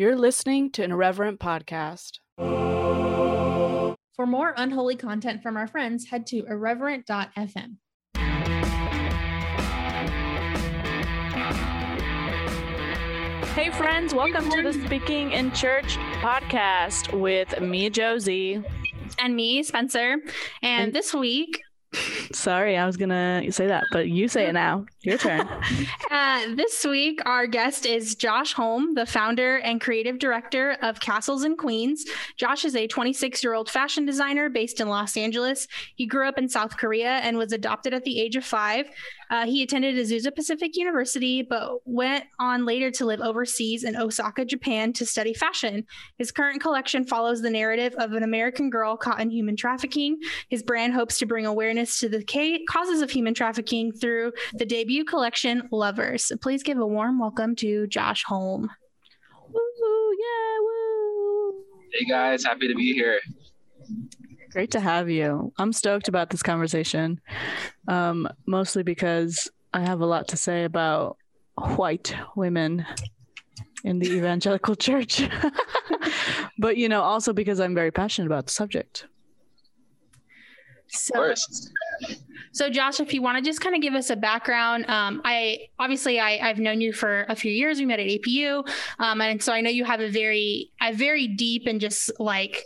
You're 0.00 0.16
listening 0.16 0.70
to 0.70 0.82
an 0.82 0.92
irreverent 0.92 1.40
podcast. 1.40 2.20
For 2.38 4.26
more 4.26 4.54
unholy 4.56 4.96
content 4.96 5.42
from 5.42 5.58
our 5.58 5.66
friends, 5.66 6.06
head 6.08 6.26
to 6.28 6.42
irreverent.fm. 6.46 7.76
Hey, 13.54 13.68
friends, 13.72 14.14
welcome 14.14 14.48
to 14.48 14.62
the 14.62 14.72
Speaking 14.72 15.32
in 15.32 15.52
Church 15.52 15.98
podcast 16.22 17.12
with 17.20 17.60
me, 17.60 17.90
Josie. 17.90 18.62
and 19.18 19.36
me, 19.36 19.62
Spencer. 19.62 20.16
And, 20.62 20.84
And- 20.84 20.92
this 20.94 21.12
week, 21.12 21.60
Sorry, 22.32 22.76
I 22.76 22.86
was 22.86 22.96
gonna 22.96 23.50
say 23.50 23.66
that, 23.66 23.84
but 23.90 24.08
you 24.08 24.28
say 24.28 24.46
it 24.46 24.52
now. 24.52 24.86
Your 25.02 25.18
turn. 25.18 25.48
uh, 26.10 26.54
this 26.54 26.84
week, 26.84 27.20
our 27.26 27.48
guest 27.48 27.86
is 27.86 28.14
Josh 28.14 28.52
Holm, 28.52 28.94
the 28.94 29.04
founder 29.04 29.56
and 29.58 29.80
creative 29.80 30.18
director 30.20 30.76
of 30.80 31.00
Castles 31.00 31.42
and 31.42 31.58
Queens. 31.58 32.04
Josh 32.36 32.64
is 32.64 32.76
a 32.76 32.86
26 32.86 33.42
year 33.42 33.54
old 33.54 33.68
fashion 33.68 34.06
designer 34.06 34.48
based 34.48 34.80
in 34.80 34.88
Los 34.88 35.16
Angeles. 35.16 35.66
He 35.96 36.06
grew 36.06 36.28
up 36.28 36.38
in 36.38 36.48
South 36.48 36.76
Korea 36.76 37.18
and 37.18 37.36
was 37.36 37.52
adopted 37.52 37.94
at 37.94 38.04
the 38.04 38.20
age 38.20 38.36
of 38.36 38.44
five. 38.44 38.88
Uh, 39.30 39.46
he 39.46 39.62
attended 39.62 39.94
Azusa 39.94 40.34
Pacific 40.34 40.76
University, 40.76 41.42
but 41.42 41.78
went 41.84 42.24
on 42.40 42.66
later 42.66 42.90
to 42.90 43.06
live 43.06 43.20
overseas 43.20 43.84
in 43.84 43.96
Osaka, 43.96 44.44
Japan 44.44 44.92
to 44.94 45.06
study 45.06 45.32
fashion. 45.32 45.86
His 46.18 46.32
current 46.32 46.60
collection 46.60 47.04
follows 47.04 47.40
the 47.40 47.50
narrative 47.50 47.94
of 47.96 48.12
an 48.12 48.24
American 48.24 48.70
girl 48.70 48.96
caught 48.96 49.20
in 49.20 49.30
human 49.30 49.54
trafficking. 49.54 50.18
His 50.48 50.64
brand 50.64 50.94
hopes 50.94 51.18
to 51.18 51.26
bring 51.26 51.46
awareness 51.46 52.00
to 52.00 52.08
the 52.08 52.24
ca- 52.24 52.64
causes 52.68 53.02
of 53.02 53.10
human 53.10 53.32
trafficking 53.34 53.92
through 53.92 54.32
the 54.54 54.66
debut 54.66 55.04
collection, 55.04 55.68
Lovers. 55.70 56.32
Please 56.42 56.64
give 56.64 56.78
a 56.78 56.86
warm 56.86 57.20
welcome 57.20 57.54
to 57.56 57.86
Josh 57.86 58.24
Holm. 58.24 58.68
woo, 59.52 60.16
yeah, 60.18 60.58
woo. 60.60 61.64
Hey 61.92 62.04
guys, 62.08 62.44
happy 62.44 62.66
to 62.66 62.74
be 62.74 62.92
here. 62.94 63.20
Great 64.50 64.72
to 64.72 64.80
have 64.80 65.08
you. 65.08 65.52
I'm 65.58 65.72
stoked 65.72 66.08
about 66.08 66.30
this 66.30 66.42
conversation, 66.42 67.20
um, 67.86 68.28
mostly 68.46 68.82
because 68.82 69.48
I 69.72 69.80
have 69.80 70.00
a 70.00 70.06
lot 70.06 70.28
to 70.28 70.36
say 70.36 70.64
about 70.64 71.16
white 71.76 72.14
women 72.34 72.84
in 73.84 74.00
the 74.00 74.10
evangelical 74.10 74.74
church. 74.88 75.22
but, 76.58 76.76
you 76.76 76.88
know, 76.88 77.02
also 77.02 77.32
because 77.32 77.60
I'm 77.60 77.74
very 77.74 77.92
passionate 77.92 78.26
about 78.26 78.46
the 78.46 78.52
subject. 78.52 79.06
So, 80.88 81.34
so 82.50 82.68
Josh, 82.68 82.98
if 82.98 83.14
you 83.14 83.22
want 83.22 83.38
to 83.38 83.48
just 83.48 83.60
kind 83.60 83.76
of 83.76 83.80
give 83.80 83.94
us 83.94 84.10
a 84.10 84.16
background, 84.16 84.86
um, 84.90 85.22
I 85.24 85.68
obviously 85.78 86.18
I, 86.18 86.48
I've 86.48 86.58
known 86.58 86.80
you 86.80 86.92
for 86.92 87.26
a 87.28 87.36
few 87.36 87.52
years. 87.52 87.78
We 87.78 87.86
met 87.86 88.00
at 88.00 88.08
APU, 88.08 88.68
um, 88.98 89.20
and 89.20 89.40
so 89.40 89.52
I 89.52 89.60
know 89.60 89.70
you 89.70 89.84
have 89.84 90.00
a 90.00 90.10
very 90.10 90.72
a 90.82 90.92
very 90.92 91.28
deep 91.28 91.68
and 91.68 91.80
just 91.80 92.10
like 92.18 92.64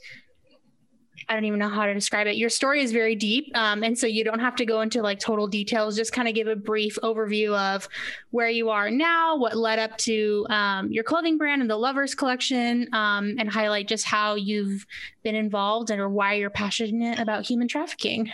I 1.29 1.35
don't 1.35 1.45
even 1.45 1.59
know 1.59 1.69
how 1.69 1.87
to 1.87 1.95
describe 1.95 2.27
it. 2.27 2.37
Your 2.37 2.49
story 2.49 2.83
is 2.83 2.93
very 2.93 3.15
deep, 3.15 3.57
um, 3.57 3.83
and 3.83 3.99
so 3.99 4.07
you 4.07 4.25
don't 4.25 4.41
have 4.41 4.57
to 4.57 4.67
go 4.67 4.81
into 4.81 5.03
like 5.03 5.19
total 5.19 5.47
details. 5.47 5.97
Just 5.97 6.13
kind 6.13 6.29
of 6.29 6.35
give 6.35 6.47
a 6.47 6.57
brief 6.57 6.99
overview 7.03 7.57
of 7.57 7.89
where 8.31 8.49
you 8.49 8.71
are 8.71 8.91
now, 8.91 9.37
what 9.37 9.57
led 9.57 9.79
up 9.79 9.97
to 9.99 10.47
um, 10.51 10.91
your 10.91 11.05
clothing 11.05 11.39
brand 11.39 11.61
and 11.61 11.71
the 11.71 11.77
Lovers 11.77 12.15
collection, 12.15 12.89
um, 12.93 13.35
and 13.39 13.49
highlight 13.49 13.89
just 13.89 14.05
how 14.05 14.35
you've 14.35 14.87
been 15.23 15.35
involved 15.35 15.91
and 15.91 16.01
or 16.01 16.09
why 16.09 16.35
you're 16.35 16.51
passionate 16.51 17.19
about 17.19 17.47
human 17.47 17.69
trafficking. 17.69 18.31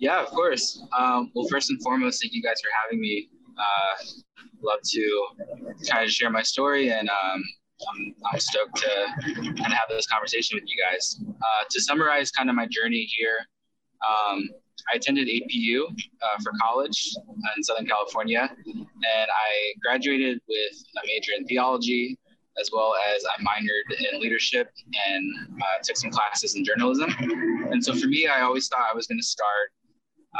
Yeah, 0.00 0.22
of 0.22 0.28
course. 0.28 0.82
Um, 0.98 1.30
well, 1.34 1.46
first 1.48 1.70
and 1.70 1.80
foremost, 1.82 2.22
thank 2.22 2.32
you 2.32 2.42
guys 2.42 2.60
for 2.60 2.70
having 2.82 3.00
me. 3.00 3.28
Uh, 3.58 4.04
love 4.62 4.80
to 4.82 5.26
kind 5.88 6.04
of 6.04 6.10
share 6.10 6.30
my 6.30 6.42
story, 6.42 6.90
and 6.90 7.08
um, 7.08 7.42
I'm, 7.88 8.14
I'm 8.32 8.40
stoked 8.40 8.76
to 8.76 9.06
kind 9.34 9.58
of 9.58 9.72
have 9.72 9.88
this 9.88 10.06
conversation 10.06 10.58
with 10.60 10.64
you 10.66 10.76
guys. 10.82 11.20
Uh, 11.28 11.64
to 11.70 11.80
summarize 11.80 12.30
kind 12.30 12.48
of 12.50 12.56
my 12.56 12.66
journey 12.66 13.08
here, 13.16 13.38
um, 14.06 14.48
I 14.92 14.96
attended 14.96 15.28
APU 15.28 15.84
uh, 15.84 16.38
for 16.42 16.52
college 16.60 17.14
in 17.56 17.62
Southern 17.62 17.86
California, 17.86 18.50
and 18.66 18.86
I 19.04 19.72
graduated 19.82 20.40
with 20.48 20.84
a 21.02 21.06
major 21.06 21.32
in 21.36 21.44
theology, 21.46 22.18
as 22.60 22.70
well 22.72 22.94
as 23.14 23.22
I 23.24 23.42
minored 23.42 24.12
in 24.12 24.20
leadership 24.20 24.70
and 25.06 25.34
uh, 25.62 25.82
took 25.82 25.96
some 25.96 26.10
classes 26.10 26.54
in 26.54 26.64
journalism. 26.64 27.14
And 27.70 27.84
so 27.84 27.94
for 27.94 28.06
me, 28.06 28.26
I 28.26 28.40
always 28.40 28.68
thought 28.68 28.86
I 28.90 28.94
was 28.94 29.06
going 29.06 29.18
to 29.20 29.26
start 29.26 29.70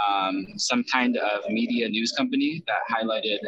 um, 0.08 0.46
some 0.56 0.84
kind 0.84 1.16
of 1.16 1.48
media 1.50 1.88
news 1.88 2.12
company 2.12 2.62
that 2.66 2.78
highlighted 2.90 3.38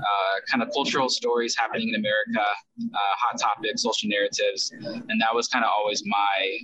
uh, 0.00 0.40
kind 0.50 0.62
of 0.62 0.72
cultural 0.72 1.08
stories 1.08 1.56
happening 1.56 1.88
in 1.88 1.94
America, 1.94 2.46
uh, 2.94 3.14
hot 3.18 3.38
topics, 3.38 3.82
social 3.82 4.08
narratives, 4.08 4.72
and 4.72 5.20
that 5.20 5.34
was 5.34 5.48
kind 5.48 5.64
of 5.64 5.70
always 5.76 6.02
my 6.06 6.58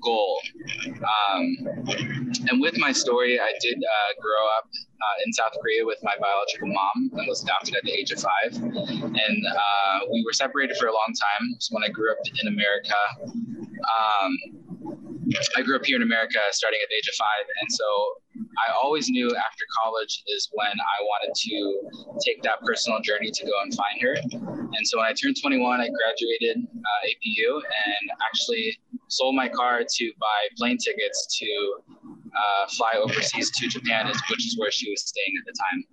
goal. 0.00 0.40
Um, 0.86 1.56
and 2.48 2.60
with 2.60 2.78
my 2.78 2.92
story, 2.92 3.40
I 3.40 3.52
did 3.60 3.78
uh, 3.78 4.20
grow 4.20 4.42
up 4.58 4.68
uh, 4.74 5.24
in 5.24 5.32
South 5.32 5.52
Korea 5.60 5.84
with 5.84 5.98
my 6.02 6.14
biological 6.20 6.68
mom 6.68 7.10
and 7.18 7.28
was 7.28 7.42
adopted 7.42 7.74
at 7.76 7.82
the 7.82 7.92
age 7.92 8.10
of 8.10 8.20
five. 8.20 8.54
And 8.54 9.46
uh, 9.46 9.98
we 10.12 10.22
were 10.24 10.32
separated 10.32 10.76
for 10.76 10.86
a 10.86 10.92
long 10.92 11.12
time. 11.12 11.56
So 11.58 11.74
when 11.74 11.84
I 11.84 11.88
grew 11.88 12.10
up 12.10 12.18
in 12.40 12.48
America, 12.48 12.94
um, 13.96 15.05
I 15.56 15.62
grew 15.62 15.76
up 15.76 15.84
here 15.84 15.96
in 15.96 16.02
America 16.02 16.38
starting 16.52 16.78
at 16.82 16.88
the 16.88 16.96
age 16.96 17.08
of 17.08 17.14
five. 17.18 17.46
And 17.60 17.68
so 17.70 17.84
I 18.68 18.72
always 18.72 19.08
knew 19.08 19.26
after 19.26 19.64
college 19.82 20.22
is 20.28 20.48
when 20.52 20.70
I 20.70 20.96
wanted 21.02 21.34
to 21.34 22.20
take 22.24 22.42
that 22.42 22.60
personal 22.62 23.00
journey 23.00 23.30
to 23.30 23.44
go 23.44 23.52
and 23.62 23.74
find 23.74 24.00
her. 24.02 24.14
And 24.76 24.86
so 24.86 24.98
when 24.98 25.06
I 25.06 25.12
turned 25.12 25.36
21, 25.40 25.80
I 25.80 25.88
graduated 25.88 26.62
uh, 26.62 27.08
APU 27.10 27.54
and 27.54 28.10
actually 28.26 28.78
sold 29.08 29.34
my 29.34 29.48
car 29.48 29.82
to 29.82 30.12
buy 30.20 30.40
plane 30.56 30.78
tickets 30.78 31.38
to 31.38 31.80
uh, 32.36 32.68
fly 32.76 32.92
overseas 32.96 33.50
to 33.50 33.68
Japan, 33.68 34.06
which 34.06 34.46
is 34.46 34.56
where 34.58 34.70
she 34.70 34.90
was 34.90 35.02
staying 35.02 35.34
at 35.40 35.46
the 35.46 35.54
time. 35.58 35.84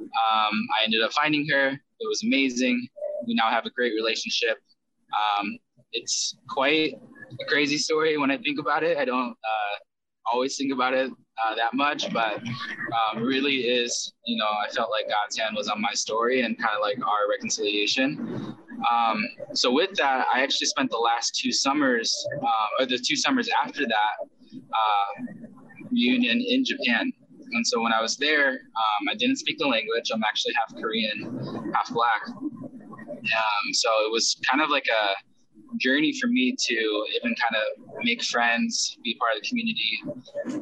Um, 0.00 0.54
I 0.80 0.84
ended 0.84 1.02
up 1.02 1.12
finding 1.12 1.46
her. 1.50 1.68
It 1.68 2.08
was 2.08 2.22
amazing. 2.24 2.86
We 3.26 3.34
now 3.34 3.50
have 3.50 3.66
a 3.66 3.70
great 3.70 3.94
relationship. 3.94 4.58
Um, 5.10 5.58
it's 5.92 6.36
quite 6.48 6.94
a 7.40 7.44
crazy 7.44 7.78
story 7.78 8.16
when 8.16 8.30
I 8.30 8.38
think 8.38 8.58
about 8.58 8.82
it. 8.82 8.98
I 8.98 9.04
don't 9.04 9.30
uh, 9.30 9.76
always 10.32 10.56
think 10.56 10.72
about 10.72 10.94
it 10.94 11.10
uh, 11.10 11.54
that 11.54 11.74
much, 11.74 12.12
but 12.12 12.38
um, 12.38 13.22
really 13.22 13.56
is, 13.56 14.12
you 14.24 14.36
know, 14.36 14.46
I 14.46 14.68
felt 14.72 14.90
like 14.90 15.06
God's 15.08 15.38
hand 15.38 15.54
was 15.56 15.68
on 15.68 15.80
my 15.80 15.92
story 15.92 16.42
and 16.42 16.58
kind 16.58 16.74
of 16.74 16.80
like 16.82 16.98
our 16.98 17.28
reconciliation. 17.30 18.54
Um, 18.90 19.24
so 19.54 19.72
with 19.72 19.90
that, 19.96 20.26
I 20.32 20.42
actually 20.42 20.66
spent 20.66 20.90
the 20.90 20.98
last 20.98 21.38
two 21.42 21.52
summers, 21.52 22.14
uh, 22.42 22.82
or 22.82 22.86
the 22.86 22.98
two 22.98 23.16
summers 23.16 23.48
after 23.64 23.86
that, 23.86 24.14
uh, 24.54 25.46
reunion 25.90 26.40
in 26.40 26.64
Japan. 26.64 27.12
And 27.52 27.66
so 27.66 27.80
when 27.80 27.92
I 27.92 28.02
was 28.02 28.16
there, 28.16 28.50
um, 28.50 29.08
I 29.10 29.14
didn't 29.14 29.36
speak 29.36 29.58
the 29.58 29.66
language. 29.66 30.10
I'm 30.12 30.22
actually 30.24 30.54
half 30.54 30.80
Korean, 30.80 31.72
half 31.74 31.92
black. 31.92 32.22
Um, 32.28 33.72
so 33.72 33.88
it 34.04 34.12
was 34.12 34.36
kind 34.50 34.62
of 34.62 34.70
like 34.70 34.86
a 34.86 35.14
journey 35.78 36.12
for 36.20 36.28
me 36.28 36.54
to 36.58 37.06
even 37.16 37.34
kind 37.34 37.56
of 37.56 37.94
make 38.02 38.22
friends, 38.22 38.96
be 39.04 39.16
part 39.18 39.36
of 39.36 39.42
the 39.42 39.48
community, 39.48 40.00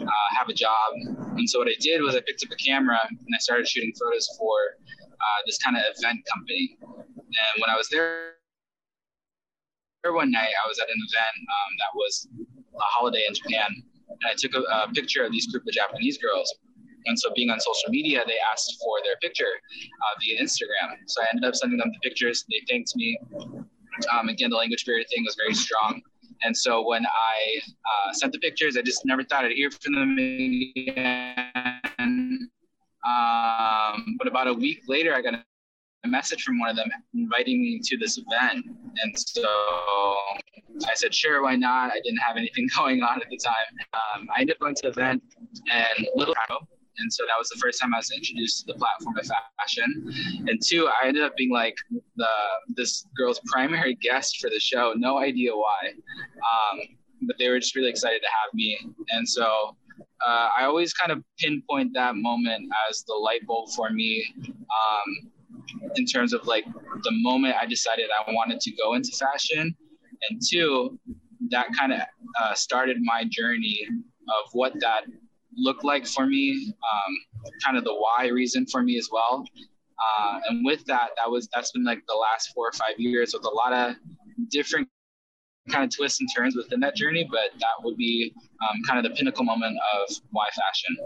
uh, 0.06 0.28
have 0.38 0.48
a 0.48 0.54
job. 0.54 0.94
And 1.36 1.48
so 1.48 1.58
what 1.58 1.68
I 1.68 1.76
did 1.80 2.02
was 2.02 2.14
I 2.14 2.20
picked 2.20 2.44
up 2.44 2.52
a 2.52 2.56
camera 2.56 2.98
and 3.08 3.34
I 3.34 3.38
started 3.38 3.68
shooting 3.68 3.92
photos 3.98 4.28
for 4.38 4.54
uh, 5.12 5.40
this 5.46 5.58
kind 5.58 5.76
of 5.76 5.82
event 5.96 6.20
company. 6.32 6.76
And 6.80 7.54
when 7.60 7.70
I 7.70 7.76
was 7.76 7.88
there 7.88 8.34
one 10.04 10.30
night, 10.30 10.52
I 10.52 10.68
was 10.68 10.78
at 10.78 10.88
an 10.88 11.00
event 11.00 11.36
um, 11.40 11.70
that 11.78 11.92
was 11.94 12.28
a 12.74 12.88
holiday 12.98 13.24
in 13.26 13.34
Japan, 13.34 13.70
and 14.08 14.20
I 14.28 14.34
took 14.36 14.54
a, 14.54 14.60
a, 14.60 14.92
picture 14.92 15.24
of 15.24 15.32
these 15.32 15.46
group 15.50 15.64
of 15.66 15.72
Japanese 15.72 16.18
girls. 16.18 16.52
And 17.06 17.18
so, 17.18 17.30
being 17.34 17.50
on 17.50 17.60
social 17.60 17.90
media, 17.90 18.22
they 18.26 18.36
asked 18.52 18.76
for 18.80 18.96
their 19.04 19.16
picture 19.22 19.48
uh, 19.48 20.14
via 20.20 20.42
Instagram. 20.42 20.96
So 21.06 21.22
I 21.22 21.26
ended 21.32 21.44
up 21.44 21.54
sending 21.54 21.78
them 21.78 21.90
the 21.92 22.08
pictures. 22.08 22.44
They 22.50 22.60
thanked 22.68 22.92
me. 22.96 23.18
Um, 24.12 24.28
again, 24.28 24.50
the 24.50 24.56
language 24.56 24.84
barrier 24.84 25.04
thing 25.04 25.24
was 25.24 25.36
very 25.36 25.54
strong. 25.54 26.02
And 26.42 26.56
so 26.56 26.86
when 26.86 27.06
I 27.06 27.60
uh, 27.66 28.12
sent 28.12 28.32
the 28.32 28.38
pictures, 28.38 28.76
I 28.76 28.82
just 28.82 29.06
never 29.06 29.22
thought 29.22 29.44
I'd 29.44 29.52
hear 29.52 29.70
from 29.70 29.94
them 29.94 30.18
again. 30.18 31.80
Um, 33.06 34.16
but 34.18 34.26
about 34.26 34.48
a 34.48 34.54
week 34.54 34.82
later, 34.88 35.14
I 35.14 35.22
got 35.22 35.34
a 35.34 36.08
message 36.08 36.42
from 36.42 36.58
one 36.58 36.70
of 36.70 36.76
them 36.76 36.90
inviting 37.14 37.62
me 37.62 37.80
to 37.84 37.96
this 37.96 38.18
event. 38.18 38.66
And 39.02 39.18
so 39.18 39.48
I 40.88 40.94
said, 40.94 41.14
sure, 41.14 41.42
why 41.42 41.56
not? 41.56 41.90
I 41.90 42.00
didn't 42.04 42.18
have 42.18 42.36
anything 42.36 42.68
going 42.76 43.02
on 43.02 43.20
at 43.20 43.28
the 43.30 43.38
time. 43.38 43.54
Um, 43.94 44.28
I 44.34 44.40
ended 44.40 44.56
up 44.56 44.60
going 44.60 44.74
to 44.76 44.82
the 44.82 44.88
event 44.88 45.22
and 45.70 46.08
Little 46.14 46.34
and 46.98 47.12
so 47.12 47.24
that 47.24 47.34
was 47.38 47.48
the 47.48 47.58
first 47.58 47.80
time 47.80 47.94
I 47.94 47.98
was 47.98 48.10
introduced 48.10 48.60
to 48.60 48.72
the 48.72 48.78
platform 48.78 49.16
of 49.16 49.26
fashion. 49.58 50.12
And 50.48 50.60
two, 50.64 50.88
I 50.88 51.08
ended 51.08 51.22
up 51.22 51.36
being 51.36 51.50
like 51.50 51.76
the 52.16 52.26
this 52.68 53.06
girl's 53.16 53.40
primary 53.46 53.94
guest 53.96 54.38
for 54.40 54.50
the 54.50 54.60
show. 54.60 54.94
No 54.96 55.18
idea 55.18 55.52
why, 55.54 55.90
um, 55.90 56.80
but 57.22 57.36
they 57.38 57.48
were 57.48 57.58
just 57.58 57.74
really 57.74 57.90
excited 57.90 58.20
to 58.20 58.28
have 58.28 58.54
me. 58.54 58.78
And 59.10 59.28
so 59.28 59.76
uh, 60.26 60.48
I 60.58 60.64
always 60.64 60.92
kind 60.92 61.12
of 61.12 61.22
pinpoint 61.38 61.92
that 61.94 62.16
moment 62.16 62.68
as 62.88 63.04
the 63.04 63.14
light 63.14 63.46
bulb 63.46 63.70
for 63.70 63.90
me. 63.90 64.24
Um, 64.44 65.30
in 65.96 66.04
terms 66.04 66.32
of 66.32 66.46
like 66.46 66.64
the 67.02 67.10
moment 67.10 67.54
I 67.60 67.66
decided 67.66 68.06
I 68.26 68.30
wanted 68.32 68.60
to 68.60 68.72
go 68.72 68.94
into 68.94 69.12
fashion, 69.12 69.74
and 70.28 70.40
two, 70.46 70.98
that 71.50 71.66
kind 71.78 71.92
of 71.92 72.00
uh, 72.40 72.54
started 72.54 72.98
my 73.00 73.24
journey 73.30 73.86
of 74.28 74.50
what 74.52 74.72
that 74.80 75.02
looked 75.56 75.84
like 75.84 76.06
for 76.06 76.26
me, 76.26 76.72
um, 76.92 77.50
kind 77.64 77.76
of 77.76 77.84
the 77.84 77.94
why 77.94 78.28
reason 78.28 78.66
for 78.66 78.82
me 78.82 78.98
as 78.98 79.08
well. 79.10 79.44
Uh, 79.98 80.40
and 80.48 80.64
with 80.64 80.84
that, 80.86 81.10
that 81.16 81.30
was 81.30 81.48
that's 81.54 81.70
been 81.72 81.84
like 81.84 82.02
the 82.08 82.14
last 82.14 82.52
four 82.54 82.68
or 82.68 82.72
five 82.72 82.98
years 82.98 83.32
with 83.32 83.44
a 83.44 83.50
lot 83.50 83.72
of 83.72 83.96
different 84.50 84.88
kind 85.70 85.84
of 85.84 85.94
twists 85.94 86.20
and 86.20 86.28
turns 86.36 86.56
within 86.56 86.80
that 86.80 86.96
journey. 86.96 87.26
But 87.30 87.58
that 87.58 87.84
would 87.84 87.96
be 87.96 88.32
um, 88.62 88.82
kind 88.86 89.04
of 89.04 89.10
the 89.10 89.16
pinnacle 89.16 89.44
moment 89.44 89.76
of 89.94 90.16
why 90.30 90.46
fashion. 90.50 90.96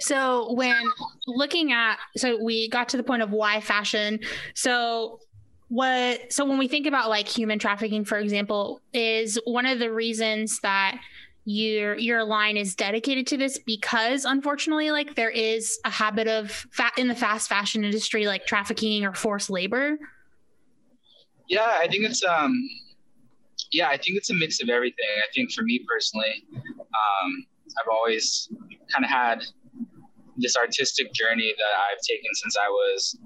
So 0.00 0.52
when 0.52 0.84
looking 1.26 1.72
at 1.72 1.96
so 2.16 2.42
we 2.42 2.68
got 2.68 2.88
to 2.90 2.96
the 2.96 3.02
point 3.02 3.22
of 3.22 3.30
why 3.30 3.60
fashion. 3.60 4.20
So 4.54 5.18
what 5.68 6.32
so 6.32 6.44
when 6.44 6.58
we 6.58 6.68
think 6.68 6.86
about 6.86 7.10
like 7.10 7.28
human 7.28 7.58
trafficking 7.58 8.04
for 8.04 8.18
example 8.18 8.80
is 8.94 9.38
one 9.44 9.66
of 9.66 9.78
the 9.78 9.92
reasons 9.92 10.60
that 10.60 10.98
your 11.50 11.96
your 11.96 12.24
line 12.24 12.58
is 12.58 12.74
dedicated 12.74 13.26
to 13.26 13.38
this 13.38 13.58
because 13.58 14.26
unfortunately 14.26 14.90
like 14.90 15.14
there 15.14 15.30
is 15.30 15.78
a 15.86 15.90
habit 15.90 16.28
of 16.28 16.50
fat 16.50 16.92
in 16.98 17.08
the 17.08 17.14
fast 17.14 17.48
fashion 17.48 17.84
industry 17.84 18.26
like 18.26 18.44
trafficking 18.44 19.02
or 19.02 19.14
forced 19.14 19.48
labor. 19.48 19.98
Yeah 21.48 21.78
i 21.80 21.88
think 21.88 22.04
it's 22.04 22.22
um 22.22 22.52
yeah 23.72 23.88
i 23.88 23.96
think 23.96 24.18
it's 24.18 24.28
a 24.28 24.34
mix 24.34 24.60
of 24.62 24.68
everything. 24.68 25.06
I 25.16 25.32
think 25.34 25.50
for 25.52 25.62
me 25.62 25.82
personally 25.88 26.44
um 26.54 27.46
i've 27.80 27.88
always 27.90 28.50
kind 28.92 29.04
of 29.04 29.10
had 29.10 29.42
this 30.38 30.56
artistic 30.56 31.12
journey 31.12 31.52
that 31.56 31.74
I've 31.90 32.00
taken 32.08 32.30
since 32.34 32.56
I 32.56 32.68
was 32.68 33.18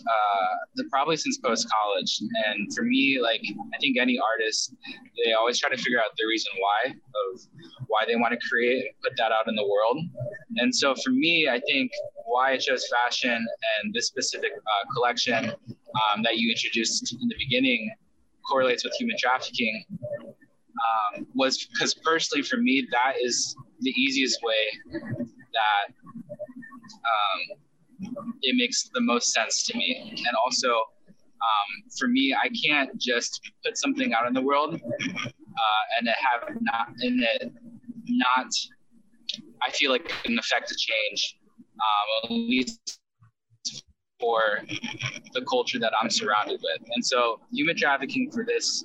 uh, 0.00 0.82
probably 0.90 1.16
since 1.16 1.38
post 1.38 1.66
college. 1.70 2.20
And 2.46 2.72
for 2.74 2.82
me, 2.82 3.18
like 3.20 3.42
I 3.74 3.78
think 3.78 3.96
any 3.98 4.18
artist, 4.18 4.74
they 5.24 5.32
always 5.32 5.58
try 5.58 5.70
to 5.70 5.76
figure 5.76 5.98
out 5.98 6.10
the 6.16 6.26
reason 6.26 6.52
why 6.58 6.90
of 6.90 7.40
why 7.88 8.04
they 8.06 8.16
want 8.16 8.38
to 8.38 8.48
create 8.48 8.84
and 8.84 8.94
put 9.02 9.12
that 9.16 9.32
out 9.32 9.48
in 9.48 9.54
the 9.54 9.64
world. 9.64 9.98
And 10.56 10.74
so 10.74 10.94
for 10.94 11.10
me, 11.10 11.48
I 11.48 11.60
think 11.66 11.90
why 12.24 12.52
I 12.52 12.56
chose 12.56 12.86
fashion 12.88 13.32
and 13.32 13.94
this 13.94 14.06
specific 14.06 14.52
uh, 14.52 14.92
collection 14.94 15.50
um, 15.50 16.22
that 16.22 16.38
you 16.38 16.50
introduced 16.50 17.12
in 17.12 17.28
the 17.28 17.36
beginning 17.38 17.90
correlates 18.48 18.84
with 18.84 18.94
human 18.94 19.16
trafficking. 19.18 19.84
Um, 20.76 21.26
was 21.34 21.66
because 21.72 21.94
personally 21.94 22.42
for 22.42 22.58
me 22.58 22.86
that 22.92 23.14
is 23.22 23.56
the 23.80 23.90
easiest 23.92 24.42
way 24.42 25.00
that 25.56 25.94
um, 26.92 27.58
it 28.42 28.56
makes 28.56 28.88
the 28.94 29.00
most 29.00 29.32
sense 29.32 29.64
to 29.64 29.76
me. 29.76 30.14
And 30.16 30.36
also, 30.44 30.68
um, 30.68 31.90
for 31.98 32.08
me, 32.08 32.34
I 32.34 32.48
can't 32.66 32.90
just 33.00 33.40
put 33.64 33.76
something 33.76 34.12
out 34.12 34.26
in 34.26 34.34
the 34.34 34.40
world 34.42 34.74
uh, 34.74 35.98
and 35.98 36.08
it 36.08 36.14
have 36.32 36.48
not 36.60 36.88
in 37.02 37.22
it 37.22 37.52
not. 38.08 38.48
I 39.66 39.70
feel 39.72 39.90
like 39.90 40.10
an 40.24 40.38
effect 40.38 40.68
to 40.68 40.76
change, 40.76 41.38
um, 41.58 42.24
at 42.24 42.30
least 42.30 43.00
for 44.20 44.60
the 45.34 45.42
culture 45.42 45.78
that 45.78 45.92
I'm 46.00 46.10
surrounded 46.10 46.60
with. 46.62 46.88
And 46.94 47.04
so, 47.04 47.40
human 47.52 47.76
trafficking 47.76 48.30
for 48.30 48.44
this 48.44 48.84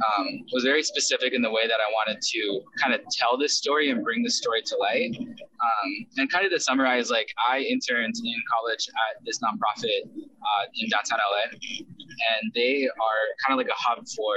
um, 0.00 0.40
was 0.52 0.64
very 0.64 0.82
specific 0.82 1.32
in 1.32 1.42
the 1.42 1.50
way 1.50 1.66
that 1.66 1.80
I 1.80 1.90
wanted 1.92 2.20
to 2.22 2.60
kind 2.80 2.94
of 2.94 3.00
tell 3.10 3.36
this 3.36 3.56
story 3.56 3.90
and 3.90 4.02
bring 4.02 4.22
this 4.22 4.38
story 4.38 4.62
to 4.62 4.76
light. 4.76 5.16
Um, 5.18 6.06
and 6.16 6.30
kind 6.30 6.44
of 6.44 6.52
to 6.52 6.60
summarize, 6.60 7.10
like 7.10 7.28
I 7.48 7.60
interned 7.60 8.14
in 8.22 8.42
college 8.50 8.88
at 8.88 9.24
this 9.24 9.38
nonprofit 9.38 10.08
uh, 10.08 10.64
in 10.80 10.88
downtown 10.88 11.18
LA, 11.18 11.56
and 11.62 12.52
they 12.54 12.86
are 12.86 13.22
kind 13.46 13.52
of 13.52 13.58
like 13.58 13.68
a 13.68 13.78
hub 13.78 14.04
for 14.08 14.32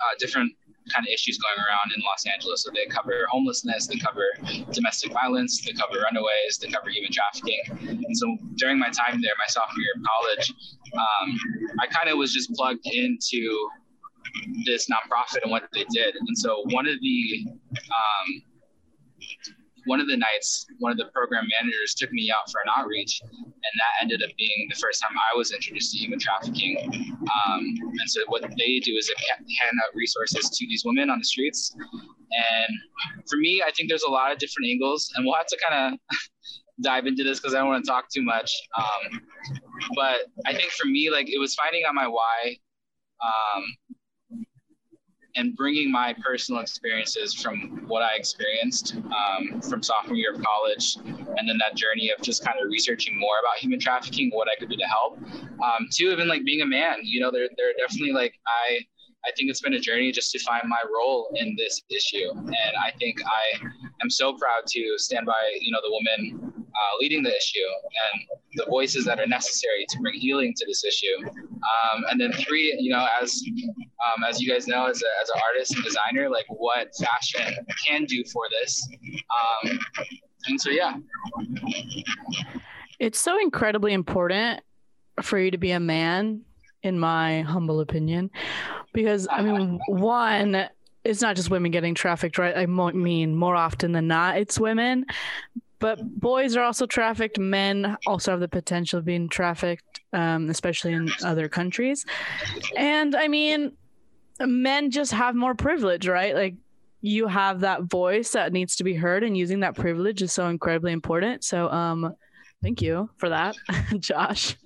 uh, 0.00 0.14
different 0.18 0.52
kind 0.88 1.06
of 1.06 1.12
issues 1.12 1.38
going 1.38 1.58
around 1.60 1.92
in 1.94 2.02
Los 2.02 2.24
Angeles. 2.26 2.62
So 2.62 2.70
they 2.74 2.86
cover 2.86 3.26
homelessness, 3.30 3.86
they 3.86 3.98
cover 3.98 4.24
domestic 4.72 5.12
violence, 5.12 5.60
they 5.64 5.72
cover 5.72 6.00
runaways, 6.00 6.58
they 6.60 6.68
cover 6.68 6.90
human 6.90 7.12
trafficking. 7.12 7.60
And 7.88 8.16
so 8.16 8.36
during 8.56 8.78
my 8.78 8.90
time 8.90 9.20
there, 9.20 9.36
my 9.38 9.48
sophomore 9.48 9.80
year 9.80 9.92
of 9.96 10.02
college, 10.02 10.52
um, 10.94 11.28
I 11.80 11.86
kind 11.86 12.08
of 12.08 12.18
was 12.18 12.32
just 12.32 12.52
plugged 12.52 12.86
into 12.86 13.68
this 14.64 14.88
nonprofit 14.88 15.42
and 15.42 15.50
what 15.50 15.64
they 15.72 15.84
did. 15.90 16.14
And 16.14 16.36
so 16.36 16.62
one 16.70 16.86
of 16.86 16.94
the 17.00 17.46
um, 17.46 18.42
one 19.88 20.00
of 20.00 20.06
the 20.06 20.16
nights, 20.16 20.66
one 20.78 20.92
of 20.92 20.98
the 20.98 21.06
program 21.14 21.46
managers 21.58 21.94
took 21.94 22.12
me 22.12 22.30
out 22.30 22.50
for 22.52 22.60
an 22.60 22.70
outreach, 22.76 23.20
and 23.22 23.74
that 23.78 23.92
ended 24.02 24.22
up 24.22 24.30
being 24.36 24.68
the 24.68 24.76
first 24.76 25.00
time 25.00 25.16
I 25.16 25.36
was 25.36 25.50
introduced 25.50 25.92
to 25.92 25.98
human 25.98 26.18
trafficking. 26.18 26.76
Um, 26.86 27.60
and 27.60 28.08
so 28.08 28.20
what 28.28 28.42
they 28.42 28.80
do 28.80 28.92
is 28.96 29.08
they 29.08 29.14
hand 29.28 29.78
out 29.80 29.94
resources 29.94 30.50
to 30.50 30.66
these 30.66 30.82
women 30.84 31.08
on 31.10 31.18
the 31.18 31.24
streets. 31.24 31.74
And 31.74 33.22
for 33.28 33.36
me, 33.36 33.62
I 33.66 33.70
think 33.72 33.88
there's 33.88 34.02
a 34.02 34.10
lot 34.10 34.30
of 34.30 34.38
different 34.38 34.68
angles, 34.70 35.10
and 35.16 35.24
we'll 35.24 35.36
have 35.36 35.46
to 35.46 35.58
kind 35.66 35.94
of 35.94 36.16
dive 36.82 37.06
into 37.06 37.24
this 37.24 37.40
because 37.40 37.54
I 37.54 37.58
don't 37.58 37.68
want 37.68 37.84
to 37.84 37.90
talk 37.90 38.10
too 38.10 38.22
much. 38.22 38.52
Um, 38.76 39.20
but 39.94 40.26
I 40.46 40.54
think 40.54 40.70
for 40.72 40.86
me, 40.86 41.08
like 41.10 41.30
it 41.30 41.38
was 41.38 41.54
finding 41.54 41.82
out 41.88 41.94
my 41.94 42.06
why. 42.06 42.56
Um, 43.24 43.64
and 45.36 45.56
bringing 45.56 45.90
my 45.90 46.14
personal 46.24 46.60
experiences 46.60 47.34
from 47.34 47.84
what 47.86 48.02
I 48.02 48.16
experienced 48.16 48.96
um, 48.96 49.60
from 49.60 49.82
sophomore 49.82 50.16
year 50.16 50.34
of 50.34 50.42
college, 50.42 50.96
and 50.96 51.48
then 51.48 51.58
that 51.58 51.76
journey 51.76 52.10
of 52.10 52.22
just 52.22 52.44
kind 52.44 52.58
of 52.60 52.68
researching 52.70 53.18
more 53.18 53.38
about 53.40 53.58
human 53.58 53.78
trafficking, 53.78 54.30
what 54.32 54.48
I 54.48 54.58
could 54.58 54.70
do 54.70 54.76
to 54.76 54.84
help. 54.84 55.18
Um, 55.62 55.88
even 56.00 56.28
like 56.28 56.44
being 56.44 56.62
a 56.62 56.66
man, 56.66 56.98
you 57.02 57.20
know, 57.20 57.30
there, 57.30 57.48
there 57.56 57.70
are 57.70 57.74
definitely 57.78 58.12
like 58.12 58.34
I 58.46 58.78
I 59.26 59.32
think 59.36 59.50
it's 59.50 59.60
been 59.60 59.74
a 59.74 59.80
journey 59.80 60.12
just 60.12 60.30
to 60.32 60.38
find 60.38 60.62
my 60.66 60.80
role 60.94 61.28
in 61.34 61.54
this 61.58 61.82
issue. 61.90 62.30
And 62.30 62.76
I 62.80 62.92
think 62.98 63.18
I 63.24 63.68
am 64.00 64.10
so 64.10 64.32
proud 64.34 64.62
to 64.68 64.94
stand 64.96 65.26
by, 65.26 65.34
you 65.60 65.72
know, 65.72 65.80
the 65.82 65.90
women 65.90 66.57
uh, 66.78 66.96
leading 67.00 67.22
the 67.22 67.34
issue 67.34 67.58
and 68.12 68.22
the 68.54 68.66
voices 68.68 69.04
that 69.04 69.18
are 69.18 69.26
necessary 69.26 69.84
to 69.88 69.98
bring 70.00 70.14
healing 70.14 70.54
to 70.56 70.66
this 70.66 70.84
issue. 70.84 71.28
Um, 71.28 72.04
and 72.10 72.20
then 72.20 72.32
three, 72.32 72.76
you 72.78 72.90
know, 72.90 73.06
as 73.20 73.42
um, 74.06 74.24
as 74.28 74.40
you 74.40 74.48
guys 74.50 74.68
know, 74.68 74.86
as, 74.86 75.02
a, 75.02 75.10
as 75.22 75.30
an 75.30 75.40
artist 75.48 75.74
and 75.74 75.84
designer, 75.84 76.28
like 76.30 76.46
what 76.48 76.88
fashion 77.00 77.66
can 77.86 78.04
do 78.04 78.22
for 78.32 78.44
this. 78.60 78.88
Um, 79.64 79.78
and 80.46 80.60
so, 80.60 80.70
yeah. 80.70 80.94
It's 82.98 83.18
so 83.18 83.38
incredibly 83.40 83.92
important 83.92 84.60
for 85.22 85.38
you 85.38 85.50
to 85.50 85.58
be 85.58 85.72
a 85.72 85.80
man, 85.80 86.42
in 86.82 86.98
my 86.98 87.42
humble 87.42 87.80
opinion, 87.80 88.30
because 88.92 89.26
I 89.28 89.42
mean, 89.42 89.80
one, 89.88 90.68
it's 91.04 91.20
not 91.20 91.34
just 91.34 91.50
women 91.50 91.72
getting 91.72 91.94
trafficked, 91.94 92.38
right? 92.38 92.56
I 92.56 92.66
mean, 92.66 93.34
more 93.34 93.56
often 93.56 93.92
than 93.92 94.06
not, 94.06 94.38
it's 94.38 94.60
women. 94.60 95.06
But 95.78 96.00
boys 96.02 96.56
are 96.56 96.62
also 96.62 96.86
trafficked. 96.86 97.38
Men 97.38 97.96
also 98.06 98.32
have 98.32 98.40
the 98.40 98.48
potential 98.48 98.98
of 98.98 99.04
being 99.04 99.28
trafficked, 99.28 100.00
um, 100.12 100.48
especially 100.50 100.92
in 100.92 101.08
other 101.24 101.48
countries. 101.48 102.04
And 102.76 103.14
I 103.14 103.28
mean, 103.28 103.76
men 104.40 104.90
just 104.90 105.12
have 105.12 105.34
more 105.34 105.54
privilege, 105.54 106.08
right? 106.08 106.34
Like 106.34 106.54
you 107.00 107.28
have 107.28 107.60
that 107.60 107.84
voice 107.84 108.32
that 108.32 108.52
needs 108.52 108.76
to 108.76 108.84
be 108.84 108.94
heard, 108.94 109.22
and 109.22 109.36
using 109.36 109.60
that 109.60 109.76
privilege 109.76 110.22
is 110.22 110.32
so 110.32 110.48
incredibly 110.48 110.92
important. 110.92 111.44
So, 111.44 111.70
um, 111.70 112.14
thank 112.62 112.82
you 112.82 113.08
for 113.18 113.28
that, 113.28 113.56
Josh. 113.98 114.56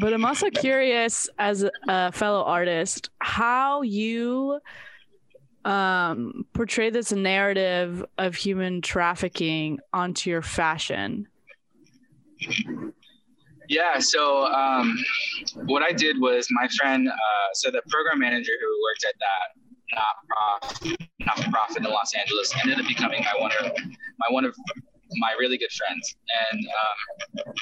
But 0.00 0.12
I'm 0.12 0.24
also 0.24 0.50
curious, 0.50 1.28
as 1.38 1.68
a 1.88 2.12
fellow 2.12 2.44
artist, 2.44 3.10
how 3.18 3.82
you 3.82 4.60
um, 5.64 6.46
portray 6.52 6.90
this 6.90 7.12
narrative 7.12 8.04
of 8.16 8.34
human 8.34 8.80
trafficking 8.80 9.78
onto 9.92 10.30
your 10.30 10.42
fashion. 10.42 11.26
Yeah, 13.68 13.98
so 13.98 14.46
um, 14.46 14.96
what 15.66 15.82
I 15.82 15.92
did 15.92 16.20
was 16.20 16.48
my 16.50 16.68
friend, 16.78 17.08
uh, 17.08 17.14
so 17.52 17.70
the 17.70 17.82
program 17.88 18.18
manager 18.18 18.52
who 18.60 18.82
worked 18.82 19.04
at 19.04 19.14
that 19.18 19.58
not-profit, 19.92 21.08
not-for-profit 21.20 21.78
in 21.78 21.84
Los 21.84 22.14
Angeles 22.14 22.52
ended 22.62 22.80
up 22.80 22.86
becoming 22.86 23.22
my 23.22 23.40
one 23.40 23.50
of 23.60 23.72
my 24.18 24.26
one 24.30 24.44
of 24.44 24.54
my 25.16 25.34
really 25.38 25.58
good 25.58 25.72
friends, 25.72 26.16
and 26.50 26.66
um, 27.46 27.54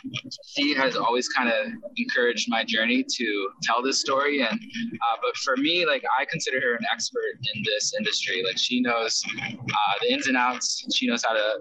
she 0.46 0.74
has 0.74 0.96
always 0.96 1.28
kind 1.28 1.48
of 1.48 1.72
encouraged 1.96 2.46
my 2.48 2.64
journey 2.64 3.04
to 3.04 3.48
tell 3.62 3.82
this 3.82 4.00
story. 4.00 4.40
And 4.40 4.58
uh, 4.58 5.16
but 5.22 5.36
for 5.38 5.56
me, 5.56 5.86
like 5.86 6.02
I 6.18 6.24
consider 6.24 6.60
her 6.60 6.74
an 6.74 6.84
expert 6.92 7.38
in 7.54 7.62
this 7.64 7.94
industry. 7.98 8.42
Like 8.44 8.58
she 8.58 8.80
knows 8.80 9.22
uh, 9.42 9.94
the 10.02 10.12
ins 10.12 10.26
and 10.26 10.36
outs. 10.36 10.86
She 10.94 11.06
knows 11.06 11.24
how 11.24 11.34
to 11.34 11.60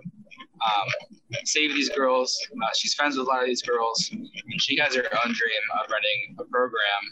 um, 0.66 0.88
save 1.44 1.74
these 1.74 1.90
girls. 1.90 2.38
Uh, 2.52 2.68
she's 2.76 2.94
friends 2.94 3.18
with 3.18 3.28
a 3.28 3.30
lot 3.30 3.42
of 3.42 3.48
these 3.48 3.62
girls, 3.62 4.10
and 4.12 4.62
she 4.62 4.78
has 4.78 4.96
her 4.96 5.04
own 5.04 5.34
dream 5.34 5.64
of 5.80 5.90
running 5.92 6.36
a 6.40 6.44
program. 6.46 7.04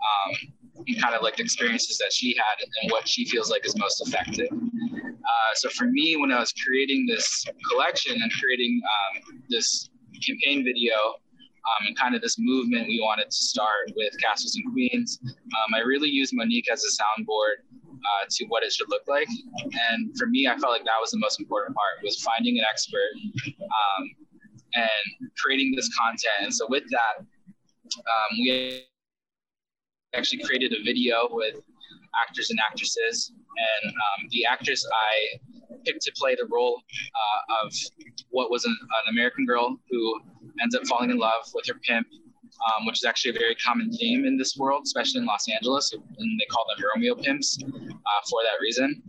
Um, 0.00 0.52
kind 1.00 1.14
of 1.14 1.22
like 1.22 1.36
the 1.36 1.42
experiences 1.42 1.98
that 1.98 2.12
she 2.12 2.34
had 2.36 2.66
and 2.82 2.90
what 2.90 3.08
she 3.08 3.24
feels 3.24 3.50
like 3.50 3.66
is 3.66 3.76
most 3.76 4.06
effective. 4.06 4.48
Uh, 4.52 5.52
so 5.54 5.68
for 5.70 5.86
me, 5.86 6.16
when 6.16 6.32
I 6.32 6.40
was 6.40 6.52
creating 6.66 7.06
this 7.06 7.44
collection 7.70 8.20
and 8.20 8.30
creating 8.32 8.80
um, 8.84 9.42
this 9.48 9.90
campaign 10.26 10.64
video 10.64 10.94
um, 10.94 11.86
and 11.86 11.96
kind 11.96 12.14
of 12.14 12.22
this 12.22 12.36
movement 12.38 12.88
we 12.88 13.00
wanted 13.00 13.30
to 13.30 13.36
start 13.36 13.92
with 13.96 14.12
Castles 14.20 14.56
and 14.56 14.64
Queens, 14.72 15.20
um, 15.24 15.74
I 15.74 15.80
really 15.80 16.08
used 16.08 16.32
Monique 16.34 16.70
as 16.72 16.82
a 16.84 17.02
soundboard 17.02 17.64
uh, 18.00 18.26
to 18.30 18.46
what 18.46 18.62
it 18.62 18.72
should 18.72 18.88
look 18.88 19.02
like. 19.06 19.28
And 19.90 20.16
for 20.18 20.26
me, 20.26 20.46
I 20.46 20.56
felt 20.56 20.72
like 20.72 20.84
that 20.84 20.98
was 21.00 21.10
the 21.10 21.18
most 21.18 21.38
important 21.40 21.76
part 21.76 22.02
was 22.02 22.20
finding 22.22 22.58
an 22.58 22.64
expert 22.70 23.10
um, 23.46 24.10
and 24.74 25.30
creating 25.36 25.74
this 25.76 25.90
content. 25.98 26.42
And 26.42 26.54
so 26.54 26.66
with 26.68 26.84
that, 26.90 27.24
um, 27.98 28.38
we 28.38 28.84
actually 30.14 30.42
created 30.42 30.72
a 30.72 30.82
video 30.84 31.28
with 31.30 31.56
actors 32.26 32.50
and 32.50 32.58
actresses. 32.60 33.32
And 33.84 33.92
um, 33.92 34.28
the 34.30 34.44
actress 34.44 34.86
I 34.86 35.38
picked 35.84 36.02
to 36.02 36.12
play 36.16 36.34
the 36.34 36.46
role 36.50 36.82
uh, 37.14 37.66
of 37.66 37.72
what 38.30 38.50
was 38.50 38.64
an, 38.64 38.76
an, 38.80 39.14
American 39.14 39.46
girl 39.46 39.78
who 39.90 40.20
ends 40.62 40.74
up 40.74 40.86
falling 40.86 41.10
in 41.10 41.18
love 41.18 41.42
with 41.54 41.66
her 41.66 41.74
pimp, 41.82 42.06
um, 42.12 42.86
which 42.86 42.98
is 42.98 43.04
actually 43.04 43.30
a 43.36 43.38
very 43.38 43.54
common 43.56 43.90
theme 43.92 44.24
in 44.24 44.36
this 44.36 44.56
world, 44.56 44.82
especially 44.84 45.20
in 45.20 45.26
Los 45.26 45.48
Angeles. 45.48 45.92
And 45.92 46.40
they 46.40 46.46
call 46.50 46.64
them 46.68 46.84
Romeo 46.94 47.14
pimps 47.14 47.58
uh, 47.62 48.20
for 48.28 48.40
that 48.44 48.60
reason. 48.60 49.02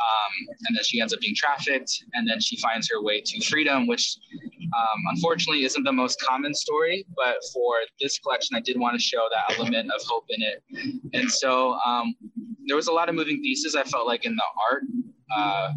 Um, 0.00 0.56
and 0.66 0.76
then 0.76 0.84
she 0.84 1.00
ends 1.00 1.12
up 1.12 1.20
being 1.20 1.34
trafficked, 1.36 1.92
and 2.14 2.28
then 2.28 2.40
she 2.40 2.56
finds 2.56 2.88
her 2.90 3.02
way 3.02 3.20
to 3.20 3.44
freedom, 3.44 3.86
which 3.86 4.16
um, 4.76 5.00
unfortunately 5.12 5.64
isn't 5.64 5.84
the 5.84 5.92
most 5.92 6.20
common 6.20 6.54
story. 6.54 7.06
But 7.16 7.36
for 7.52 7.74
this 8.00 8.18
collection, 8.18 8.56
I 8.56 8.60
did 8.60 8.78
want 8.78 8.94
to 8.94 9.00
show 9.00 9.28
that 9.30 9.58
element 9.58 9.90
of 9.90 10.00
hope 10.06 10.24
in 10.30 10.42
it. 10.42 10.62
And 11.12 11.30
so 11.30 11.78
um, 11.84 12.14
there 12.66 12.76
was 12.76 12.88
a 12.88 12.92
lot 12.92 13.08
of 13.08 13.14
moving 13.14 13.42
pieces. 13.42 13.74
I 13.74 13.84
felt 13.84 14.06
like 14.06 14.24
in 14.24 14.36
the 14.36 14.44
art 14.70 14.82
uh, 15.36 15.72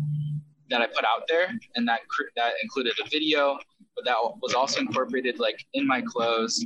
that 0.69 0.81
I 0.81 0.87
put 0.87 1.03
out 1.05 1.27
there, 1.27 1.47
and 1.75 1.87
that 1.87 2.01
that 2.35 2.53
included 2.61 2.93
a 3.03 3.09
video, 3.09 3.57
but 3.95 4.05
that 4.05 4.15
was 4.41 4.53
also 4.53 4.79
incorporated 4.79 5.39
like 5.39 5.65
in 5.73 5.85
my 5.85 6.01
clothes 6.01 6.65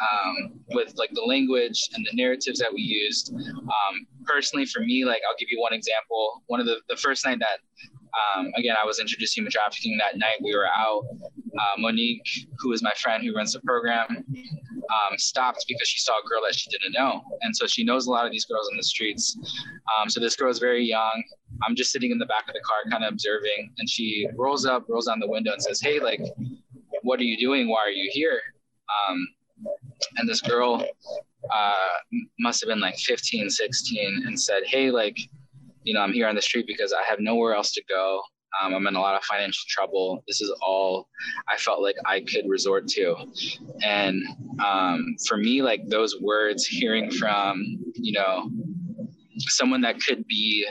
um, 0.00 0.60
with 0.70 0.94
like 0.96 1.10
the 1.12 1.22
language 1.22 1.88
and 1.94 2.06
the 2.06 2.16
narratives 2.16 2.58
that 2.58 2.72
we 2.72 2.82
used. 2.82 3.32
Um, 3.34 4.06
personally, 4.24 4.66
for 4.66 4.80
me, 4.80 5.04
like 5.04 5.22
I'll 5.28 5.36
give 5.38 5.48
you 5.50 5.60
one 5.60 5.72
example. 5.72 6.42
One 6.46 6.60
of 6.60 6.66
the 6.66 6.80
the 6.88 6.96
first 6.96 7.24
night 7.24 7.38
that 7.40 7.60
um, 8.36 8.52
again, 8.56 8.76
I 8.80 8.86
was 8.86 8.98
introduced 8.98 9.34
to 9.34 9.40
human 9.40 9.52
trafficking 9.52 9.98
that 9.98 10.18
night. 10.18 10.36
We 10.42 10.54
were 10.54 10.66
out. 10.66 11.04
Uh, 11.58 11.78
Monique, 11.78 12.28
who 12.58 12.72
is 12.72 12.82
my 12.82 12.92
friend 12.96 13.24
who 13.24 13.34
runs 13.34 13.52
the 13.52 13.60
program, 13.60 14.06
um, 14.08 15.18
stopped 15.18 15.64
because 15.68 15.88
she 15.88 15.98
saw 15.98 16.12
a 16.12 16.28
girl 16.28 16.40
that 16.46 16.54
she 16.54 16.70
didn't 16.70 16.92
know. 16.92 17.22
And 17.42 17.54
so 17.54 17.66
she 17.66 17.84
knows 17.84 18.06
a 18.06 18.10
lot 18.10 18.24
of 18.24 18.32
these 18.32 18.44
girls 18.44 18.68
in 18.70 18.76
the 18.76 18.82
streets. 18.82 19.36
Um, 19.98 20.08
so 20.08 20.20
this 20.20 20.36
girl 20.36 20.50
is 20.50 20.58
very 20.58 20.84
young. 20.84 21.22
I'm 21.66 21.74
just 21.74 21.90
sitting 21.92 22.10
in 22.10 22.18
the 22.18 22.26
back 22.26 22.48
of 22.48 22.54
the 22.54 22.60
car, 22.60 22.90
kind 22.90 23.04
of 23.04 23.12
observing. 23.12 23.72
And 23.78 23.88
she 23.88 24.26
rolls 24.36 24.64
up, 24.64 24.86
rolls 24.88 25.06
down 25.06 25.18
the 25.18 25.28
window, 25.28 25.52
and 25.52 25.62
says, 25.62 25.80
Hey, 25.80 26.00
like, 26.00 26.20
what 27.02 27.20
are 27.20 27.24
you 27.24 27.36
doing? 27.36 27.68
Why 27.68 27.80
are 27.84 27.90
you 27.90 28.08
here? 28.12 28.40
Um, 29.08 29.26
and 30.16 30.28
this 30.28 30.40
girl 30.40 30.84
uh, 31.52 31.72
must 32.38 32.60
have 32.60 32.68
been 32.68 32.80
like 32.80 32.96
15, 32.98 33.50
16, 33.50 34.24
and 34.26 34.40
said, 34.40 34.62
Hey, 34.64 34.90
like, 34.90 35.16
you 35.82 35.94
know, 35.94 36.00
I'm 36.00 36.12
here 36.12 36.28
on 36.28 36.34
the 36.34 36.42
street 36.42 36.66
because 36.66 36.92
I 36.92 37.02
have 37.08 37.20
nowhere 37.20 37.54
else 37.54 37.72
to 37.72 37.82
go. 37.88 38.20
Um, 38.60 38.74
I'm 38.74 38.86
in 38.86 38.96
a 38.96 39.00
lot 39.00 39.14
of 39.14 39.22
financial 39.22 39.62
trouble. 39.68 40.24
This 40.26 40.40
is 40.40 40.52
all 40.60 41.08
I 41.48 41.56
felt 41.56 41.82
like 41.82 41.94
I 42.04 42.20
could 42.20 42.48
resort 42.48 42.88
to. 42.88 43.14
And 43.84 44.22
um, 44.64 45.14
for 45.26 45.36
me, 45.36 45.62
like 45.62 45.86
those 45.86 46.20
words, 46.20 46.66
hearing 46.66 47.10
from, 47.12 47.62
you 47.94 48.12
know, 48.12 48.50
someone 49.38 49.80
that 49.82 50.00
could 50.00 50.26
be, 50.26 50.66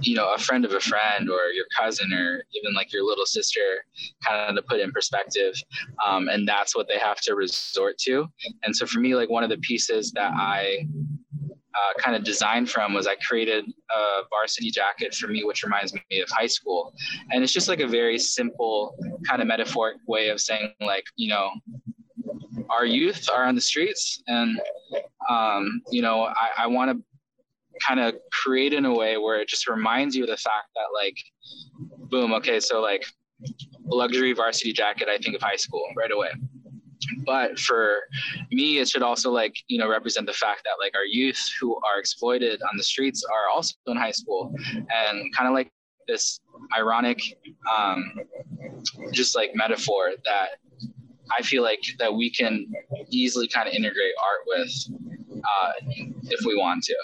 you 0.00 0.14
know, 0.14 0.32
a 0.34 0.38
friend 0.38 0.64
of 0.64 0.72
a 0.72 0.80
friend 0.80 1.30
or 1.30 1.50
your 1.54 1.66
cousin 1.78 2.12
or 2.12 2.42
even 2.54 2.74
like 2.74 2.92
your 2.92 3.04
little 3.04 3.26
sister, 3.26 3.84
kind 4.24 4.50
of 4.50 4.56
to 4.56 4.68
put 4.68 4.80
in 4.80 4.92
perspective. 4.92 5.54
Um, 6.06 6.28
and 6.28 6.46
that's 6.46 6.76
what 6.76 6.88
they 6.88 6.98
have 6.98 7.20
to 7.22 7.34
resort 7.34 7.98
to. 7.98 8.26
And 8.62 8.74
so 8.74 8.86
for 8.86 9.00
me, 9.00 9.14
like 9.14 9.30
one 9.30 9.42
of 9.42 9.50
the 9.50 9.58
pieces 9.58 10.12
that 10.12 10.32
I 10.34 10.86
uh, 11.76 12.00
kind 12.00 12.16
of 12.16 12.24
designed 12.24 12.70
from 12.70 12.94
was 12.94 13.06
I 13.06 13.16
created 13.16 13.64
a 13.94 14.22
varsity 14.30 14.70
jacket 14.70 15.14
for 15.14 15.28
me, 15.28 15.44
which 15.44 15.62
reminds 15.62 15.92
me 15.92 16.20
of 16.20 16.28
high 16.30 16.46
school. 16.46 16.94
And 17.30 17.42
it's 17.42 17.52
just 17.52 17.68
like 17.68 17.80
a 17.80 17.86
very 17.86 18.18
simple 18.18 18.96
kind 19.26 19.42
of 19.42 19.48
metaphoric 19.48 19.96
way 20.06 20.28
of 20.28 20.40
saying, 20.40 20.72
like, 20.80 21.04
you 21.16 21.28
know, 21.28 21.50
our 22.70 22.86
youth 22.86 23.28
are 23.34 23.44
on 23.44 23.54
the 23.54 23.60
streets. 23.60 24.22
And, 24.26 24.58
um, 25.28 25.82
you 25.90 26.02
know, 26.02 26.24
I, 26.24 26.64
I 26.64 26.66
want 26.66 26.90
to 26.90 27.02
kind 27.86 28.00
of 28.00 28.14
create 28.32 28.72
in 28.72 28.84
a 28.84 28.94
way 28.94 29.16
where 29.16 29.40
it 29.40 29.48
just 29.48 29.68
reminds 29.68 30.14
you 30.14 30.24
of 30.24 30.30
the 30.30 30.36
fact 30.36 30.68
that, 30.74 30.86
like, 30.94 31.16
boom, 32.10 32.32
okay, 32.34 32.60
so 32.60 32.80
like 32.80 33.04
luxury 33.84 34.32
varsity 34.32 34.72
jacket, 34.72 35.08
I 35.08 35.18
think 35.18 35.36
of 35.36 35.42
high 35.42 35.56
school 35.56 35.84
right 35.96 36.10
away. 36.10 36.30
But 37.24 37.58
for 37.58 37.98
me 38.50 38.78
it 38.78 38.88
should 38.88 39.02
also 39.02 39.30
like 39.30 39.54
you 39.68 39.78
know 39.78 39.88
represent 39.88 40.26
the 40.26 40.32
fact 40.32 40.62
that 40.64 40.82
like 40.82 40.94
our 40.96 41.04
youth 41.04 41.38
who 41.60 41.76
are 41.76 42.00
exploited 42.00 42.60
on 42.62 42.76
the 42.76 42.82
streets 42.82 43.22
are 43.24 43.54
also 43.54 43.74
in 43.86 43.96
high 43.96 44.12
school. 44.12 44.54
And 44.74 45.34
kind 45.34 45.46
of 45.46 45.52
like 45.54 45.70
this 46.08 46.40
ironic 46.76 47.20
um, 47.76 48.12
just 49.12 49.34
like 49.34 49.50
metaphor 49.54 50.12
that 50.24 50.48
i 51.36 51.42
feel 51.42 51.62
like 51.62 51.80
that 51.98 52.12
we 52.12 52.30
can 52.30 52.66
easily 53.10 53.48
kind 53.48 53.68
of 53.68 53.74
integrate 53.74 54.14
art 54.22 54.40
with 54.46 54.70
uh, 55.46 55.72
if 56.24 56.44
we 56.44 56.56
want 56.56 56.84
to. 56.84 56.96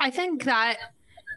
I 0.00 0.10
think 0.10 0.44
that 0.44 0.78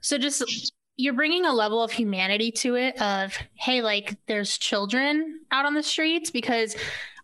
so 0.01 0.17
just 0.17 0.73
you're 0.95 1.13
bringing 1.13 1.45
a 1.45 1.53
level 1.53 1.81
of 1.83 1.91
humanity 1.91 2.51
to 2.51 2.75
it 2.75 2.99
of 3.01 3.35
hey 3.55 3.81
like 3.81 4.15
there's 4.27 4.57
children 4.57 5.39
out 5.51 5.65
on 5.65 5.73
the 5.73 5.83
streets 5.83 6.29
because 6.29 6.75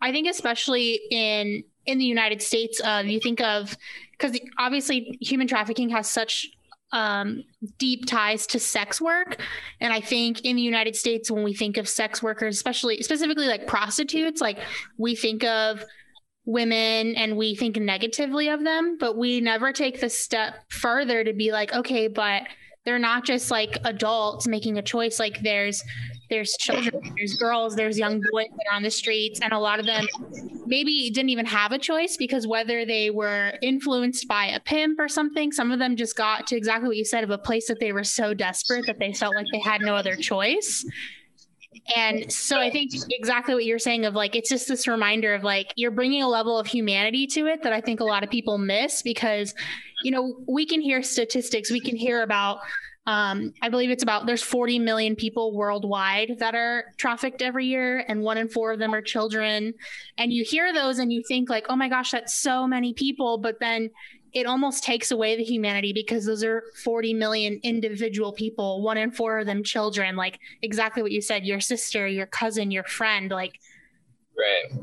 i 0.01 0.11
think 0.11 0.27
especially 0.27 0.99
in 1.11 1.63
in 1.85 1.97
the 1.97 2.05
united 2.05 2.41
states 2.41 2.81
uh, 2.83 3.03
you 3.05 3.19
think 3.19 3.41
of 3.41 3.77
because 4.11 4.37
obviously 4.57 5.17
human 5.21 5.47
trafficking 5.47 5.89
has 5.89 6.09
such 6.09 6.47
um, 6.91 7.43
deep 7.77 8.07
ties 8.07 8.47
to 8.47 8.59
sex 8.59 8.99
work. 8.99 9.39
And 9.79 9.93
i 9.93 10.01
think 10.01 10.41
in 10.41 10.55
the 10.55 10.61
united 10.63 10.95
states 10.95 11.29
when 11.29 11.43
we 11.43 11.53
think 11.53 11.77
of 11.77 11.87
sex 11.87 12.23
workers 12.23 12.55
especially 12.55 13.03
specifically 13.03 13.47
like 13.47 13.67
prostitutes 13.67 14.41
like 14.41 14.59
we 14.97 15.15
think 15.15 15.43
of 15.43 15.85
women 16.51 17.15
and 17.15 17.37
we 17.37 17.55
think 17.55 17.77
negatively 17.77 18.49
of 18.49 18.63
them 18.63 18.97
but 18.99 19.17
we 19.17 19.39
never 19.39 19.71
take 19.71 20.01
the 20.01 20.09
step 20.09 20.55
further 20.69 21.23
to 21.23 21.33
be 21.33 21.51
like 21.51 21.73
okay 21.73 22.07
but 22.07 22.43
they're 22.85 22.99
not 22.99 23.25
just 23.25 23.51
like 23.51 23.77
adults 23.83 24.47
making 24.47 24.77
a 24.77 24.81
choice 24.81 25.19
like 25.19 25.41
there's 25.43 25.83
there's 26.29 26.55
children, 26.57 27.01
there's 27.17 27.33
girls, 27.33 27.75
there's 27.75 27.97
young 27.97 28.21
boys 28.31 28.47
that 28.51 28.71
are 28.71 28.75
on 28.75 28.83
the 28.83 28.91
streets, 28.91 29.39
and 29.41 29.51
a 29.51 29.57
lot 29.57 29.79
of 29.79 29.85
them 29.85 30.07
maybe 30.67 31.09
didn't 31.09 31.29
even 31.29 31.45
have 31.45 31.71
a 31.71 31.79
choice 31.79 32.17
because 32.17 32.45
whether 32.45 32.85
they 32.85 33.09
were 33.09 33.53
influenced 33.63 34.27
by 34.27 34.45
a 34.45 34.59
pimp 34.59 34.99
or 34.99 35.07
something, 35.07 35.51
some 35.51 35.71
of 35.71 35.79
them 35.79 35.95
just 35.95 36.15
got 36.15 36.45
to 36.47 36.55
exactly 36.55 36.87
what 36.87 36.97
you 36.97 37.05
said 37.05 37.23
of 37.23 37.31
a 37.31 37.37
place 37.37 37.67
that 37.67 37.79
they 37.79 37.91
were 37.91 38.03
so 38.03 38.33
desperate 38.33 38.85
that 38.85 38.99
they 38.99 39.11
felt 39.11 39.35
like 39.35 39.47
they 39.51 39.59
had 39.59 39.81
no 39.81 39.95
other 39.95 40.15
choice. 40.15 40.85
And 41.95 42.31
so 42.31 42.59
I 42.59 42.69
think 42.69 42.91
exactly 43.09 43.53
what 43.53 43.65
you're 43.65 43.79
saying 43.79 44.05
of 44.05 44.13
like, 44.13 44.35
it's 44.35 44.49
just 44.49 44.67
this 44.67 44.87
reminder 44.87 45.33
of 45.33 45.43
like, 45.43 45.73
you're 45.75 45.91
bringing 45.91 46.21
a 46.23 46.27
level 46.27 46.57
of 46.57 46.67
humanity 46.67 47.27
to 47.27 47.47
it 47.47 47.63
that 47.63 47.73
I 47.73 47.81
think 47.81 47.99
a 47.99 48.05
lot 48.05 48.23
of 48.23 48.29
people 48.29 48.57
miss 48.57 49.01
because, 49.01 49.53
you 50.03 50.11
know, 50.11 50.35
we 50.47 50.65
can 50.65 50.81
hear 50.81 51.01
statistics, 51.03 51.71
we 51.71 51.79
can 51.79 51.95
hear 51.95 52.21
about, 52.21 52.59
um, 53.09 53.53
I 53.61 53.69
believe 53.69 53.89
it's 53.89 54.03
about 54.03 54.27
there's 54.27 54.43
40 54.43 54.77
million 54.79 55.15
people 55.15 55.55
worldwide 55.55 56.35
that 56.39 56.53
are 56.53 56.93
trafficked 56.97 57.41
every 57.41 57.65
year, 57.65 58.05
and 58.07 58.21
one 58.21 58.37
in 58.37 58.49
four 58.49 58.71
of 58.71 58.77
them 58.77 58.93
are 58.93 59.01
children. 59.01 59.73
And 60.19 60.31
you 60.31 60.43
hear 60.43 60.71
those 60.71 60.99
and 60.99 61.11
you 61.11 61.23
think, 61.27 61.49
like, 61.49 61.65
oh 61.69 61.75
my 61.75 61.89
gosh, 61.89 62.11
that's 62.11 62.37
so 62.37 62.67
many 62.67 62.93
people. 62.93 63.39
But 63.39 63.59
then 63.59 63.89
it 64.33 64.45
almost 64.45 64.83
takes 64.83 65.11
away 65.11 65.35
the 65.35 65.43
humanity 65.43 65.93
because 65.93 66.25
those 66.25 66.43
are 66.43 66.63
40 66.83 67.13
million 67.13 67.59
individual 67.63 68.31
people, 68.31 68.81
one 68.81 68.97
in 68.97 69.11
four 69.11 69.39
of 69.39 69.45
them 69.45 69.63
children. 69.63 70.15
Like 70.15 70.39
exactly 70.61 71.01
what 71.01 71.11
you 71.11 71.21
said, 71.21 71.45
your 71.45 71.59
sister, 71.59 72.07
your 72.07 72.25
cousin, 72.25 72.71
your 72.71 72.83
friend. 72.83 73.31
Like, 73.31 73.59
right. 74.37 74.79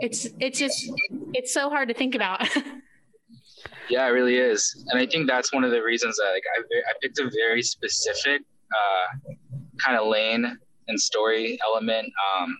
It's 0.00 0.26
it's 0.40 0.58
just 0.58 0.90
it's 1.32 1.54
so 1.54 1.70
hard 1.70 1.88
to 1.88 1.94
think 1.94 2.14
about. 2.14 2.44
yeah, 3.88 4.04
it 4.06 4.10
really 4.10 4.36
is, 4.36 4.84
and 4.88 4.98
I 4.98 5.06
think 5.06 5.28
that's 5.28 5.52
one 5.52 5.62
of 5.62 5.70
the 5.70 5.80
reasons 5.80 6.16
that 6.16 6.30
like 6.32 6.42
I 6.58 6.90
I 6.90 6.92
picked 7.00 7.20
a 7.20 7.30
very 7.30 7.62
specific 7.62 8.42
uh, 8.74 9.32
kind 9.78 9.96
of 9.96 10.08
lane 10.08 10.58
and 10.88 11.00
story 11.00 11.58
element. 11.64 12.12
Um, 12.34 12.58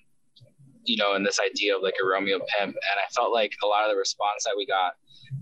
you 0.84 0.96
know, 0.96 1.14
in 1.14 1.22
this 1.22 1.38
idea 1.40 1.76
of 1.76 1.82
like 1.82 1.94
a 2.02 2.06
Romeo 2.06 2.38
pimp, 2.38 2.74
and 2.74 2.76
I 2.76 3.10
felt 3.12 3.32
like 3.32 3.52
a 3.62 3.66
lot 3.66 3.84
of 3.84 3.90
the 3.90 3.96
response 3.96 4.44
that 4.44 4.54
we 4.56 4.66
got 4.66 4.94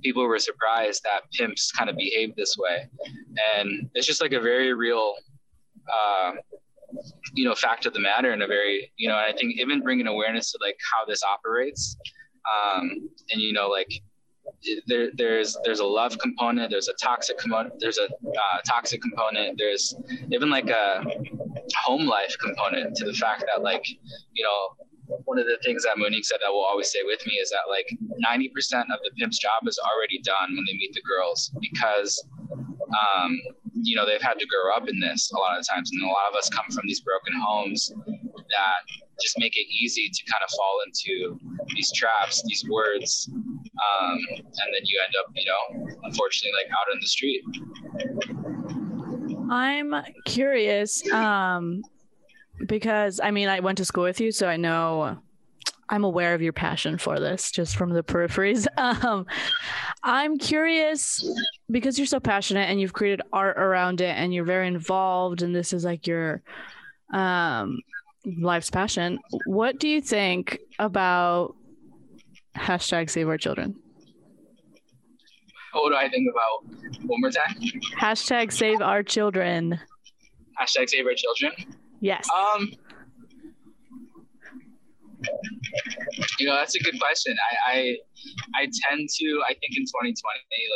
people 0.03 0.27
were 0.27 0.39
surprised 0.39 1.03
that 1.05 1.31
pimps 1.33 1.71
kind 1.73 1.91
of 1.91 1.97
behave 1.97 2.35
this 2.37 2.57
way. 2.59 2.89
And 3.57 3.91
it's 3.95 4.07
just 4.07 4.21
like 4.21 4.33
a 4.33 4.41
very 4.41 4.73
real, 4.75 5.15
uh, 5.93 6.33
you 7.35 7.45
know, 7.45 7.55
fact 7.55 7.87
of 7.87 7.93
the 7.93 8.01
matter 8.01 8.33
and 8.33 8.43
a 8.43 8.47
very, 8.47 8.93
you 8.97 9.09
know, 9.09 9.17
I 9.17 9.33
think 9.39 9.59
even 9.59 9.83
bringing 9.83 10.07
awareness 10.07 10.53
to 10.53 10.59
like 10.61 10.77
how 10.93 11.05
this 11.05 11.23
operates. 11.23 11.97
Um, 12.51 13.09
and, 13.31 13.41
you 13.41 13.53
know, 13.53 13.69
like 13.69 13.91
there, 14.87 15.11
there's 15.15 15.57
there's 15.65 15.81
a 15.81 15.85
love 15.85 16.19
component, 16.19 16.71
there's 16.71 16.89
a 16.89 16.95
toxic 16.95 17.39
component, 17.39 17.75
there's 17.79 17.99
a 17.99 18.05
uh, 18.05 18.59
toxic 18.67 19.01
component, 19.01 19.59
there's 19.59 19.95
even 20.33 20.51
like 20.51 20.69
a 20.71 21.05
home 21.85 22.07
life 22.07 22.37
component 22.41 22.97
to 22.97 23.05
the 23.05 23.13
fact 23.15 23.45
that 23.47 23.63
like 23.63 23.87
you 23.89 24.45
know 24.45 24.87
one 25.25 25.39
of 25.39 25.47
the 25.47 25.59
things 25.65 25.85
that 25.85 25.99
Monique 25.99 26.25
said 26.25 26.39
that 26.43 26.51
will 26.53 26.65
always 26.65 26.89
stay 26.89 27.01
with 27.05 27.25
me 27.27 27.35
is 27.35 27.51
that 27.51 27.69
like 27.69 27.89
90% 28.25 28.83
of 28.93 29.01
the 29.05 29.11
pimp's 29.19 29.39
job 29.39 29.67
is 29.67 29.79
already 29.79 30.21
done 30.23 30.55
when 30.55 30.65
they 30.67 30.75
meet 30.75 30.93
the 30.95 31.03
girls 31.03 31.51
because 31.61 32.23
um, 32.91 33.39
you 33.83 33.97
know 33.97 34.05
they've 34.07 34.23
had 34.23 34.39
to 34.39 34.47
grow 34.47 34.75
up 34.75 34.89
in 34.89 34.99
this 35.01 35.31
a 35.33 35.39
lot 35.39 35.59
of 35.59 35.67
times. 35.67 35.91
And 35.93 36.03
a 36.03 36.07
lot 36.07 36.31
of 36.31 36.37
us 36.37 36.49
come 36.49 36.67
from 36.71 36.83
these 36.87 37.01
broken 37.01 37.33
homes 37.41 37.93
that 38.51 38.83
just 39.23 39.39
make 39.39 39.57
it 39.57 39.67
easy 39.71 40.11
to 40.13 40.25
kind 40.31 40.43
of 40.43 40.51
fall 40.51 40.81
into 40.87 41.39
these 41.75 41.93
traps 41.93 42.43
these 42.47 42.65
words 42.69 43.31
um, 43.31 44.19
and 44.39 44.75
then 44.75 44.83
you 44.85 45.01
end 45.05 45.15
up 45.21 45.31
you 45.35 45.45
know 45.45 45.97
unfortunately 46.05 46.53
like 46.63 46.71
out 46.73 46.93
in 46.93 46.99
the 47.01 47.07
street. 47.07 47.43
I'm 49.51 49.95
curious 50.27 51.03
um 51.13 51.83
because 52.67 53.21
I 53.23 53.31
mean, 53.31 53.49
I 53.49 53.61
went 53.61 53.79
to 53.79 53.85
school 53.85 54.05
with 54.05 54.21
you, 54.21 54.33
so 54.33 54.49
I 54.49 54.57
know 54.57 55.19
I'm 55.89 56.05
aware 56.05 56.35
of 56.35 56.43
your 56.43 56.53
passion 56.53 56.99
for 56.99 57.19
this 57.19 57.51
just 57.51 57.77
from 57.77 57.91
the 57.91 58.03
peripheries. 58.03 58.67
Um, 58.77 59.27
I'm 60.03 60.39
curious 60.39 61.23
because 61.71 61.99
you're 61.99 62.07
so 62.07 62.21
passionate 62.21 62.71
and 62.71 62.81
you've 62.81 62.95
created 62.95 63.21
art 63.33 63.59
around 63.59 64.01
it 64.01 64.17
and 64.17 64.33
you're 64.33 64.45
very 64.45 64.67
involved, 64.67 65.43
and 65.43 65.55
this 65.55 65.73
is 65.73 65.85
like 65.85 66.07
your 66.07 66.43
um, 67.13 67.81
life's 68.25 68.71
passion. 68.71 69.19
What 69.47 69.79
do 69.79 69.89
you 69.89 70.01
think 70.01 70.59
about 70.79 71.55
hashtag 72.57 73.11
save 73.11 73.29
our 73.29 73.39
children? 73.39 73.77
What 75.73 75.91
do 75.91 75.97
I 75.97 76.09
think 76.09 76.29
about? 76.31 77.05
One 77.05 77.21
more 77.21 77.31
time. 77.31 77.55
Hashtag 77.99 78.53
save 78.53 78.81
our 78.81 79.03
children. 79.03 79.79
Hashtag 80.61 80.89
save 80.89 81.07
our 81.07 81.15
children. 81.15 81.53
Yes. 82.01 82.27
Um, 82.35 82.73
you 86.39 86.47
know, 86.47 86.55
that's 86.55 86.75
a 86.75 86.81
good 86.81 86.99
question. 86.99 87.37
I, 87.67 87.73
I, 87.73 87.97
I 88.55 88.65
tend 88.65 89.09
to, 89.09 89.43
I 89.49 89.53
think 89.55 89.77
in 89.77 89.85
2020, 89.85 90.15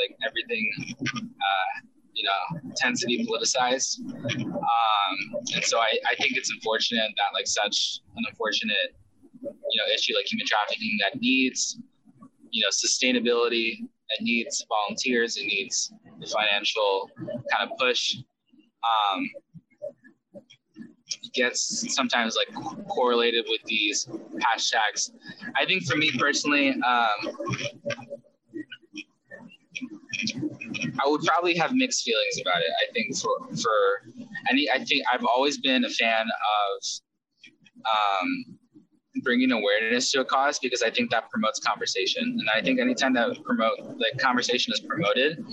like 0.01 0.17
everything, 0.27 0.71
uh, 1.01 1.87
you 2.13 2.25
know, 2.25 2.73
tends 2.77 3.01
to 3.01 3.07
be 3.07 3.27
politicized. 3.27 4.01
Um, 4.01 5.17
and 5.55 5.65
so 5.65 5.79
I, 5.79 5.99
I 6.11 6.15
think 6.17 6.37
it's 6.37 6.51
unfortunate 6.51 7.11
that 7.17 7.35
like 7.35 7.47
such 7.47 8.01
an 8.17 8.25
unfortunate, 8.29 8.95
you 9.43 9.49
know, 9.51 9.95
issue 9.95 10.15
like 10.15 10.31
human 10.31 10.47
trafficking 10.47 10.97
that 11.01 11.21
needs, 11.21 11.79
you 12.51 12.63
know, 12.63 12.69
sustainability, 12.69 13.81
it 14.11 14.23
needs 14.23 14.65
volunteers, 14.69 15.37
it 15.37 15.47
needs 15.47 15.93
the 16.21 16.27
financial 16.27 17.11
kind 17.51 17.71
of 17.71 17.77
push. 17.79 18.17
Um, 18.85 19.29
gets 21.35 21.95
sometimes 21.95 22.37
like 22.37 22.65
correlated 22.89 23.45
with 23.49 23.61
these 23.67 24.09
hashtags. 24.41 25.11
I 25.57 25.65
think 25.67 25.85
for 25.85 25.97
me 25.97 26.11
personally, 26.19 26.71
um, 26.71 27.37
I 31.05 31.09
would 31.09 31.23
probably 31.23 31.57
have 31.57 31.73
mixed 31.75 32.05
feelings 32.05 32.41
about 32.41 32.61
it. 32.61 32.71
I 32.83 32.93
think 32.93 33.17
for 33.17 33.57
for 33.57 34.13
any, 34.51 34.69
I 34.71 34.85
think 34.85 35.05
I've 35.13 35.25
always 35.25 35.59
been 35.59 35.85
a 35.85 35.91
fan 35.91 36.27
of 36.27 36.85
um, 37.85 38.59
bringing 39.23 39.53
awareness 39.53 40.11
to 40.13 40.21
a 40.21 40.25
cause 40.25 40.59
because 40.59 40.83
I 40.83 40.91
think 40.91 41.11
that 41.11 41.31
promotes 41.31 41.61
conversation. 41.61 42.23
And 42.23 42.49
I 42.55 42.63
think 42.63 42.81
anytime 42.81 43.13
that 43.15 43.43
promote 43.45 43.79
like 43.81 44.19
conversation 44.19 44.73
is 44.73 44.81
promoted, 44.81 45.45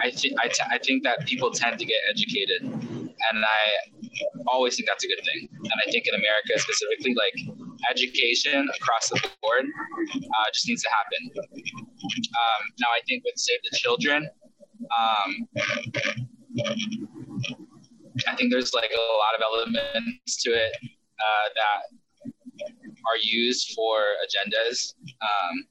I 0.00 0.10
think 0.10 0.34
I, 0.40 0.48
t- 0.48 0.62
I 0.70 0.78
think 0.78 1.04
that 1.04 1.26
people 1.26 1.50
tend 1.50 1.78
to 1.78 1.84
get 1.84 1.98
educated, 2.10 2.62
and 2.62 3.44
I 3.44 4.03
always 4.46 4.76
think 4.76 4.88
that's 4.88 5.04
a 5.04 5.08
good 5.08 5.22
thing. 5.24 5.48
And 5.52 5.78
I 5.86 5.90
think 5.90 6.06
in 6.06 6.14
America 6.14 6.58
specifically, 6.58 7.14
like 7.14 7.34
education 7.90 8.68
across 8.76 9.08
the 9.08 9.20
board 9.42 9.66
uh, 9.66 10.46
just 10.52 10.68
needs 10.68 10.82
to 10.82 10.90
happen. 10.90 11.30
Um, 11.38 12.62
now, 12.80 12.88
I 12.88 13.00
think 13.08 13.24
with 13.24 13.34
Save 13.36 13.60
the 13.70 13.76
Children, 13.76 14.28
um, 14.98 15.48
I 18.28 18.34
think 18.36 18.52
there's 18.52 18.72
like 18.74 18.90
a 18.94 19.00
lot 19.00 19.34
of 19.36 19.42
elements 19.42 20.42
to 20.42 20.50
it 20.50 20.76
uh, 20.82 21.48
that 21.54 21.80
are 23.06 23.18
used 23.22 23.72
for 23.74 24.00
agendas. 24.24 24.94
Um, 25.22 25.66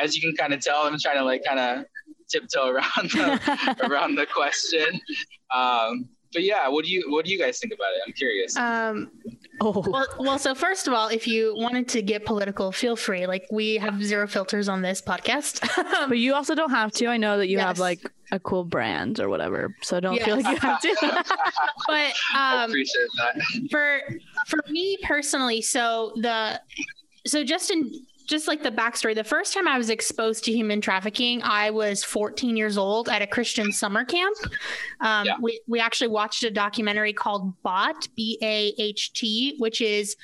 as 0.00 0.14
you 0.14 0.20
can 0.20 0.36
kind 0.36 0.52
of 0.52 0.60
tell, 0.60 0.82
I'm 0.82 0.98
trying 0.98 1.16
to 1.16 1.24
like 1.24 1.44
kind 1.44 1.58
of 1.58 1.86
tiptoe 2.30 2.68
around 2.68 3.10
the, 3.10 3.76
around 3.88 4.14
the 4.16 4.26
question. 4.26 5.00
Um, 5.54 6.08
but 6.32 6.42
yeah, 6.42 6.68
what 6.68 6.84
do 6.84 6.90
you 6.90 7.10
what 7.10 7.24
do 7.24 7.30
you 7.30 7.38
guys 7.38 7.58
think 7.58 7.72
about 7.72 7.88
it? 7.96 8.02
I'm 8.06 8.12
curious. 8.12 8.56
Um, 8.56 9.10
oh. 9.60 9.82
Well, 9.86 10.06
well, 10.18 10.38
so 10.38 10.54
first 10.54 10.86
of 10.86 10.92
all, 10.92 11.08
if 11.08 11.26
you 11.26 11.54
wanted 11.56 11.88
to 11.88 12.02
get 12.02 12.26
political, 12.26 12.70
feel 12.72 12.96
free. 12.96 13.26
Like 13.26 13.46
we 13.50 13.76
have 13.76 14.02
zero 14.04 14.26
filters 14.26 14.68
on 14.68 14.82
this 14.82 15.00
podcast. 15.00 15.66
but 16.08 16.18
you 16.18 16.34
also 16.34 16.54
don't 16.54 16.70
have 16.70 16.92
to. 16.92 17.06
I 17.06 17.16
know 17.16 17.38
that 17.38 17.48
you 17.48 17.56
yes. 17.56 17.66
have 17.66 17.78
like 17.78 18.10
a 18.30 18.38
cool 18.38 18.64
brand 18.64 19.20
or 19.20 19.28
whatever, 19.28 19.74
so 19.80 20.00
don't 20.00 20.14
yes. 20.14 20.24
feel 20.24 20.36
like 20.36 20.46
you 20.46 20.56
have 20.56 20.80
to. 20.80 20.96
but 21.86 22.10
um, 22.10 22.12
I 22.34 22.64
appreciate 22.68 23.08
that. 23.16 23.68
For 23.70 24.00
for 24.46 24.60
me 24.68 24.98
personally, 25.02 25.62
so 25.62 26.12
the 26.16 26.60
so 27.26 27.42
just 27.42 27.70
in 27.70 27.90
just 28.28 28.46
like 28.46 28.62
the 28.62 28.70
backstory, 28.70 29.14
the 29.14 29.24
first 29.24 29.54
time 29.54 29.66
I 29.66 29.78
was 29.78 29.88
exposed 29.88 30.44
to 30.44 30.52
human 30.52 30.82
trafficking, 30.82 31.42
I 31.42 31.70
was 31.70 32.04
14 32.04 32.56
years 32.56 32.76
old 32.76 33.08
at 33.08 33.22
a 33.22 33.26
Christian 33.26 33.72
summer 33.72 34.04
camp. 34.04 34.36
Um, 35.00 35.26
yeah. 35.26 35.36
we, 35.40 35.60
we 35.66 35.80
actually 35.80 36.08
watched 36.08 36.44
a 36.44 36.50
documentary 36.50 37.14
called 37.14 37.60
BAHT, 37.62 38.08
B 38.14 38.38
A 38.42 38.74
H 38.78 39.14
T, 39.14 39.56
which 39.58 39.80
is 39.80 40.14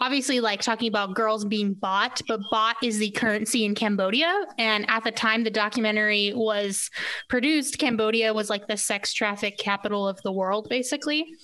obviously 0.00 0.40
like 0.40 0.60
talking 0.60 0.88
about 0.88 1.14
girls 1.14 1.44
being 1.44 1.74
bought, 1.74 2.20
but 2.26 2.40
baht 2.52 2.74
is 2.82 2.98
the 2.98 3.10
currency 3.12 3.64
in 3.64 3.76
Cambodia. 3.76 4.44
And 4.58 4.84
at 4.90 5.04
the 5.04 5.12
time 5.12 5.44
the 5.44 5.50
documentary 5.50 6.32
was 6.34 6.90
produced, 7.28 7.78
Cambodia 7.78 8.34
was 8.34 8.50
like 8.50 8.66
the 8.66 8.76
sex 8.76 9.12
traffic 9.12 9.56
capital 9.56 10.08
of 10.08 10.20
the 10.22 10.32
world, 10.32 10.68
basically. 10.68 11.36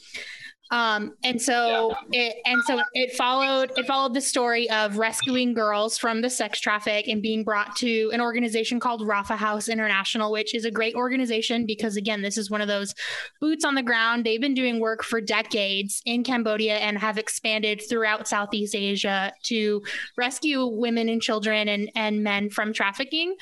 Um, 0.71 1.15
and 1.25 1.41
so 1.41 1.95
yeah. 2.11 2.29
it 2.29 2.37
and 2.45 2.63
so 2.65 2.81
it 2.93 3.17
followed 3.17 3.73
it 3.77 3.87
followed 3.87 4.15
the 4.15 4.21
story 4.21 4.69
of 4.71 4.99
rescuing 4.99 5.55
girls 5.55 5.97
from 5.97 6.21
the 6.21 6.29
sex 6.29 6.61
traffic 6.61 7.09
and 7.09 7.23
being 7.23 7.43
brought 7.43 7.75
to 7.77 8.11
an 8.13 8.21
organization 8.21 8.79
called 8.79 9.01
Rapha 9.01 9.37
House 9.37 9.69
International, 9.69 10.31
which 10.31 10.55
is 10.55 10.65
a 10.65 10.71
great 10.71 10.95
organization 10.95 11.65
because 11.67 11.97
again, 11.97 12.23
this 12.23 12.37
is 12.37 12.51
one 12.51 12.61
of 12.61 12.69
those 12.69 12.95
boots 13.41 13.65
on 13.65 13.75
the 13.77 13.83
ground. 13.83 14.27
They've 14.27 14.41
been 14.41 14.55
doing 14.55 14.79
work 14.79 15.03
for 15.03 15.21
decades 15.21 16.03
in 16.05 16.23
Cambodia 16.23 16.77
and 16.77 16.99
have 16.99 17.19
expanded 17.19 17.83
throughout 17.89 18.29
Southeast 18.29 18.75
Asia 18.75 19.33
to 19.45 19.83
rescue 20.17 20.67
women 20.67 21.09
and 21.09 21.23
children 21.23 21.69
and, 21.69 21.91
and 21.95 22.23
men 22.23 22.51
from 22.51 22.73
trafficking. 22.73 23.37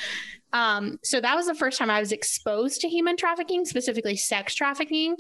Um, 0.57 0.99
so 1.03 1.21
that 1.21 1.37
was 1.37 1.47
the 1.47 1.55
first 1.55 1.79
time 1.79 1.91
I 1.91 2.01
was 2.01 2.13
exposed 2.13 2.81
to 2.81 2.89
human 2.89 3.19
trafficking, 3.19 3.67
specifically 3.67 4.17
sex 4.17 4.55
trafficking. 4.55 5.17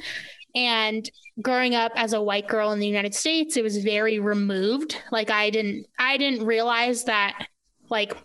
And 0.54 1.10
growing 1.42 1.74
up 1.74 1.92
as 1.94 2.14
a 2.14 2.22
white 2.22 2.48
girl 2.48 2.72
in 2.72 2.78
the 2.78 2.86
United 2.86 3.14
States, 3.14 3.58
it 3.58 3.62
was 3.62 3.76
very 3.84 4.18
removed. 4.18 4.96
Like 5.12 5.30
I 5.30 5.50
didn't 5.50 5.84
I 5.98 6.16
didn't 6.16 6.46
realize 6.46 7.04
that 7.04 7.48
like 7.90 8.16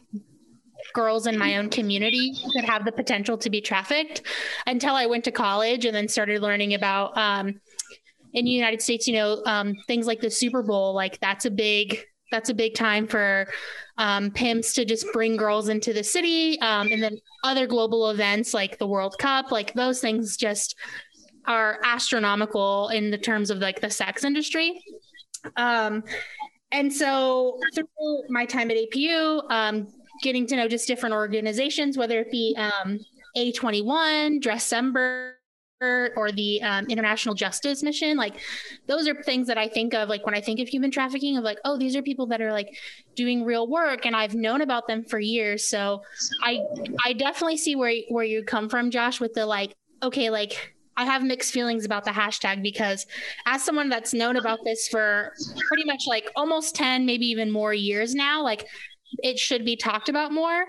girls 0.93 1.28
in 1.28 1.38
my 1.38 1.58
own 1.58 1.69
community 1.69 2.34
could 2.54 2.63
have 2.63 2.86
the 2.86 2.93
potential 2.93 3.38
to 3.39 3.50
be 3.50 3.60
trafficked 3.60 4.21
until 4.65 4.95
I 4.95 5.06
went 5.06 5.26
to 5.26 5.32
college 5.32 5.84
and 5.84 5.93
then 5.93 6.08
started 6.08 6.41
learning 6.41 6.74
about 6.76 7.17
um, 7.17 7.60
in 8.34 8.45
the 8.45 8.52
United 8.52 8.82
States, 8.82 9.06
you 9.06 9.15
know, 9.15 9.41
um, 9.45 9.76
things 9.86 10.08
like 10.08 10.21
the 10.21 10.32
Super 10.32 10.63
Bowl, 10.63 10.95
like 10.95 11.19
that's 11.19 11.43
a 11.43 11.52
big 11.52 12.06
that's 12.32 12.50
a 12.50 12.54
big 12.54 12.74
time 12.74 13.08
for 13.08 13.48
um, 13.98 14.32
pimps 14.32 14.74
to 14.74 14.86
just 14.86 15.06
bring 15.13 15.36
girls 15.36 15.70
into 15.70 15.94
the 15.94 16.04
city. 16.04 16.60
Um, 16.62 16.88
and 16.91 17.04
then 17.04 17.17
other 17.44 17.67
global 17.67 18.10
events 18.10 18.54
like 18.54 18.80
the 18.80 18.88
World 18.88 19.17
Cup, 19.20 19.52
like 19.52 19.74
those 19.74 20.00
things 20.00 20.38
just 20.38 20.76
are 21.46 21.80
astronomical 21.84 22.89
in 22.89 23.12
the 23.12 23.17
terms 23.17 23.50
of 23.50 23.60
like 23.60 23.82
the 23.82 23.89
sex 23.89 24.24
industry. 24.24 24.82
Um, 25.58 26.04
and 26.72 26.91
so 26.91 27.60
through 27.76 28.24
my 28.30 28.46
time 28.46 28.72
at 28.72 28.78
APU, 28.78 29.44
um, 29.52 29.88
getting 30.22 30.48
to 30.48 30.56
know 30.56 30.67
just 30.67 30.88
different 30.88 31.13
organizations, 31.13 31.98
whether 31.98 32.20
it 32.20 32.32
be 32.32 32.56
um, 32.58 33.00
A21, 33.36 34.39
Dressember, 34.41 35.34
or 35.82 36.32
the 36.32 36.62
um, 36.62 36.86
International 36.88 37.36
Justice 37.36 37.84
Mission. 37.84 38.17
Like, 38.17 38.39
those 38.88 39.08
are 39.08 39.15
things 39.24 39.48
that 39.48 39.58
I 39.58 39.67
think 39.67 39.94
of, 39.94 40.10
like, 40.10 40.26
when 40.26 40.36
I 40.36 40.41
think 40.41 40.60
of 40.60 40.67
human 40.67 40.91
trafficking, 40.91 41.38
of 41.38 41.44
like, 41.44 41.58
oh, 41.65 41.78
these 41.78 41.96
are 41.96 42.02
people 42.02 42.28
that 42.28 42.41
are 42.41 42.52
like 42.52 42.78
doing 43.15 43.44
real 43.44 43.67
work, 43.67 44.06
and 44.06 44.15
I've 44.15 44.36
known 44.36 44.62
about 44.62 44.88
them 44.88 45.04
for 45.04 45.20
years. 45.20 45.67
So, 45.67 46.04
I 46.44 46.60
I 47.06 47.13
definitely 47.13 47.58
see 47.58 47.76
where 47.76 47.94
where 48.10 48.26
you 48.26 48.44
come 48.44 48.70
from, 48.70 48.91
Josh, 48.91 49.20
with 49.20 49.34
the 49.34 49.46
like, 49.46 49.74
okay, 50.04 50.30
like 50.30 50.74
I 50.98 51.06
have 51.06 51.24
mixed 51.24 51.54
feelings 51.54 51.86
about 51.86 52.04
the 52.04 52.12
hashtag 52.12 52.62
because 52.62 53.06
as 53.46 53.63
someone 53.63 53.89
that's 53.89 54.13
known 54.13 54.36
about 54.36 54.60
this 54.65 54.88
for 54.88 55.34
pretty 55.67 55.86
much 55.86 56.04
like 56.08 56.30
almost 56.36 56.76
10, 56.76 57.06
maybe 57.06 57.26
even 57.28 57.50
more 57.52 57.74
years 57.74 58.13
now, 58.13 58.44
like 58.44 58.67
it 59.24 59.39
should 59.39 59.65
be 59.65 59.76
talked 59.76 60.10
about 60.10 60.32
more. 60.32 60.65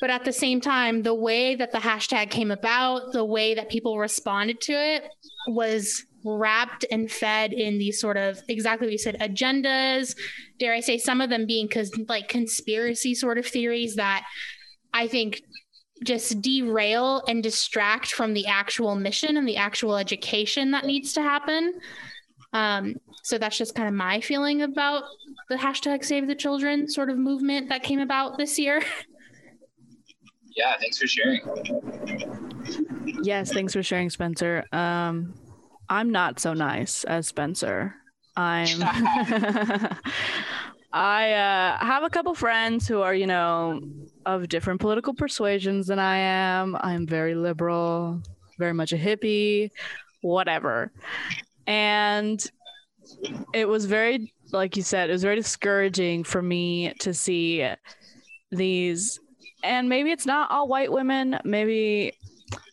But 0.00 0.10
at 0.10 0.24
the 0.24 0.32
same 0.32 0.60
time, 0.60 1.02
the 1.02 1.14
way 1.14 1.54
that 1.54 1.72
the 1.72 1.78
hashtag 1.78 2.30
came 2.30 2.50
about, 2.50 3.12
the 3.12 3.24
way 3.24 3.54
that 3.54 3.70
people 3.70 3.98
responded 3.98 4.60
to 4.62 4.72
it 4.72 5.04
was 5.48 6.04
wrapped 6.24 6.84
and 6.90 7.10
fed 7.10 7.52
in 7.52 7.78
these 7.78 8.00
sort 8.00 8.16
of 8.16 8.40
exactly 8.48 8.86
what 8.86 8.92
you 8.92 8.98
said 8.98 9.18
agendas. 9.20 10.16
Dare 10.58 10.74
I 10.74 10.80
say, 10.80 10.98
some 10.98 11.20
of 11.20 11.30
them 11.30 11.46
being 11.46 11.68
cause 11.68 11.90
like 12.08 12.28
conspiracy 12.28 13.14
sort 13.14 13.38
of 13.38 13.46
theories 13.46 13.94
that 13.96 14.26
I 14.92 15.06
think 15.06 15.42
just 16.04 16.42
derail 16.42 17.22
and 17.26 17.42
distract 17.42 18.12
from 18.12 18.34
the 18.34 18.46
actual 18.46 18.96
mission 18.96 19.36
and 19.36 19.48
the 19.48 19.56
actual 19.56 19.96
education 19.96 20.72
that 20.72 20.84
needs 20.84 21.12
to 21.14 21.22
happen. 21.22 21.72
Um, 22.52 22.96
so 23.22 23.38
that's 23.38 23.56
just 23.58 23.74
kind 23.74 23.88
of 23.88 23.94
my 23.94 24.20
feeling 24.20 24.62
about 24.62 25.04
the 25.48 25.56
hashtag 25.56 26.04
Save 26.04 26.26
the 26.26 26.34
Children 26.34 26.88
sort 26.88 27.10
of 27.10 27.18
movement 27.18 27.68
that 27.70 27.82
came 27.82 28.00
about 28.00 28.36
this 28.36 28.58
year. 28.58 28.82
Yeah, 30.56 30.74
thanks 30.80 30.98
for 30.98 31.06
sharing. 31.06 31.40
Yes, 33.22 33.52
thanks 33.52 33.72
for 33.72 33.82
sharing, 33.82 34.10
Spencer. 34.10 34.64
Um, 34.72 35.34
I'm 35.88 36.10
not 36.10 36.40
so 36.40 36.54
nice 36.54 37.04
as 37.04 37.28
Spencer. 37.28 37.94
I'm. 38.36 38.82
I 40.92 41.32
uh, 41.32 41.84
have 41.84 42.04
a 42.04 42.08
couple 42.08 42.34
friends 42.34 42.88
who 42.88 43.02
are, 43.02 43.14
you 43.14 43.26
know, 43.26 43.82
of 44.24 44.48
different 44.48 44.80
political 44.80 45.12
persuasions 45.12 45.88
than 45.88 45.98
I 45.98 46.16
am. 46.16 46.74
I'm 46.80 47.06
very 47.06 47.34
liberal, 47.34 48.22
very 48.58 48.72
much 48.72 48.94
a 48.94 48.96
hippie, 48.96 49.72
whatever. 50.22 50.90
And 51.66 52.42
it 53.52 53.68
was 53.68 53.84
very, 53.84 54.32
like 54.52 54.74
you 54.74 54.82
said, 54.82 55.10
it 55.10 55.12
was 55.12 55.22
very 55.22 55.36
discouraging 55.36 56.24
for 56.24 56.40
me 56.40 56.94
to 57.00 57.12
see 57.12 57.68
these, 58.50 59.20
and 59.66 59.88
maybe 59.88 60.10
it's 60.10 60.26
not 60.26 60.50
all 60.50 60.68
white 60.68 60.90
women, 60.90 61.38
maybe 61.44 62.12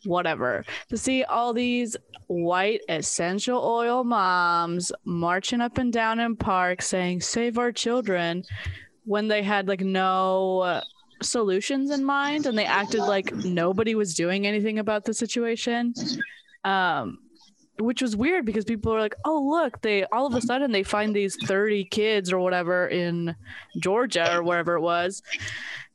whatever, 0.04 0.64
to 0.88 0.96
see 0.96 1.24
all 1.24 1.52
these 1.52 1.96
white 2.26 2.80
essential 2.88 3.62
oil 3.62 4.04
moms 4.04 4.92
marching 5.04 5.60
up 5.60 5.78
and 5.78 5.92
down 5.92 6.20
in 6.20 6.36
parks 6.36 6.86
saying 6.86 7.20
save 7.20 7.58
our 7.58 7.72
children 7.72 8.42
when 9.04 9.28
they 9.28 9.42
had 9.42 9.68
like 9.68 9.80
no 9.80 10.80
solutions 11.22 11.90
in 11.90 12.04
mind 12.04 12.46
and 12.46 12.56
they 12.56 12.64
acted 12.64 13.00
like 13.00 13.32
nobody 13.34 13.94
was 13.94 14.14
doing 14.14 14.46
anything 14.46 14.78
about 14.78 15.04
the 15.04 15.14
situation 15.14 15.92
um 16.64 17.18
which 17.78 18.00
was 18.00 18.16
weird 18.16 18.44
because 18.44 18.64
people 18.64 18.92
were 18.92 19.00
like 19.00 19.14
oh 19.24 19.40
look 19.40 19.80
they 19.82 20.04
all 20.06 20.26
of 20.26 20.34
a 20.34 20.40
sudden 20.40 20.70
they 20.72 20.82
find 20.82 21.14
these 21.14 21.36
30 21.44 21.84
kids 21.86 22.32
or 22.32 22.38
whatever 22.38 22.86
in 22.86 23.34
georgia 23.78 24.36
or 24.36 24.42
wherever 24.42 24.74
it 24.74 24.80
was 24.80 25.22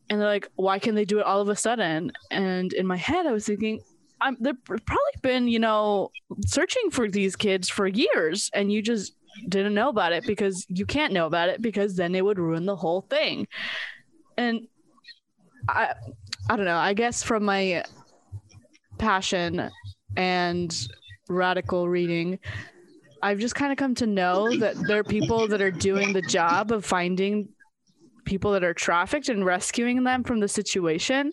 and 0.09 0.19
they're 0.19 0.27
like 0.27 0.49
why 0.55 0.79
can 0.79 0.95
they 0.95 1.05
do 1.05 1.19
it 1.19 1.25
all 1.25 1.41
of 1.41 1.49
a 1.49 1.55
sudden 1.55 2.11
and 2.31 2.73
in 2.73 2.85
my 2.85 2.97
head 2.97 3.25
i 3.25 3.31
was 3.31 3.45
thinking 3.45 3.79
I'm 4.21 4.37
they've 4.39 4.63
probably 4.65 5.19
been, 5.21 5.47
you 5.47 5.59
know, 5.59 6.11
searching 6.45 6.91
for 6.91 7.09
these 7.09 7.35
kids 7.35 7.69
for 7.69 7.87
years 7.87 8.49
and 8.53 8.71
you 8.71 8.81
just 8.81 9.13
didn't 9.47 9.73
know 9.73 9.89
about 9.89 10.11
it 10.11 10.25
because 10.25 10.65
you 10.69 10.85
can't 10.85 11.13
know 11.13 11.25
about 11.25 11.49
it 11.49 11.61
because 11.61 11.95
then 11.95 12.15
it 12.15 12.25
would 12.25 12.39
ruin 12.39 12.65
the 12.65 12.75
whole 12.75 13.01
thing. 13.01 13.47
And 14.37 14.67
I 15.67 15.93
I 16.49 16.55
don't 16.55 16.65
know, 16.65 16.77
I 16.77 16.93
guess 16.93 17.23
from 17.23 17.43
my 17.43 17.83
passion 18.97 19.69
and 20.17 20.87
radical 21.29 21.87
reading, 21.87 22.39
I've 23.21 23.39
just 23.39 23.55
kind 23.55 23.71
of 23.71 23.77
come 23.77 23.95
to 23.95 24.07
know 24.07 24.55
that 24.57 24.75
there 24.87 24.99
are 24.99 25.03
people 25.03 25.47
that 25.47 25.61
are 25.61 25.71
doing 25.71 26.13
the 26.13 26.21
job 26.21 26.71
of 26.71 26.83
finding 26.83 27.49
people 28.29 28.51
that 28.51 28.63
are 28.63 28.75
trafficked 28.75 29.27
and 29.27 29.43
rescuing 29.43 30.03
them 30.03 30.23
from 30.23 30.39
the 30.39 30.47
situation 30.47 31.31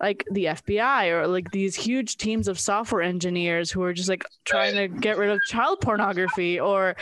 like 0.00 0.22
the 0.32 0.44
FBI 0.44 1.10
or 1.10 1.26
like 1.26 1.50
these 1.50 1.74
huge 1.74 2.18
teams 2.18 2.46
of 2.46 2.60
software 2.60 3.00
engineers 3.00 3.70
who 3.70 3.82
are 3.82 3.94
just 3.94 4.10
like 4.10 4.22
trying 4.44 4.74
to 4.74 4.86
get 4.86 5.16
rid 5.16 5.30
of 5.30 5.38
child 5.48 5.80
pornography 5.80 6.60
or 6.60 6.94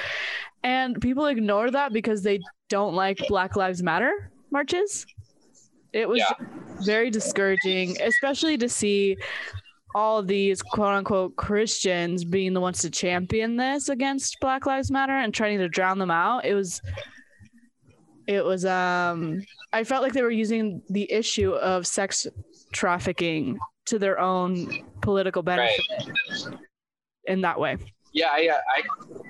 and 0.63 1.01
people 1.01 1.27
ignore 1.27 1.69
that 1.69 1.93
because 1.93 2.23
they 2.23 2.39
don't 2.69 2.95
like 2.95 3.19
Black 3.29 3.57
Lives 3.57 3.83
Matter 3.83 4.31
marches. 4.53 5.05
It 5.93 6.09
was 6.09 6.21
yeah. 6.21 6.47
very 6.85 7.11
discouraging, 7.11 8.01
especially 8.01 8.57
to 8.59 8.69
see 8.69 9.17
all 9.97 10.23
these 10.23 10.63
quote 10.63 10.95
unquote 10.95 11.35
Christians 11.35 12.25
being 12.25 12.53
the 12.53 12.61
ones 12.61 12.81
to 12.83 12.91
champion 12.91 13.57
this 13.57 13.89
against 13.89 14.39
Black 14.41 14.65
Lives 14.65 14.93
Matter 14.93 15.13
and 15.13 15.35
trying 15.35 15.59
to 15.59 15.69
drown 15.69 15.99
them 15.99 16.11
out. 16.11 16.45
It 16.45 16.55
was 16.55 16.81
it 18.27 18.45
was 18.45 18.65
um 18.65 19.43
I 19.73 19.85
felt 19.85 20.03
like 20.03 20.13
they 20.13 20.23
were 20.23 20.31
using 20.31 20.83
the 20.89 21.11
issue 21.11 21.53
of 21.53 21.87
sex 21.87 22.27
trafficking 22.73 23.59
to 23.87 23.99
their 23.99 24.19
own 24.19 24.85
political 25.03 25.43
benefit 25.43 25.81
right. 25.91 26.59
in 27.25 27.41
that 27.43 27.59
way. 27.59 27.77
Yeah, 28.13 28.29
I, 28.31 28.49
uh, 28.49 28.55
I 28.55 28.83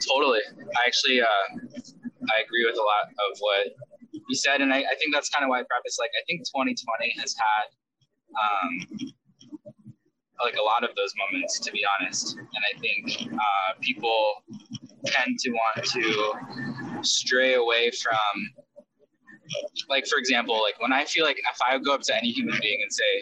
totally. 0.06 0.40
I 0.76 0.86
actually, 0.86 1.22
uh, 1.22 1.24
I 1.24 2.42
agree 2.44 2.66
with 2.66 2.76
a 2.76 2.84
lot 2.84 3.08
of 3.08 3.38
what 3.38 3.68
you 4.28 4.36
said, 4.36 4.60
and 4.60 4.72
I, 4.72 4.78
I 4.78 4.94
think 4.98 5.14
that's 5.14 5.30
kind 5.30 5.42
of 5.42 5.48
why 5.48 5.60
I 5.60 5.62
preface. 5.62 5.98
Like, 5.98 6.10
I 6.20 6.22
think 6.26 6.40
2020 6.40 7.14
has 7.18 7.34
had, 7.34 7.66
um, 8.36 9.10
like 10.42 10.56
a 10.56 10.62
lot 10.62 10.84
of 10.84 10.94
those 10.96 11.14
moments, 11.16 11.58
to 11.60 11.72
be 11.72 11.82
honest. 11.98 12.36
And 12.36 12.62
I 12.74 12.78
think 12.78 13.32
uh, 13.32 13.80
people 13.80 14.34
tend 15.06 15.38
to 15.38 15.50
want 15.50 15.86
to 15.86 17.02
stray 17.02 17.54
away 17.54 17.90
from 17.90 18.64
like 19.88 20.06
for 20.06 20.18
example, 20.18 20.60
like 20.62 20.80
when 20.80 20.92
I 20.92 21.04
feel 21.04 21.24
like 21.24 21.38
if 21.38 21.58
I 21.66 21.78
go 21.78 21.94
up 21.94 22.02
to 22.02 22.16
any 22.16 22.30
human 22.30 22.58
being 22.60 22.80
and 22.82 22.92
say, 22.92 23.12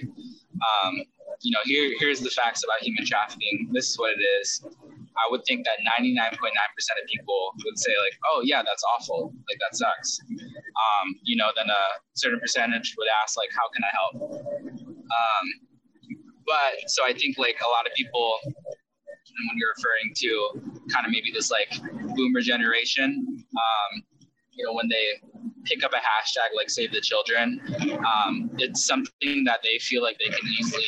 um, 0.62 1.02
you 1.42 1.50
know, 1.50 1.60
here 1.64 1.92
here's 1.98 2.20
the 2.20 2.30
facts 2.30 2.62
about 2.64 2.82
human 2.82 3.04
trafficking. 3.06 3.68
This 3.72 3.90
is 3.90 3.98
what 3.98 4.12
it 4.16 4.22
is. 4.40 4.64
I 5.12 5.30
would 5.30 5.42
think 5.46 5.66
that 5.66 5.76
99.9% 6.00 6.32
of 6.32 7.06
people 7.06 7.52
would 7.64 7.78
say 7.78 7.92
like, 8.00 8.16
oh 8.32 8.42
yeah, 8.44 8.62
that's 8.64 8.82
awful. 8.96 9.32
Like 9.50 9.58
that 9.60 9.76
sucks. 9.76 10.20
Um, 10.30 11.14
you 11.22 11.36
know, 11.36 11.50
then 11.54 11.68
a 11.68 11.82
certain 12.14 12.40
percentage 12.40 12.94
would 12.96 13.08
ask 13.22 13.36
like, 13.36 13.50
how 13.52 13.68
can 13.74 13.84
I 13.84 13.92
help? 13.92 14.14
Um, 14.88 15.46
but 16.46 16.88
so 16.88 17.04
I 17.04 17.12
think 17.12 17.36
like 17.36 17.60
a 17.60 17.70
lot 17.70 17.86
of 17.86 17.92
people, 17.94 18.38
when 18.44 19.56
you're 19.56 19.72
referring 19.76 20.12
to 20.16 20.72
kind 20.92 21.06
of 21.06 21.12
maybe 21.12 21.30
this 21.32 21.50
like 21.50 21.68
boomer 22.16 22.40
generation. 22.40 23.44
Um, 23.52 24.02
you 24.54 24.66
know, 24.66 24.74
when 24.74 24.88
they 24.88 25.20
pick 25.64 25.84
up 25.84 25.92
a 25.92 25.96
hashtag 25.96 26.56
like 26.56 26.70
Save 26.70 26.92
the 26.92 27.00
Children, 27.00 27.60
um, 28.04 28.50
it's 28.58 28.84
something 28.84 29.44
that 29.44 29.60
they 29.62 29.78
feel 29.78 30.02
like 30.02 30.18
they 30.18 30.30
can 30.30 30.46
easily 30.58 30.84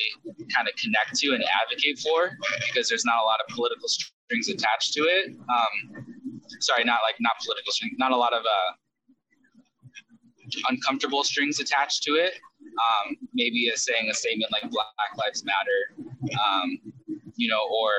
kind 0.55 0.69
of 0.69 0.75
connect 0.77 1.17
to 1.21 1.35
and 1.35 1.45
advocate 1.63 1.99
for 1.99 2.37
because 2.67 2.89
there's 2.89 3.05
not 3.05 3.17
a 3.23 3.25
lot 3.25 3.39
of 3.47 3.55
political 3.55 3.89
strings 3.89 4.49
attached 4.49 4.93
to 4.95 5.01
it. 5.01 5.31
Um, 5.31 6.05
sorry, 6.61 6.85
not 6.85 7.01
like 7.07 7.17
not 7.21 7.33
political 7.45 7.73
strings, 7.73 7.95
not 7.99 8.13
a 8.13 8.17
lot 8.17 8.33
of 8.33 8.43
uh, 8.43 8.73
uncomfortable 10.69 11.25
strings 11.25 11.61
attached 11.61 12.03
to 12.05 12.13
it. 12.13 12.35
Um, 12.75 13.17
maybe 13.35 13.69
a 13.69 13.77
saying 13.77 14.11
a 14.11 14.15
statement 14.15 14.51
like 14.51 14.69
Black 14.71 15.17
Lives 15.17 15.45
Matter, 15.45 16.11
um, 16.43 16.79
you 17.37 17.49
know, 17.49 17.63
or 17.71 17.91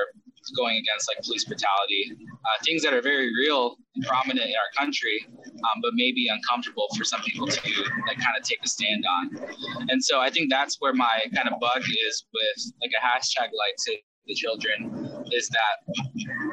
going 0.51 0.77
against 0.77 1.09
like 1.09 1.23
police 1.23 1.45
brutality, 1.45 2.11
uh, 2.11 2.63
things 2.63 2.83
that 2.83 2.93
are 2.93 3.01
very 3.01 3.31
real 3.35 3.75
and 3.95 4.05
prominent 4.05 4.45
in 4.45 4.55
our 4.55 4.71
country, 4.77 5.25
um, 5.27 5.81
but 5.81 5.91
maybe 5.93 6.27
uncomfortable 6.27 6.87
for 6.97 7.03
some 7.03 7.21
people 7.21 7.47
to 7.47 7.61
like 8.07 8.17
kind 8.17 8.35
of 8.37 8.43
take 8.43 8.59
a 8.63 8.67
stand 8.67 9.03
on. 9.05 9.89
And 9.89 10.03
so 10.03 10.19
I 10.19 10.29
think 10.29 10.49
that's 10.49 10.77
where 10.79 10.93
my 10.93 11.21
kind 11.33 11.47
of 11.47 11.59
bug 11.59 11.81
is 12.07 12.25
with 12.33 12.73
like 12.81 12.91
a 12.91 13.01
hashtag 13.05 13.49
like 13.57 13.75
Save 13.77 13.99
the 14.27 14.33
Children 14.33 15.23
is 15.31 15.49
that 15.49 16.03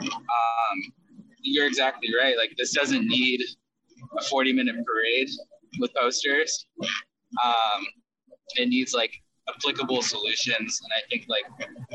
um, 0.03 0.93
you're 1.41 1.67
exactly 1.67 2.09
right. 2.19 2.37
Like 2.37 2.55
this 2.57 2.73
doesn't 2.73 3.07
need 3.07 3.41
a 4.19 4.23
40 4.25 4.53
minute 4.53 4.77
parade 4.87 5.29
with 5.79 5.93
posters. 5.95 6.67
Um, 7.43 7.87
it 8.57 8.69
needs 8.69 8.93
like 8.93 9.22
applicable 9.49 10.03
solutions. 10.03 10.81
And 10.83 10.91
I 10.97 11.03
think 11.09 11.27
like 11.29 11.45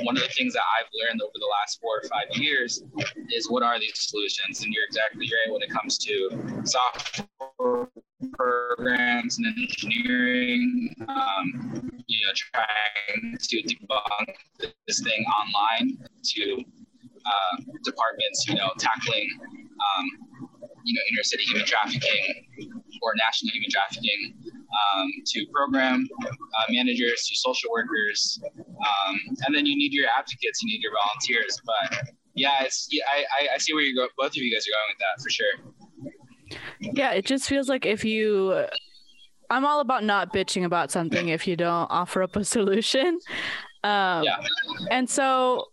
one 0.05 0.17
of 0.17 0.23
the 0.23 0.29
things 0.29 0.53
that 0.53 0.63
I've 0.79 0.89
learned 0.93 1.21
over 1.21 1.31
the 1.33 1.49
last 1.60 1.79
four 1.81 2.01
or 2.03 2.07
five 2.07 2.36
years 2.41 2.83
is 3.31 3.49
what 3.49 3.63
are 3.63 3.79
these 3.79 3.93
solutions? 3.95 4.63
And 4.63 4.73
you're 4.73 4.86
exactly 4.86 5.25
right 5.25 5.53
when 5.53 5.62
it 5.62 5.69
comes 5.69 5.97
to 5.99 6.62
software 6.63 7.88
programs 8.33 9.38
and 9.38 9.47
engineering, 9.47 10.93
um, 11.07 12.01
you 12.07 12.19
know, 12.25 12.33
trying 12.36 13.38
to 13.39 13.63
debunk 13.63 14.36
this 14.88 15.01
thing 15.01 15.25
online 15.25 15.97
to 16.23 16.63
uh, 17.25 17.57
departments, 17.83 18.47
you 18.47 18.55
know, 18.55 18.71
tackling, 18.79 19.29
um, 19.41 20.46
you 20.88 20.93
know, 20.93 21.02
inner 21.12 21.23
city 21.23 21.43
human 21.43 21.65
trafficking 21.65 22.47
or 23.02 23.12
national 23.17 23.52
human 23.52 23.69
trafficking 23.69 24.34
um, 24.47 25.08
to 25.26 25.45
program 25.54 26.08
uh, 26.26 26.65
managers 26.69 27.28
to 27.28 27.36
social 27.36 27.69
workers, 27.71 28.39
um, 28.56 29.19
and 29.45 29.56
then 29.56 29.65
you 29.65 29.76
need 29.76 29.91
your 29.91 30.08
advocates, 30.17 30.63
you 30.63 30.71
need 30.71 30.82
your 30.82 30.93
volunteers. 31.04 31.60
But 31.65 32.08
yeah, 32.36 32.63
it's 32.63 32.88
yeah, 32.89 33.04
I, 33.12 33.56
I 33.56 33.58
see 33.58 33.73
where 33.73 33.84
you 33.84 33.95
go. 33.95 34.08
Both 34.17 34.32
of 34.32 34.38
you 34.38 34.54
guys 34.54 34.65
are 34.65 34.71
going 34.71 34.89
with 34.89 35.02
that 35.04 35.21
for 35.21 35.30
sure. 35.30 35.56
Yeah, 36.95 37.12
it 37.12 37.26
just 37.26 37.47
feels 37.47 37.67
like 37.67 37.86
if 37.86 38.06
you 38.06 38.65
I'm 39.50 39.65
all 39.65 39.80
about 39.80 40.04
not 40.04 40.34
bitching 40.34 40.65
about 40.65 40.91
something 40.91 41.30
if 41.30 41.47
you 41.47 41.56
don't 41.56 41.88
offer 41.89 42.23
up 42.23 42.36
a 42.36 42.43
solution. 42.43 43.19
Um, 43.84 44.23
yeah. 44.23 44.38
And 44.91 45.10
so, 45.10 45.65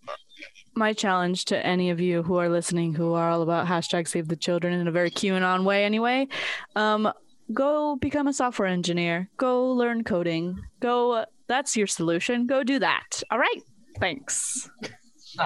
my 0.76 0.92
challenge 0.92 1.46
to 1.46 1.66
any 1.66 1.90
of 1.90 2.00
you 2.00 2.22
who 2.22 2.36
are 2.36 2.48
listening 2.48 2.94
who 2.94 3.14
are 3.14 3.30
all 3.30 3.42
about 3.42 3.66
hashtag 3.66 4.08
save 4.08 4.28
the 4.28 4.36
children 4.36 4.72
in 4.72 4.88
a 4.88 4.92
very 4.92 5.10
QAnon 5.10 5.64
way, 5.64 5.84
anyway, 5.84 6.28
um, 6.76 7.12
go 7.52 7.96
become 7.96 8.26
a 8.26 8.32
software 8.32 8.68
engineer, 8.68 9.28
go 9.36 9.70
learn 9.70 10.04
coding, 10.04 10.60
go. 10.80 11.24
That's 11.46 11.76
your 11.76 11.86
solution. 11.86 12.46
Go 12.46 12.64
do 12.64 12.78
that. 12.78 13.22
All 13.30 13.38
right. 13.38 13.62
Thanks. 14.00 14.70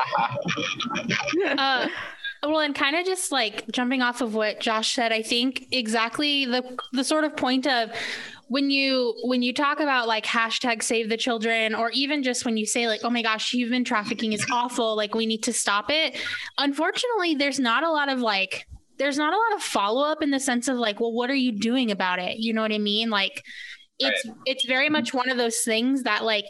uh, 1.58 1.88
well, 2.42 2.60
and 2.60 2.74
kind 2.74 2.94
of 2.96 3.04
just 3.04 3.32
like 3.32 3.68
jumping 3.72 4.00
off 4.00 4.20
of 4.20 4.34
what 4.34 4.60
Josh 4.60 4.94
said, 4.94 5.12
I 5.12 5.22
think 5.22 5.66
exactly 5.72 6.44
the 6.44 6.78
the 6.92 7.02
sort 7.04 7.24
of 7.24 7.36
point 7.36 7.66
of 7.66 7.90
when 8.48 8.70
you 8.70 9.14
when 9.24 9.42
you 9.42 9.52
talk 9.52 9.78
about 9.78 10.08
like 10.08 10.24
hashtag 10.24 10.82
save 10.82 11.08
the 11.08 11.16
children 11.16 11.74
or 11.74 11.90
even 11.90 12.22
just 12.22 12.44
when 12.44 12.56
you 12.56 12.64
say 12.64 12.88
like 12.88 13.00
oh 13.04 13.10
my 13.10 13.22
gosh 13.22 13.52
human 13.52 13.84
trafficking 13.84 14.32
is 14.32 14.44
awful 14.50 14.96
like 14.96 15.14
we 15.14 15.26
need 15.26 15.42
to 15.42 15.52
stop 15.52 15.90
it 15.90 16.16
unfortunately 16.56 17.34
there's 17.34 17.60
not 17.60 17.84
a 17.84 17.90
lot 17.90 18.08
of 18.08 18.20
like 18.20 18.66
there's 18.98 19.16
not 19.16 19.32
a 19.32 19.36
lot 19.36 19.56
of 19.56 19.62
follow 19.62 20.04
up 20.04 20.22
in 20.22 20.30
the 20.30 20.40
sense 20.40 20.68
of 20.68 20.76
like, 20.76 21.00
well, 21.00 21.12
what 21.12 21.30
are 21.30 21.34
you 21.34 21.52
doing 21.52 21.90
about 21.90 22.18
it? 22.18 22.38
You 22.38 22.52
know 22.52 22.62
what 22.62 22.72
I 22.72 22.78
mean? 22.78 23.10
Like, 23.10 23.44
it's 24.00 24.28
it's 24.44 24.64
very 24.64 24.88
much 24.88 25.12
one 25.12 25.28
of 25.28 25.38
those 25.38 25.58
things 25.64 26.04
that 26.04 26.24
like 26.24 26.46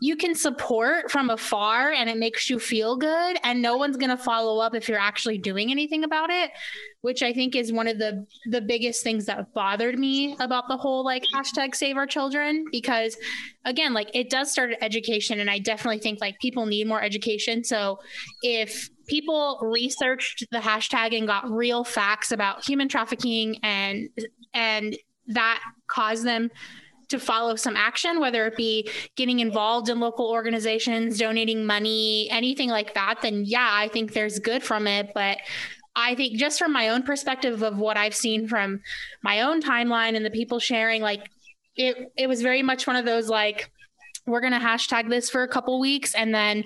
you 0.00 0.16
can 0.16 0.34
support 0.34 1.10
from 1.10 1.30
afar 1.30 1.92
and 1.92 2.08
it 2.08 2.16
makes 2.16 2.50
you 2.50 2.58
feel 2.58 2.96
good 2.96 3.36
and 3.44 3.62
no 3.62 3.76
one's 3.76 3.96
going 3.96 4.10
to 4.10 4.16
follow 4.16 4.60
up 4.60 4.74
if 4.74 4.88
you're 4.88 4.98
actually 4.98 5.38
doing 5.38 5.70
anything 5.70 6.04
about 6.04 6.30
it 6.30 6.50
which 7.02 7.22
i 7.22 7.32
think 7.32 7.54
is 7.54 7.72
one 7.72 7.86
of 7.86 7.98
the 7.98 8.26
the 8.46 8.60
biggest 8.60 9.02
things 9.02 9.26
that 9.26 9.52
bothered 9.54 9.98
me 9.98 10.36
about 10.40 10.68
the 10.68 10.76
whole 10.76 11.04
like 11.04 11.22
hashtag 11.34 11.74
save 11.74 11.96
our 11.96 12.06
children 12.06 12.64
because 12.72 13.16
again 13.64 13.92
like 13.92 14.10
it 14.14 14.30
does 14.30 14.50
start 14.50 14.72
at 14.72 14.82
education 14.82 15.38
and 15.40 15.50
i 15.50 15.58
definitely 15.58 15.98
think 15.98 16.20
like 16.20 16.38
people 16.40 16.66
need 16.66 16.86
more 16.86 17.02
education. 17.02 17.64
So 17.64 18.00
if 18.42 18.90
people 19.06 19.58
researched 19.62 20.44
the 20.50 20.58
hashtag 20.58 21.16
and 21.16 21.26
got 21.26 21.50
real 21.50 21.84
facts 21.84 22.32
about 22.32 22.64
human 22.64 22.88
trafficking 22.88 23.58
and 23.62 24.08
and 24.52 24.96
that 25.28 25.62
caused 25.86 26.24
them 26.24 26.50
to 27.10 27.18
follow 27.18 27.56
some 27.56 27.76
action, 27.76 28.20
whether 28.20 28.46
it 28.46 28.56
be 28.56 28.88
getting 29.16 29.40
involved 29.40 29.88
in 29.88 30.00
local 30.00 30.30
organizations, 30.30 31.18
donating 31.18 31.66
money, 31.66 32.28
anything 32.30 32.70
like 32.70 32.94
that, 32.94 33.20
then 33.22 33.44
yeah, 33.44 33.68
I 33.70 33.88
think 33.88 34.12
there's 34.12 34.38
good 34.38 34.62
from 34.62 34.86
it. 34.86 35.10
But 35.14 35.38
I 35.94 36.14
think 36.14 36.38
just 36.38 36.58
from 36.58 36.72
my 36.72 36.88
own 36.88 37.02
perspective 37.02 37.62
of 37.62 37.78
what 37.78 37.96
I've 37.96 38.14
seen 38.14 38.48
from 38.48 38.80
my 39.22 39.42
own 39.42 39.60
timeline 39.60 40.16
and 40.16 40.24
the 40.24 40.30
people 40.30 40.58
sharing, 40.58 41.02
like 41.02 41.28
it, 41.76 42.12
it 42.16 42.28
was 42.28 42.42
very 42.42 42.62
much 42.62 42.86
one 42.86 42.96
of 42.96 43.04
those 43.04 43.28
like, 43.28 43.70
we're 44.26 44.40
to 44.40 44.48
hashtag 44.48 45.08
this 45.08 45.28
for 45.30 45.42
a 45.42 45.48
couple 45.48 45.80
weeks 45.80 46.14
and 46.14 46.34
then 46.34 46.64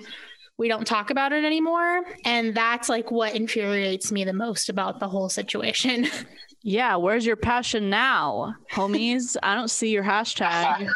we 0.57 0.67
don't 0.67 0.85
talk 0.85 1.09
about 1.09 1.33
it 1.33 1.43
anymore. 1.43 2.03
And 2.23 2.55
that's 2.55 2.87
like 2.87 3.11
what 3.11 3.35
infuriates 3.35 4.11
me 4.11 4.23
the 4.23 4.33
most 4.33 4.69
about 4.69 4.99
the 4.99 5.07
whole 5.07 5.29
situation. 5.29 6.07
Yeah, 6.67 6.95
where's 6.95 7.27
your 7.27 7.35
passion 7.35 7.91
now, 7.91 8.55
homies? 8.73 9.37
I 9.43 9.53
don't 9.53 9.69
see 9.69 9.89
your 9.89 10.03
hashtag. 10.03 10.89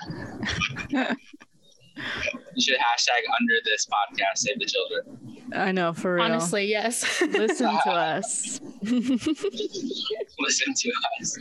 you 0.89 1.15
should 2.59 2.79
hashtag 2.79 3.21
under 3.39 3.53
this 3.65 3.85
podcast, 3.85 4.39
save 4.39 4.57
the 4.57 4.65
children. 4.65 5.43
I 5.53 5.71
know, 5.71 5.93
for 5.93 6.15
real. 6.15 6.23
Honestly, 6.23 6.65
yes. 6.65 7.21
Listen 7.21 7.69
to 7.69 7.77
us. 7.91 8.59
Listen 8.81 10.73
to 10.75 10.91
us. 11.21 11.37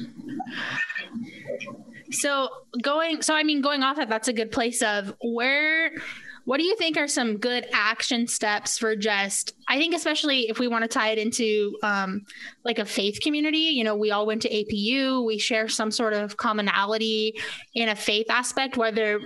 So 2.11 2.51
going, 2.83 3.23
so 3.23 3.35
I 3.35 3.45
mean, 3.45 3.63
going 3.63 3.83
off 3.83 3.97
that, 3.97 4.11
that's 4.11 4.29
a 4.29 4.35
good 4.35 4.53
place 4.53 4.83
of 4.83 5.15
where 5.23 5.93
what 6.49 6.57
do 6.57 6.65
you 6.65 6.77
think 6.77 6.97
are 6.97 7.07
some 7.07 7.37
good 7.37 7.67
action 7.75 8.27
steps 8.27 8.79
for 8.79 8.97
just, 8.97 9.53
I 9.69 9.77
think, 9.77 9.95
especially 9.95 10.49
if 10.49 10.59
we 10.59 10.67
want 10.67 10.81
to 10.81 10.89
tie 10.89 11.11
it 11.11 11.19
into 11.19 11.77
um, 11.83 12.25
like 12.65 12.79
a 12.79 12.87
faith 12.87 13.21
community? 13.21 13.59
You 13.59 13.85
know, 13.85 13.95
we 13.95 14.13
all 14.13 14.25
went 14.25 14.41
to 14.43 14.49
APU, 14.49 15.27
we 15.27 15.37
share 15.37 15.69
some 15.69 15.91
sort 15.91 16.15
of 16.15 16.39
commonality 16.39 17.35
in 17.75 17.91
a 17.91 17.95
faith 17.95 18.31
aspect, 18.31 18.79
whether 18.79 19.21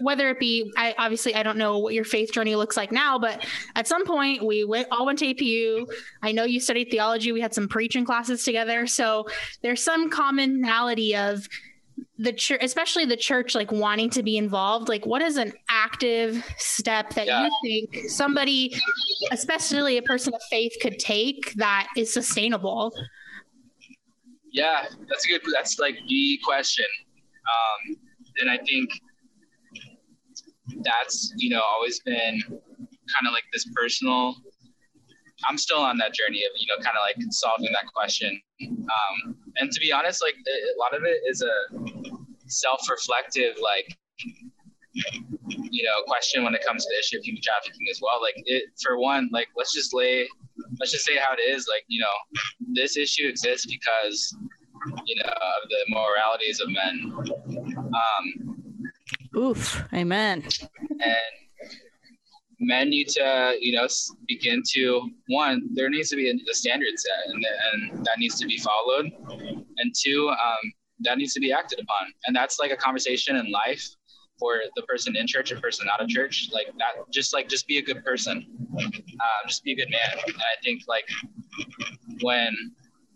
whether 0.00 0.28
it 0.28 0.38
be 0.38 0.70
I, 0.76 0.94
obviously 0.98 1.34
i 1.34 1.42
don't 1.42 1.56
know 1.56 1.78
what 1.78 1.94
your 1.94 2.04
faith 2.04 2.30
journey 2.30 2.54
looks 2.56 2.76
like 2.76 2.92
now 2.92 3.18
but 3.18 3.46
at 3.74 3.86
some 3.86 4.04
point 4.04 4.44
we 4.44 4.62
went 4.62 4.86
all 4.90 5.06
went 5.06 5.18
to 5.20 5.34
apu 5.34 5.86
i 6.22 6.30
know 6.30 6.44
you 6.44 6.60
studied 6.60 6.90
theology 6.90 7.32
we 7.32 7.40
had 7.40 7.54
some 7.54 7.68
preaching 7.68 8.04
classes 8.04 8.44
together 8.44 8.86
so 8.86 9.26
there's 9.62 9.82
some 9.82 10.10
commonality 10.10 11.16
of 11.16 11.48
the 12.18 12.32
church 12.32 12.58
especially 12.62 13.04
the 13.04 13.16
church 13.16 13.54
like 13.54 13.70
wanting 13.70 14.10
to 14.10 14.22
be 14.22 14.36
involved 14.36 14.88
like 14.88 15.06
what 15.06 15.22
is 15.22 15.36
an 15.36 15.52
active 15.70 16.44
step 16.56 17.10
that 17.14 17.26
yeah. 17.26 17.44
you 17.44 17.50
think 17.62 18.10
somebody 18.10 18.74
especially 19.30 19.96
a 19.96 20.02
person 20.02 20.34
of 20.34 20.40
faith 20.50 20.72
could 20.82 20.98
take 20.98 21.54
that 21.54 21.88
is 21.96 22.12
sustainable 22.12 22.92
yeah 24.52 24.84
that's 25.08 25.24
a 25.26 25.28
good 25.28 25.40
that's 25.52 25.78
like 25.78 25.96
the 26.08 26.38
question 26.44 26.86
um 27.46 27.96
and 28.40 28.50
i 28.50 28.58
think 28.58 28.90
that's 30.82 31.32
you 31.36 31.50
know 31.50 31.62
always 31.74 32.00
been 32.00 32.40
kind 32.48 33.26
of 33.26 33.32
like 33.32 33.44
this 33.52 33.66
personal 33.74 34.34
i'm 35.48 35.58
still 35.58 35.78
on 35.78 35.96
that 35.98 36.14
journey 36.14 36.44
of 36.44 36.52
you 36.56 36.66
know 36.66 36.82
kind 36.82 36.96
of 36.96 37.02
like 37.02 37.16
solving 37.30 37.72
that 37.72 37.86
question. 37.94 38.40
Um 38.60 39.36
and 39.56 39.70
to 39.70 39.80
be 39.80 39.92
honest 39.92 40.22
like 40.22 40.34
a 40.34 40.78
lot 40.78 40.94
of 40.96 41.04
it 41.04 41.20
is 41.28 41.42
a 41.42 41.54
self-reflective 42.46 43.56
like 43.62 43.96
you 45.70 45.84
know 45.84 46.02
question 46.06 46.44
when 46.44 46.54
it 46.54 46.64
comes 46.66 46.84
to 46.84 46.90
the 46.90 46.98
issue 46.98 47.18
of 47.18 47.24
human 47.24 47.42
trafficking 47.42 47.86
as 47.90 48.00
well. 48.02 48.20
Like 48.20 48.42
it 48.46 48.64
for 48.82 48.98
one 48.98 49.28
like 49.32 49.48
let's 49.56 49.72
just 49.72 49.94
lay 49.94 50.26
let's 50.80 50.92
just 50.92 51.04
say 51.04 51.16
how 51.16 51.34
it 51.34 51.40
is 51.40 51.68
like 51.68 51.84
you 51.88 52.00
know 52.00 52.38
this 52.72 52.96
issue 52.96 53.28
exists 53.28 53.66
because 53.66 54.36
you 55.06 55.16
know 55.16 55.30
of 55.30 55.68
the 55.68 55.84
moralities 55.88 56.60
of 56.60 56.68
men. 56.70 57.12
Um 57.76 58.94
oof. 59.36 59.84
Amen. 59.92 60.44
and 60.90 61.47
men 62.60 62.90
need 62.90 63.08
to, 63.08 63.56
you 63.60 63.72
know, 63.72 63.86
begin 64.26 64.62
to 64.74 65.08
one, 65.28 65.68
there 65.74 65.88
needs 65.88 66.10
to 66.10 66.16
be 66.16 66.30
a, 66.30 66.54
standard 66.54 66.98
set 66.98 67.34
and, 67.34 67.46
and 67.72 68.04
that 68.04 68.18
needs 68.18 68.38
to 68.40 68.46
be 68.46 68.58
followed. 68.58 69.10
And 69.78 69.94
two, 69.94 70.28
um, 70.28 70.72
that 71.00 71.18
needs 71.18 71.32
to 71.34 71.40
be 71.40 71.52
acted 71.52 71.78
upon. 71.80 72.12
And 72.26 72.34
that's 72.34 72.58
like 72.58 72.72
a 72.72 72.76
conversation 72.76 73.36
in 73.36 73.50
life 73.50 73.88
for 74.38 74.60
the 74.76 74.82
person 74.82 75.16
in 75.16 75.26
church 75.26 75.52
and 75.52 75.62
person 75.62 75.86
out 75.92 76.00
of 76.00 76.08
church. 76.08 76.48
Like 76.52 76.66
that, 76.78 77.10
just 77.12 77.32
like, 77.32 77.48
just 77.48 77.66
be 77.68 77.78
a 77.78 77.82
good 77.82 78.04
person. 78.04 78.46
Uh, 78.76 79.46
just 79.46 79.62
be 79.62 79.72
a 79.72 79.76
good 79.76 79.90
man. 79.90 80.18
And 80.26 80.36
I 80.36 80.60
think 80.64 80.82
like 80.88 81.06
when 82.22 82.54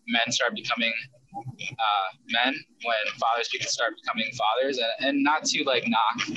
men 0.08 0.30
start 0.30 0.54
becoming 0.54 0.92
uh, 1.34 2.16
men, 2.28 2.54
when 2.84 2.96
fathers 3.18 3.48
start 3.72 3.94
becoming 4.02 4.30
fathers 4.32 4.78
and, 4.78 5.08
and 5.08 5.22
not 5.22 5.44
to 5.44 5.64
like 5.64 5.84
knock, 5.88 6.28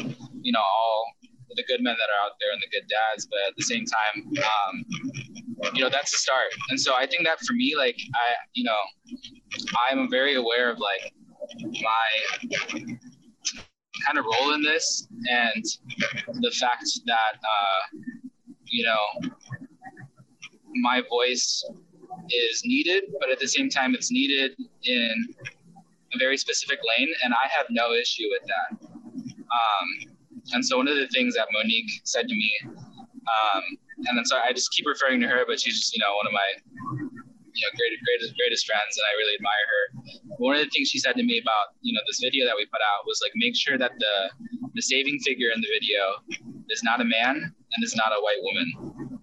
you 0.42 0.52
know, 0.52 0.60
all 0.60 1.15
the 1.56 1.64
good 1.68 1.82
men 1.82 1.96
that 1.98 2.10
are 2.10 2.26
out 2.26 2.36
there 2.40 2.52
and 2.52 2.62
the 2.62 2.70
good 2.72 2.88
dads, 2.88 3.26
but 3.26 3.40
at 3.48 3.56
the 3.58 3.64
same 3.64 3.86
time, 3.86 4.28
um, 4.38 4.86
you 5.74 5.82
know, 5.82 5.90
that's 5.90 6.12
the 6.12 6.18
start. 6.18 6.52
And 6.70 6.80
so 6.80 6.94
I 6.96 7.06
think 7.06 7.26
that 7.26 7.40
for 7.40 7.54
me, 7.54 7.76
like 7.78 7.98
I, 8.14 8.36
you 8.54 8.64
know, 8.64 8.78
I'm 9.90 10.10
very 10.10 10.36
aware 10.36 10.70
of 10.70 10.80
like 10.80 11.14
my 11.62 12.08
kind 14.06 14.18
of 14.18 14.26
role 14.26 14.54
in 14.54 14.62
this 14.62 15.08
and 15.30 15.64
the 16.42 16.52
fact 16.52 16.86
that, 17.06 17.36
uh, 17.36 18.00
you 18.66 18.84
know, 18.84 19.32
my 20.82 21.02
voice 21.10 21.64
is 22.30 22.62
needed, 22.66 23.04
but 23.20 23.30
at 23.30 23.40
the 23.40 23.48
same 23.48 23.70
time, 23.70 23.94
it's 23.94 24.12
needed 24.12 24.52
in 24.84 25.14
a 26.14 26.18
very 26.20 26.38
specific 26.38 26.80
lane, 26.98 27.10
and 27.24 27.34
I 27.34 27.48
have 27.58 27.68
no 27.70 27.94
issue 27.94 28.24
with 28.30 28.42
that. 28.48 28.88
Um, 29.38 30.15
and 30.54 30.66
so 30.66 30.78
one 30.78 30.88
of 30.88 30.96
the 30.96 31.08
things 31.08 31.36
that 31.36 31.48
Monique 31.52 31.90
said 32.04 32.28
to 32.28 32.36
me, 32.36 32.52
um, 32.66 33.64
and 34.06 34.18
then 34.18 34.26
so 34.26 34.38
I 34.38 34.54
just 34.54 34.72
keep 34.72 34.86
referring 34.86 35.22
to 35.22 35.28
her, 35.28 35.46
but 35.48 35.60
she's 35.60 35.80
just 35.80 35.96
you 35.96 36.02
know 36.04 36.14
one 36.16 36.28
of 36.28 36.34
my 36.34 36.50
you 37.56 37.62
know 37.64 37.72
greatest 37.80 38.02
greatest 38.06 38.32
greatest 38.38 38.64
friends, 38.68 38.94
and 39.00 39.06
I 39.08 39.14
really 39.18 39.36
admire 39.40 39.66
her. 39.72 39.84
One 40.38 40.56
of 40.56 40.62
the 40.62 40.70
things 40.70 40.90
she 40.90 41.00
said 41.00 41.16
to 41.16 41.24
me 41.24 41.40
about 41.40 41.74
you 41.82 41.94
know 41.94 42.02
this 42.08 42.20
video 42.22 42.46
that 42.46 42.56
we 42.56 42.66
put 42.68 42.84
out 42.84 43.08
was 43.08 43.20
like 43.24 43.32
make 43.36 43.56
sure 43.56 43.78
that 43.78 43.92
the 43.98 44.16
the 44.76 44.82
saving 44.82 45.18
figure 45.24 45.50
in 45.50 45.62
the 45.62 45.72
video 45.72 46.20
is 46.70 46.84
not 46.84 47.00
a 47.00 47.08
man 47.08 47.40
and 47.40 47.80
is 47.82 47.96
not 47.96 48.12
a 48.12 48.20
white 48.22 48.42
woman. 48.44 49.15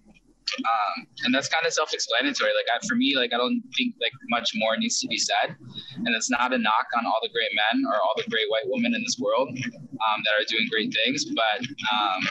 Um, 0.59 1.07
and 1.23 1.33
that's 1.33 1.47
kind 1.47 1.65
of 1.65 1.73
self-explanatory. 1.73 2.51
Like 2.51 2.69
I, 2.73 2.85
for 2.87 2.95
me, 2.95 3.15
like 3.15 3.33
I 3.33 3.37
don't 3.37 3.61
think 3.75 3.95
like 4.01 4.11
much 4.29 4.51
more 4.55 4.77
needs 4.77 4.99
to 4.99 5.07
be 5.07 5.17
said, 5.17 5.55
and 5.95 6.15
it's 6.15 6.29
not 6.29 6.53
a 6.53 6.57
knock 6.57 6.87
on 6.97 7.05
all 7.05 7.19
the 7.21 7.29
great 7.29 7.51
men 7.55 7.83
or 7.89 7.95
all 7.95 8.13
the 8.17 8.29
great 8.29 8.49
white 8.49 8.67
women 8.67 8.93
in 8.93 9.01
this 9.03 9.17
world 9.19 9.49
um, 9.49 10.17
that 10.25 10.33
are 10.37 10.45
doing 10.47 10.67
great 10.69 10.93
things, 11.03 11.25
but 11.25 11.59
um, 11.93 12.21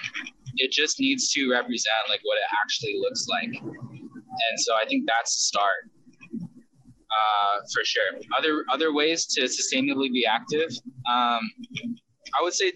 it 0.56 0.70
just 0.70 1.00
needs 1.00 1.32
to 1.32 1.50
represent 1.50 2.02
like 2.08 2.20
what 2.22 2.36
it 2.36 2.48
actually 2.62 2.98
looks 3.00 3.26
like. 3.28 3.52
And 3.54 4.56
so 4.58 4.74
I 4.74 4.84
think 4.86 5.04
that's 5.06 5.34
the 5.36 5.42
start. 5.42 5.90
Uh, 7.12 7.60
for 7.74 7.84
sure. 7.84 8.10
Other 8.38 8.64
other 8.72 8.94
ways 8.94 9.26
to 9.26 9.42
sustainably 9.42 10.10
be 10.10 10.24
active. 10.24 10.70
Um, 11.10 11.40
I 12.38 12.42
would 12.42 12.54
say 12.54 12.72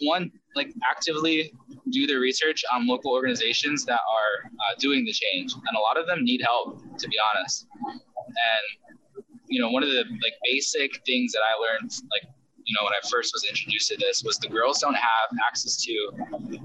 one 0.00 0.30
like 0.54 0.72
actively 0.88 1.52
do 1.94 2.06
their 2.06 2.20
research 2.20 2.64
on 2.74 2.86
local 2.86 3.12
organizations 3.12 3.84
that 3.86 4.00
are 4.00 4.50
uh, 4.50 4.74
doing 4.78 5.04
the 5.04 5.12
change, 5.12 5.52
and 5.54 5.76
a 5.76 5.80
lot 5.80 5.96
of 5.96 6.06
them 6.06 6.24
need 6.24 6.42
help, 6.42 6.80
to 6.98 7.08
be 7.08 7.16
honest. 7.30 7.66
And 7.86 9.00
you 9.46 9.60
know, 9.60 9.70
one 9.70 9.82
of 9.82 9.88
the 9.90 10.04
like 10.22 10.34
basic 10.44 11.00
things 11.06 11.32
that 11.32 11.42
I 11.46 11.54
learned, 11.60 11.90
like 12.10 12.28
you 12.64 12.74
know, 12.76 12.84
when 12.84 12.92
I 12.92 13.00
first 13.08 13.32
was 13.34 13.44
introduced 13.44 13.88
to 13.90 13.96
this, 13.96 14.22
was 14.24 14.38
the 14.38 14.48
girls 14.48 14.80
don't 14.80 14.94
have 14.96 15.28
access 15.46 15.76
to 15.84 16.10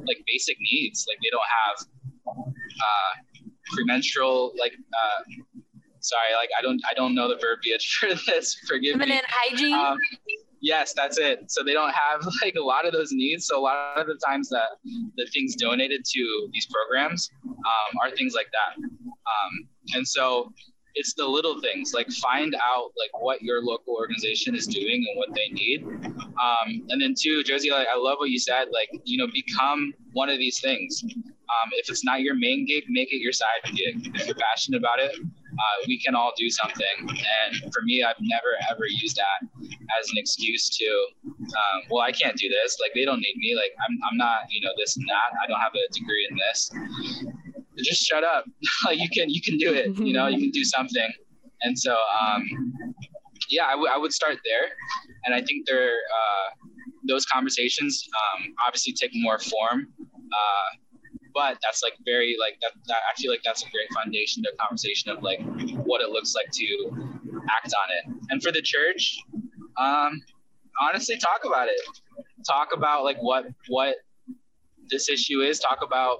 like 0.07 0.23
basic 0.27 0.57
needs. 0.59 1.05
Like 1.07 1.19
they 1.23 1.29
don't 1.29 1.51
have 1.67 1.87
uh, 2.27 3.11
premenstrual 3.73 4.53
like. 4.59 4.73
Uh, 4.73 5.43
sorry, 6.01 6.33
like 6.39 6.49
I 6.57 6.61
don't 6.61 6.81
I 6.89 6.93
don't 6.93 7.13
know 7.13 7.27
the 7.27 7.37
verbiage 7.37 7.97
for 7.99 8.09
this. 8.25 8.55
Forgive 8.67 8.93
Feminine 8.93 9.17
me. 9.17 9.21
hygiene. 9.27 9.73
Um, 9.73 9.97
Yes, 10.61 10.93
that's 10.93 11.17
it. 11.17 11.49
So 11.51 11.63
they 11.63 11.73
don't 11.73 11.93
have 11.93 12.25
like 12.43 12.55
a 12.55 12.61
lot 12.61 12.85
of 12.85 12.93
those 12.93 13.11
needs. 13.11 13.45
So 13.45 13.59
a 13.59 13.63
lot 13.63 13.97
of 13.97 14.07
the 14.07 14.19
times 14.25 14.49
that 14.49 14.77
the 15.17 15.25
things 15.33 15.55
donated 15.55 16.03
to 16.05 16.49
these 16.51 16.67
programs 16.67 17.29
um, 17.45 17.97
are 18.03 18.15
things 18.15 18.33
like 18.35 18.47
that. 18.51 18.83
Um, 18.83 19.69
and 19.93 20.07
so 20.07 20.51
it's 20.95 21.13
the 21.13 21.25
little 21.25 21.61
things 21.61 21.93
like 21.93 22.09
find 22.11 22.55
out 22.55 22.91
like 22.97 23.21
what 23.21 23.41
your 23.41 23.63
local 23.63 23.93
organization 23.93 24.55
is 24.55 24.67
doing 24.67 25.05
and 25.07 25.17
what 25.17 25.33
they 25.33 25.49
need. 25.49 25.83
Um, 25.83 26.85
and 26.89 27.01
then 27.01 27.13
two, 27.17 27.43
Josie, 27.43 27.71
like 27.71 27.87
I 27.93 27.97
love 27.97 28.17
what 28.17 28.29
you 28.29 28.39
said. 28.39 28.65
Like 28.71 28.89
you 29.03 29.17
know, 29.17 29.27
become 29.31 29.93
one 30.13 30.29
of 30.29 30.37
these 30.37 30.59
things. 30.59 31.03
Um, 31.05 31.69
if 31.73 31.89
it's 31.89 32.03
not 32.03 32.21
your 32.21 32.35
main 32.35 32.65
gig, 32.65 32.83
make 32.89 33.11
it 33.11 33.17
your 33.17 33.31
side 33.31 33.47
gig. 33.65 34.11
If 34.13 34.27
you're 34.27 34.35
passionate 34.35 34.77
about 34.77 34.99
it, 34.99 35.15
uh, 35.59 35.83
we 35.87 35.99
can 35.99 36.15
all 36.15 36.31
do 36.37 36.49
something. 36.49 36.97
And 36.99 37.73
for 37.73 37.81
me, 37.83 38.03
I've 38.03 38.15
never 38.21 38.55
ever 38.71 38.85
used 38.87 39.17
that 39.17 39.67
as 39.99 40.09
an 40.09 40.17
excuse 40.17 40.69
to, 40.69 41.07
um, 41.27 41.83
well, 41.89 42.01
I 42.01 42.11
can't 42.11 42.37
do 42.37 42.47
this. 42.47 42.77
Like 42.81 42.91
they 42.95 43.03
don't 43.03 43.19
need 43.19 43.35
me. 43.37 43.55
Like 43.55 43.71
I'm, 43.87 43.99
I'm 44.09 44.17
not, 44.17 44.47
you 44.49 44.61
know, 44.61 44.71
this 44.77 44.95
and 44.95 45.05
that. 45.07 45.35
I 45.43 45.47
don't 45.47 45.59
have 45.59 45.73
a 45.75 45.93
degree 45.93 46.27
in 46.29 46.37
this. 46.37 46.71
Just 47.77 48.03
shut 48.03 48.23
up. 48.23 48.45
like 48.85 48.99
you 48.99 49.09
can, 49.09 49.29
you 49.29 49.41
can 49.41 49.57
do 49.57 49.73
it. 49.73 49.97
You 49.97 50.13
know, 50.13 50.27
you 50.27 50.39
can 50.39 50.51
do 50.51 50.63
something. 50.63 51.11
And 51.61 51.77
so, 51.77 51.97
um, 52.21 52.73
yeah, 53.49 53.65
I, 53.65 53.71
w- 53.71 53.89
I 53.93 53.97
would 53.97 54.13
start 54.13 54.37
there. 54.45 54.69
And 55.25 55.35
I 55.35 55.41
think 55.41 55.67
there, 55.67 55.89
uh, 55.91 56.67
those 57.07 57.25
conversations 57.25 58.07
um, 58.13 58.53
obviously 58.65 58.93
take 58.93 59.11
more 59.13 59.39
form. 59.39 59.87
Uh, 59.99 60.77
but 61.39 61.57
that's 61.63 61.81
like 61.81 61.93
very 62.03 62.35
like 62.37 62.59
that, 62.61 62.71
that 62.87 62.97
I 63.09 63.15
feel 63.15 63.31
like 63.31 63.39
that's 63.45 63.63
a 63.63 63.69
great 63.69 63.87
foundation 63.95 64.43
to 64.43 64.49
a 64.53 64.57
conversation 64.57 65.09
of 65.09 65.23
like 65.23 65.39
what 65.85 66.01
it 66.01 66.09
looks 66.09 66.35
like 66.35 66.51
to 66.51 66.67
act 67.49 67.73
on 67.73 67.87
it. 67.97 68.21
And 68.29 68.43
for 68.43 68.51
the 68.51 68.61
church, 68.61 69.17
um, 69.77 70.21
honestly, 70.81 71.17
talk 71.17 71.45
about 71.45 71.69
it. 71.69 71.79
Talk 72.45 72.69
about 72.75 73.05
like 73.05 73.17
what 73.21 73.45
what 73.69 73.95
this 74.89 75.07
issue 75.07 75.39
is. 75.39 75.59
Talk 75.59 75.79
about 75.81 76.17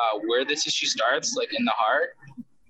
uh, 0.00 0.18
where 0.26 0.44
this 0.44 0.66
issue 0.66 0.86
starts, 0.86 1.36
like 1.36 1.50
in 1.56 1.64
the 1.64 1.76
heart. 1.76 2.16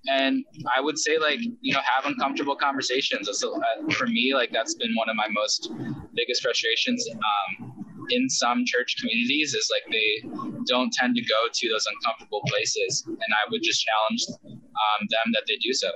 And 0.07 0.45
I 0.75 0.81
would 0.81 0.99
say 0.99 1.17
like 1.17 1.39
you 1.61 1.73
know 1.73 1.81
have 1.95 2.05
uncomfortable 2.05 2.55
conversations. 2.55 3.27
So 3.39 3.59
uh, 3.59 3.89
for 3.93 4.05
me, 4.05 4.33
like 4.35 4.51
that's 4.51 4.75
been 4.75 4.93
one 4.93 5.09
of 5.09 5.15
my 5.15 5.29
most 5.29 5.71
biggest 6.13 6.43
frustrations. 6.43 7.03
Um, 7.11 7.70
in 8.11 8.29
some 8.29 8.63
church 8.65 8.95
communities 8.99 9.53
is 9.53 9.69
like 9.71 9.91
they 9.91 10.29
don't 10.67 10.91
tend 10.93 11.15
to 11.15 11.21
go 11.21 11.47
to 11.51 11.69
those 11.69 11.85
uncomfortable 11.85 12.41
places. 12.47 13.03
And 13.07 13.17
i 13.19 13.49
would 13.49 13.61
just 13.63 13.85
challenge 13.85 14.25
um, 14.51 15.07
them 15.09 15.31
that 15.33 15.43
they 15.47 15.57
do 15.57 15.73
so. 15.73 15.89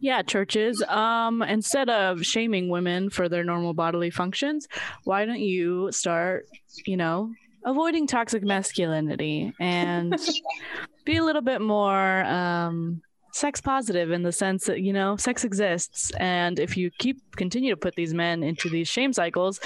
Yeah 0.00 0.22
churches 0.22 0.82
um 0.88 1.42
instead 1.42 1.90
of 1.90 2.24
shaming 2.24 2.68
women 2.68 3.10
for 3.10 3.28
their 3.28 3.44
normal 3.44 3.74
bodily 3.74 4.10
functions 4.10 4.66
why 5.04 5.26
don't 5.26 5.40
you 5.40 5.92
start 5.92 6.46
you 6.86 6.96
know 6.96 7.30
avoiding 7.66 8.06
toxic 8.06 8.42
masculinity 8.42 9.52
and 9.60 10.18
be 11.04 11.16
a 11.16 11.24
little 11.24 11.42
bit 11.42 11.60
more 11.60 12.24
um 12.24 13.02
sex 13.32 13.60
positive 13.60 14.10
in 14.10 14.22
the 14.22 14.32
sense 14.32 14.64
that 14.64 14.80
you 14.80 14.92
know 14.92 15.16
sex 15.16 15.44
exists. 15.44 16.10
And 16.18 16.58
if 16.58 16.76
you 16.76 16.90
keep 16.98 17.18
continue 17.36 17.70
to 17.70 17.76
put 17.76 17.94
these 17.94 18.14
men 18.14 18.42
into 18.42 18.68
these 18.68 18.88
shame 18.88 19.12
cycles 19.12 19.60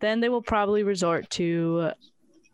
then 0.00 0.20
they 0.20 0.28
will 0.28 0.42
probably 0.42 0.82
resort 0.82 1.28
to, 1.30 1.90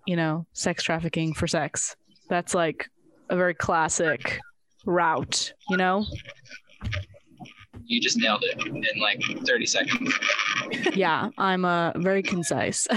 you 0.07 0.16
know, 0.16 0.46
sex 0.52 0.83
trafficking 0.83 1.35
for 1.35 1.46
sex. 1.46 1.96
That's 2.28 2.55
like 2.55 2.88
a 3.28 3.37
very 3.37 3.55
classic 3.55 4.40
route, 4.85 5.52
you 5.68 5.76
know? 5.76 6.07
You 7.85 8.00
just 8.00 8.16
nailed 8.16 8.44
it 8.44 8.66
in 8.66 9.00
like 9.00 9.22
30 9.44 9.66
seconds. 9.66 10.18
yeah, 10.94 11.28
I'm 11.37 11.64
uh, 11.64 11.92
very 11.96 12.22
concise. 12.22 12.87
you 12.92 12.94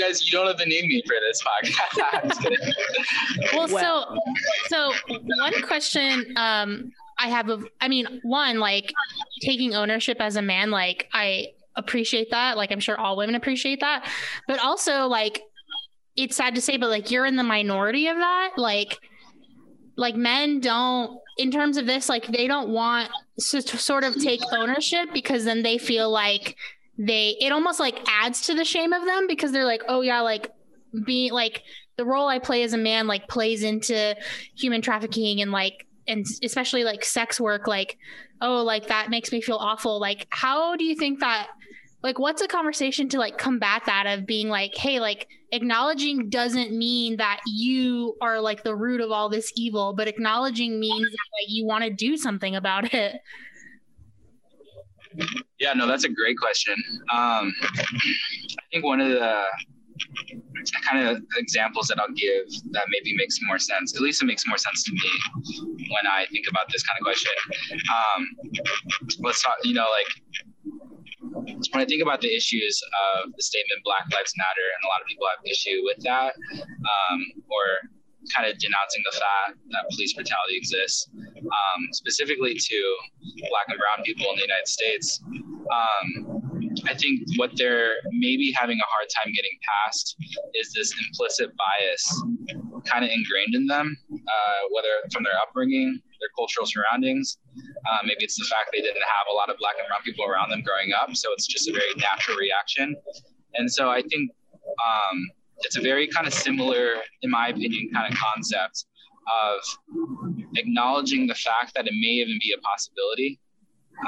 guys, 0.00 0.24
you 0.24 0.32
don't 0.32 0.48
even 0.54 0.68
need 0.68 0.86
me 0.86 1.02
for 1.06 1.16
this 1.28 1.42
podcast. 1.42 2.46
well, 3.52 3.68
well, 3.68 4.16
so 4.68 4.92
so 5.02 5.18
one 5.38 5.62
question 5.62 6.32
um 6.36 6.92
I 7.18 7.28
have 7.28 7.50
a 7.50 7.60
I 7.80 7.88
mean, 7.88 8.20
one 8.22 8.58
like 8.58 8.92
taking 9.42 9.74
ownership 9.74 10.18
as 10.20 10.36
a 10.36 10.42
man 10.42 10.70
like 10.70 11.08
I 11.12 11.48
appreciate 11.76 12.30
that. 12.30 12.56
Like 12.56 12.72
I'm 12.72 12.80
sure 12.80 12.98
all 12.98 13.16
women 13.16 13.34
appreciate 13.34 13.80
that. 13.80 14.08
But 14.46 14.60
also 14.60 15.06
like 15.06 15.42
it's 16.16 16.36
sad 16.36 16.54
to 16.54 16.60
say, 16.60 16.76
but 16.76 16.90
like 16.90 17.10
you're 17.10 17.26
in 17.26 17.36
the 17.36 17.42
minority 17.42 18.08
of 18.08 18.16
that. 18.16 18.52
Like 18.56 18.98
like 19.96 20.16
men 20.16 20.60
don't 20.60 21.18
in 21.36 21.50
terms 21.50 21.76
of 21.76 21.86
this, 21.86 22.08
like 22.08 22.26
they 22.26 22.46
don't 22.46 22.70
want 22.70 23.10
to, 23.50 23.62
sort 23.62 24.04
of 24.04 24.20
take 24.20 24.40
ownership 24.52 25.08
because 25.12 25.44
then 25.44 25.62
they 25.62 25.78
feel 25.78 26.10
like 26.10 26.56
they 26.98 27.36
it 27.40 27.52
almost 27.52 27.80
like 27.80 27.98
adds 28.06 28.42
to 28.42 28.54
the 28.54 28.64
shame 28.64 28.92
of 28.92 29.04
them 29.04 29.26
because 29.26 29.52
they're 29.52 29.64
like, 29.64 29.82
oh 29.88 30.00
yeah, 30.00 30.20
like 30.20 30.50
being 31.04 31.32
like 31.32 31.62
the 31.96 32.04
role 32.04 32.28
I 32.28 32.38
play 32.38 32.62
as 32.62 32.72
a 32.72 32.78
man 32.78 33.06
like 33.06 33.28
plays 33.28 33.62
into 33.62 34.16
human 34.56 34.82
trafficking 34.82 35.40
and 35.40 35.52
like 35.52 35.86
and 36.08 36.26
especially 36.42 36.82
like 36.82 37.04
sex 37.04 37.40
work 37.40 37.66
like 37.66 37.98
oh 38.40 38.62
like 38.62 38.88
that 38.88 39.10
makes 39.10 39.30
me 39.30 39.40
feel 39.40 39.56
awful 39.56 40.00
like 40.00 40.26
how 40.30 40.76
do 40.76 40.84
you 40.84 40.96
think 40.96 41.20
that 41.20 41.48
like 42.02 42.18
what's 42.18 42.42
a 42.42 42.48
conversation 42.48 43.08
to 43.08 43.18
like 43.18 43.38
combat 43.38 43.82
that 43.86 44.06
of 44.06 44.26
being 44.26 44.48
like 44.48 44.74
hey 44.76 45.00
like 45.00 45.28
acknowledging 45.52 46.28
doesn't 46.28 46.76
mean 46.76 47.16
that 47.16 47.40
you 47.46 48.16
are 48.20 48.40
like 48.40 48.62
the 48.62 48.74
root 48.74 49.00
of 49.00 49.10
all 49.10 49.28
this 49.28 49.52
evil 49.56 49.92
but 49.92 50.08
acknowledging 50.08 50.78
means 50.78 51.10
that 51.10 51.28
like 51.40 51.48
you 51.48 51.66
want 51.66 51.84
to 51.84 51.90
do 51.90 52.16
something 52.16 52.56
about 52.56 52.92
it 52.94 53.20
yeah 55.58 55.72
no 55.72 55.86
that's 55.86 56.04
a 56.04 56.08
great 56.08 56.38
question 56.38 56.74
um 57.12 57.52
i 57.68 58.62
think 58.72 58.84
one 58.84 59.00
of 59.00 59.08
the 59.08 59.44
kind 60.88 61.06
of 61.06 61.22
examples 61.36 61.88
that 61.88 61.98
I'll 61.98 62.14
give 62.14 62.46
that 62.72 62.84
maybe 62.88 63.16
makes 63.16 63.38
more 63.46 63.58
sense. 63.58 63.94
At 63.94 64.00
least 64.00 64.22
it 64.22 64.26
makes 64.26 64.46
more 64.46 64.58
sense 64.58 64.82
to 64.84 64.92
me 64.92 65.10
when 65.90 66.06
I 66.10 66.26
think 66.32 66.46
about 66.48 66.66
this 66.72 66.82
kind 66.82 66.96
of 66.98 67.04
question. 67.04 67.32
Um, 67.94 68.26
let's 69.20 69.42
talk, 69.42 69.56
you 69.62 69.74
know, 69.74 69.86
like 69.90 70.06
when 71.20 71.80
I 71.80 71.84
think 71.84 72.02
about 72.02 72.20
the 72.20 72.34
issues 72.34 72.80
of 73.24 73.32
the 73.36 73.42
statement 73.42 73.84
Black 73.84 74.04
Lives 74.12 74.32
Matter, 74.36 74.66
and 74.76 74.80
a 74.84 74.88
lot 74.88 75.00
of 75.00 75.06
people 75.06 75.26
have 75.28 75.44
issue 75.44 75.80
with 75.84 76.00
that, 76.04 76.34
um, 76.64 77.20
or 77.48 77.90
kind 78.36 78.50
of 78.50 78.58
denouncing 78.58 79.02
the 79.10 79.16
fact 79.16 79.58
that 79.70 79.82
police 79.90 80.12
brutality 80.12 80.56
exists, 80.56 81.08
um, 81.14 81.80
specifically 81.92 82.54
to 82.54 82.78
Black 83.48 83.66
and 83.68 83.78
Brown 83.78 84.04
people 84.04 84.28
in 84.30 84.36
the 84.36 84.46
United 84.46 84.68
States. 84.68 85.20
Um, 85.24 86.40
I 86.86 86.94
think 86.94 87.20
what 87.36 87.50
they're 87.56 87.94
maybe 88.12 88.52
having 88.56 88.78
a 88.78 88.88
hard 88.88 89.08
time 89.10 89.32
getting 89.34 89.56
past 89.66 90.16
is 90.54 90.72
this 90.72 90.94
implicit 91.08 91.50
bias 91.56 92.04
kind 92.86 93.04
of 93.04 93.10
ingrained 93.10 93.54
in 93.54 93.66
them, 93.66 93.96
uh, 94.12 94.60
whether 94.70 94.88
from 95.12 95.24
their 95.24 95.36
upbringing, 95.42 96.00
their 96.20 96.30
cultural 96.36 96.66
surroundings. 96.66 97.38
Uh, 97.56 98.00
maybe 98.04 98.24
it's 98.24 98.36
the 98.36 98.46
fact 98.48 98.70
they 98.72 98.80
didn't 98.80 99.02
have 99.02 99.26
a 99.32 99.34
lot 99.34 99.50
of 99.50 99.56
black 99.58 99.74
and 99.78 99.88
brown 99.88 100.00
people 100.04 100.24
around 100.24 100.50
them 100.50 100.62
growing 100.62 100.92
up, 100.92 101.14
so 101.16 101.32
it's 101.32 101.46
just 101.46 101.68
a 101.68 101.72
very 101.72 101.92
natural 101.96 102.36
reaction. 102.36 102.94
And 103.54 103.70
so 103.70 103.90
I 103.90 104.02
think 104.02 104.30
um, 104.62 105.18
it's 105.60 105.76
a 105.76 105.80
very 105.80 106.06
kind 106.08 106.26
of 106.26 106.34
similar, 106.34 106.94
in 107.22 107.30
my 107.30 107.48
opinion, 107.48 107.90
kind 107.94 108.12
of 108.12 108.18
concept 108.18 108.86
of 109.42 109.60
acknowledging 110.56 111.26
the 111.26 111.34
fact 111.34 111.74
that 111.74 111.86
it 111.86 111.92
may 112.00 112.14
even 112.22 112.38
be 112.40 112.54
a 112.56 112.60
possibility 112.60 113.38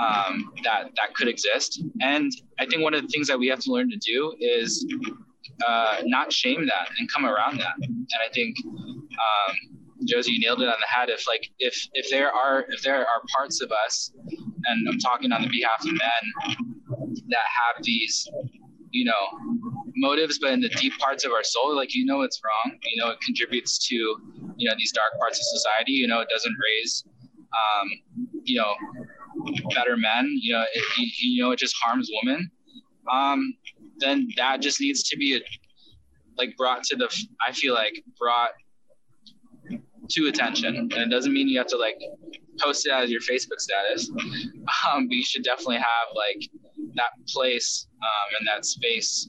um, 0.00 0.52
that 0.64 0.90
that 0.96 1.14
could 1.14 1.28
exist. 1.28 1.82
And 2.00 2.32
I 2.58 2.66
think 2.66 2.82
one 2.82 2.94
of 2.94 3.02
the 3.02 3.08
things 3.08 3.28
that 3.28 3.38
we 3.38 3.48
have 3.48 3.60
to 3.60 3.72
learn 3.72 3.90
to 3.90 3.96
do 3.98 4.34
is 4.40 4.86
uh, 5.66 5.96
not 6.04 6.32
shame 6.32 6.66
that 6.66 6.88
and 6.98 7.10
come 7.12 7.24
around 7.26 7.58
that. 7.58 7.74
And 7.82 8.06
I 8.24 8.32
think 8.32 8.56
um, 8.64 9.78
Josie, 10.06 10.32
you 10.32 10.40
nailed 10.40 10.62
it 10.62 10.68
on 10.68 10.76
the 10.80 10.86
head. 10.86 11.10
If 11.10 11.26
like 11.28 11.50
if 11.58 11.88
if 11.92 12.10
there 12.10 12.32
are 12.32 12.64
if 12.70 12.82
there 12.82 13.00
are 13.00 13.22
parts 13.36 13.60
of 13.60 13.70
us, 13.84 14.12
and 14.66 14.88
I'm 14.88 14.98
talking 14.98 15.32
on 15.32 15.42
the 15.42 15.48
behalf 15.48 15.80
of 15.80 15.92
men 15.92 16.56
that 17.28 17.46
have 17.60 17.84
these, 17.84 18.28
you 18.90 19.04
know, 19.04 19.71
motives, 19.96 20.38
but 20.38 20.52
in 20.52 20.60
the 20.60 20.68
deep 20.70 20.92
parts 20.98 21.24
of 21.24 21.32
our 21.32 21.44
soul, 21.44 21.74
like 21.76 21.94
you 21.94 22.04
know 22.04 22.22
it's 22.22 22.40
wrong. 22.44 22.78
You 22.82 23.02
know 23.02 23.10
it 23.10 23.20
contributes 23.20 23.78
to 23.88 23.94
you 23.94 24.68
know 24.68 24.74
these 24.78 24.92
dark 24.92 25.18
parts 25.18 25.38
of 25.38 25.44
society. 25.58 25.92
You 25.92 26.06
know 26.06 26.20
it 26.20 26.28
doesn't 26.28 26.56
raise, 26.62 27.04
um, 27.52 27.88
you 28.44 28.60
know, 28.60 28.74
better 29.74 29.96
men, 29.96 30.28
you 30.40 30.52
know, 30.52 30.64
it, 30.74 31.12
you 31.20 31.42
know, 31.42 31.50
it 31.52 31.58
just 31.58 31.74
harms 31.82 32.10
women, 32.22 32.50
um, 33.10 33.54
then 33.98 34.28
that 34.36 34.60
just 34.60 34.80
needs 34.80 35.02
to 35.04 35.16
be 35.16 35.36
a, 35.36 35.40
like 36.38 36.56
brought 36.56 36.82
to 36.84 36.96
the, 36.96 37.08
I 37.46 37.52
feel 37.52 37.74
like 37.74 38.02
brought 38.18 38.50
to 40.10 40.26
attention. 40.26 40.76
And 40.76 40.92
it 40.92 41.10
doesn't 41.10 41.32
mean 41.32 41.48
you 41.48 41.58
have 41.58 41.66
to 41.68 41.76
like 41.76 42.00
post 42.60 42.86
it 42.86 42.92
as 42.92 43.10
your 43.10 43.20
Facebook 43.20 43.58
status, 43.58 44.10
um, 44.90 45.08
but 45.08 45.14
you 45.14 45.24
should 45.24 45.44
definitely 45.44 45.76
have 45.76 46.08
like 46.14 46.48
that 46.94 47.10
place 47.28 47.86
um, 48.02 48.36
and 48.38 48.48
that 48.48 48.64
space 48.64 49.28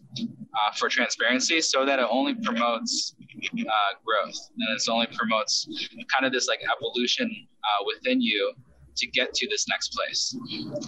uh, 0.55 0.71
for 0.75 0.89
transparency 0.89 1.61
so 1.61 1.85
that 1.85 1.99
it 1.99 2.07
only 2.09 2.35
promotes 2.35 3.15
uh, 3.59 3.91
growth 4.05 4.37
and 4.57 4.77
it 4.77 4.81
only 4.89 5.07
promotes 5.13 5.67
kind 6.13 6.25
of 6.25 6.31
this 6.31 6.47
like 6.47 6.59
evolution 6.77 7.29
uh, 7.63 7.85
within 7.85 8.21
you 8.21 8.53
to 8.95 9.07
get 9.07 9.33
to 9.33 9.47
this 9.49 9.67
next 9.67 9.89
place. 9.89 10.35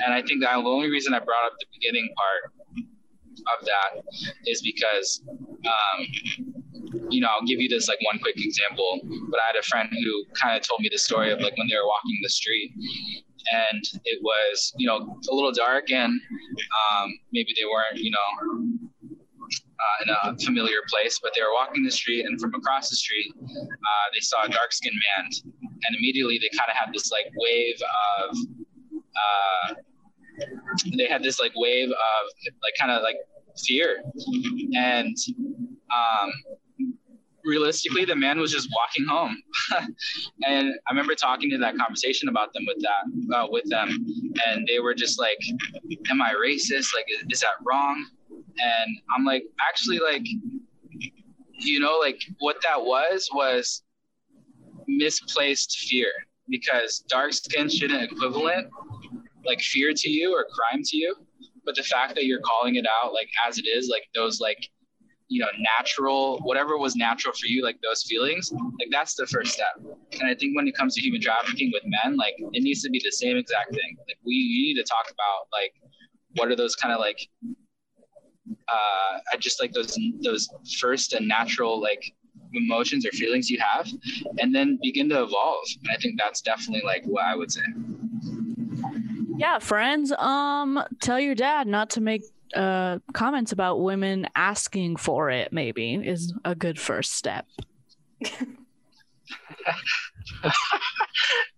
And 0.04 0.14
I 0.14 0.22
think 0.22 0.42
that 0.42 0.56
the 0.56 0.70
only 0.70 0.90
reason 0.90 1.14
I 1.14 1.20
brought 1.20 1.46
up 1.46 1.54
the 1.60 1.66
beginning 1.74 2.10
part 2.16 2.54
of 3.60 3.66
that 3.66 4.04
is 4.46 4.62
because, 4.62 5.22
um, 5.28 6.08
you 7.10 7.22
know, 7.22 7.28
I'll 7.28 7.46
give 7.46 7.60
you 7.60 7.68
this 7.68 7.88
like 7.88 8.00
one 8.02 8.20
quick 8.20 8.36
example. 8.38 9.00
But 9.32 9.40
I 9.40 9.48
had 9.48 9.56
a 9.56 9.64
friend 9.64 9.90
who 9.92 10.26
kind 10.40 10.56
of 10.56 10.62
told 10.68 10.82
me 10.82 10.90
the 10.92 10.98
story 10.98 11.32
of 11.32 11.40
like 11.40 11.58
when 11.58 11.68
they 11.68 11.76
were 11.76 11.88
walking 11.88 12.18
the 12.22 12.30
street 12.30 12.72
and 13.52 13.84
it 14.06 14.20
was, 14.22 14.74
you 14.78 14.88
know, 14.88 15.20
a 15.30 15.34
little 15.34 15.52
dark 15.52 15.92
and 15.92 16.12
um, 16.12 17.10
maybe 17.32 17.54
they 17.60 17.66
weren't, 17.66 18.04
you 18.04 18.12
know, 18.12 18.88
uh, 19.80 20.04
in 20.04 20.10
a 20.34 20.38
familiar 20.46 20.80
place, 20.90 21.20
but 21.22 21.32
they 21.36 21.42
were 21.42 21.54
walking 21.54 21.84
the 21.84 21.92
street, 21.92 22.26
and 22.26 22.40
from 22.40 22.54
across 22.56 22.90
the 22.90 22.96
street, 22.96 23.34
uh, 23.42 24.06
they 24.14 24.20
saw 24.20 24.44
a 24.44 24.50
dark 24.50 24.72
skinned 24.72 24.96
man. 25.18 25.30
And 25.44 25.96
immediately 25.98 26.40
they 26.40 26.50
kind 26.58 26.70
of 26.70 26.76
had 26.76 26.94
this 26.94 27.12
like 27.12 27.26
wave 27.36 27.76
of, 28.20 28.38
uh, 29.24 29.76
they 30.98 31.08
had 31.08 31.24
this 31.24 31.40
like 31.40 31.52
wave 31.56 31.90
of 31.90 32.24
like 32.64 32.74
kind 32.80 32.92
of 32.92 33.04
like 33.04 33.18
fear. 33.66 34.04
And 34.76 35.16
um, 35.94 36.32
realistically, 37.46 38.06
the 38.06 38.16
man 38.16 38.40
was 38.40 38.52
just 38.52 38.70
walking 38.76 39.06
home. 39.08 39.38
and 40.48 40.74
I 40.88 40.92
remember 40.92 41.16
talking 41.16 41.50
to 41.52 41.58
that 41.60 41.78
conversation 41.78 42.30
about 42.30 42.54
them 42.54 42.64
with 42.68 42.82
that, 42.82 43.36
uh, 43.38 43.48
with 43.50 43.70
them, 43.70 44.06
and 44.48 44.68
they 44.68 44.80
were 44.80 44.94
just 44.94 45.20
like, 45.20 45.38
"Am 46.10 46.22
I 46.22 46.34
racist? 46.34 46.94
Like, 46.94 47.06
is, 47.10 47.26
is 47.30 47.40
that 47.42 47.54
wrong?" 47.66 48.06
And 48.58 48.98
i'm 49.16 49.26
like 49.26 49.44
actually 49.70 50.00
like 50.00 50.26
you 51.58 51.80
know 51.80 51.98
like 52.02 52.20
what 52.40 52.58
that 52.64 52.82
was 52.82 53.28
was 53.34 53.84
misplaced 54.88 55.78
fear. 55.90 56.12
Because 56.48 57.00
dark 57.10 57.34
skin 57.34 57.70
shouldn't 57.70 58.12
equivalent 58.12 58.68
like 59.46 59.60
fear 59.62 59.94
to 59.96 60.10
you 60.10 60.32
or 60.32 60.46
crime 60.46 60.82
to 60.84 60.98
you. 60.98 61.16
But 61.66 61.76
the 61.76 61.84
fact 61.84 62.14
that 62.16 62.26
you're 62.26 62.42
calling 62.42 62.76
it 62.76 62.86
out 63.04 63.14
like 63.14 63.30
as 63.48 63.58
it 63.58 63.66
is 63.66 63.90
like 63.92 64.04
those 64.14 64.40
like 64.40 64.70
you 65.28 65.42
know 65.42 65.48
natural 65.80 66.38
whatever 66.44 66.78
was 66.78 66.96
natural 66.96 67.34
for 67.34 67.48
you 67.48 67.64
like 67.64 67.80
those 67.82 68.04
feelings 68.04 68.52
like 68.54 68.90
that's 68.92 69.16
the 69.16 69.26
first 69.26 69.54
step. 69.54 69.74
And 70.20 70.30
i 70.30 70.36
think 70.36 70.56
when 70.56 70.68
it 70.68 70.78
comes 70.78 70.94
to 70.96 71.02
human 71.02 71.20
trafficking 71.20 71.72
with 71.74 71.82
men 71.86 72.16
like 72.16 72.36
it 72.38 72.62
needs 72.62 72.84
to 72.84 72.92
be 72.92 73.02
the 73.04 73.12
same 73.12 73.36
exact 73.36 73.72
thing. 73.72 73.98
Like 74.08 74.18
we 74.24 74.36
you 74.36 74.76
need 74.76 74.82
to 74.82 74.88
talk 74.88 75.06
about 75.06 75.48
like 75.52 75.74
what 76.36 76.52
are 76.52 76.56
those 76.56 76.76
kind 76.76 76.94
of 76.94 77.00
like 77.00 77.28
uh, 78.68 79.20
I 79.32 79.38
just 79.40 79.62
like 79.62 79.72
those 79.74 79.98
those 80.22 80.50
first 80.80 81.14
and 81.14 81.28
natural 81.28 81.80
like 81.82 82.14
emotions 82.54 83.06
or 83.06 83.12
feelings 83.12 83.50
you 83.50 83.60
have, 83.60 83.88
and 84.40 84.54
then 84.56 84.80
begin 84.82 85.10
to 85.10 85.24
evolve. 85.24 85.66
And 85.84 85.92
I 85.92 85.98
think 85.98 86.18
that's 86.18 86.42
definitely 86.42 86.84
like 86.86 87.04
what 87.06 87.26
I 87.26 87.36
would 87.36 87.52
say. 87.52 87.62
Yeah, 89.38 89.60
friends. 89.60 90.12
Um, 90.14 90.82
tell 91.02 91.20
your 91.20 91.36
dad 91.36 91.68
not 91.68 91.90
to 91.92 92.02
make 92.02 92.24
uh 92.56 93.00
comments 93.14 93.52
about 93.52 93.82
women 93.82 94.28
asking 94.36 94.96
for 94.98 95.30
it. 95.30 95.52
Maybe 95.52 95.96
is 95.96 96.34
a 96.46 96.56
good 96.56 96.80
first 96.80 97.14
step. 97.14 97.46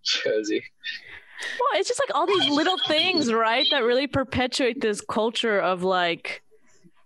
Josie. 0.03 0.63
Well, 1.59 1.79
it's 1.79 1.87
just 1.87 1.99
like 1.99 2.15
all 2.15 2.25
these 2.25 2.49
little 2.49 2.77
things, 2.87 3.31
right, 3.31 3.67
that 3.69 3.83
really 3.83 4.07
perpetuate 4.07 4.81
this 4.81 5.01
culture 5.01 5.59
of 5.59 5.83
like 5.83 6.41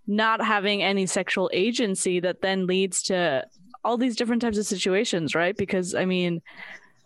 not 0.06 0.44
having 0.44 0.82
any 0.82 1.06
sexual 1.06 1.50
agency 1.52 2.20
that 2.20 2.42
then 2.42 2.66
leads 2.66 3.02
to 3.04 3.46
all 3.84 3.96
these 3.96 4.16
different 4.16 4.42
types 4.42 4.58
of 4.58 4.66
situations, 4.66 5.34
right? 5.34 5.56
Because 5.56 5.94
I 5.94 6.04
mean, 6.04 6.42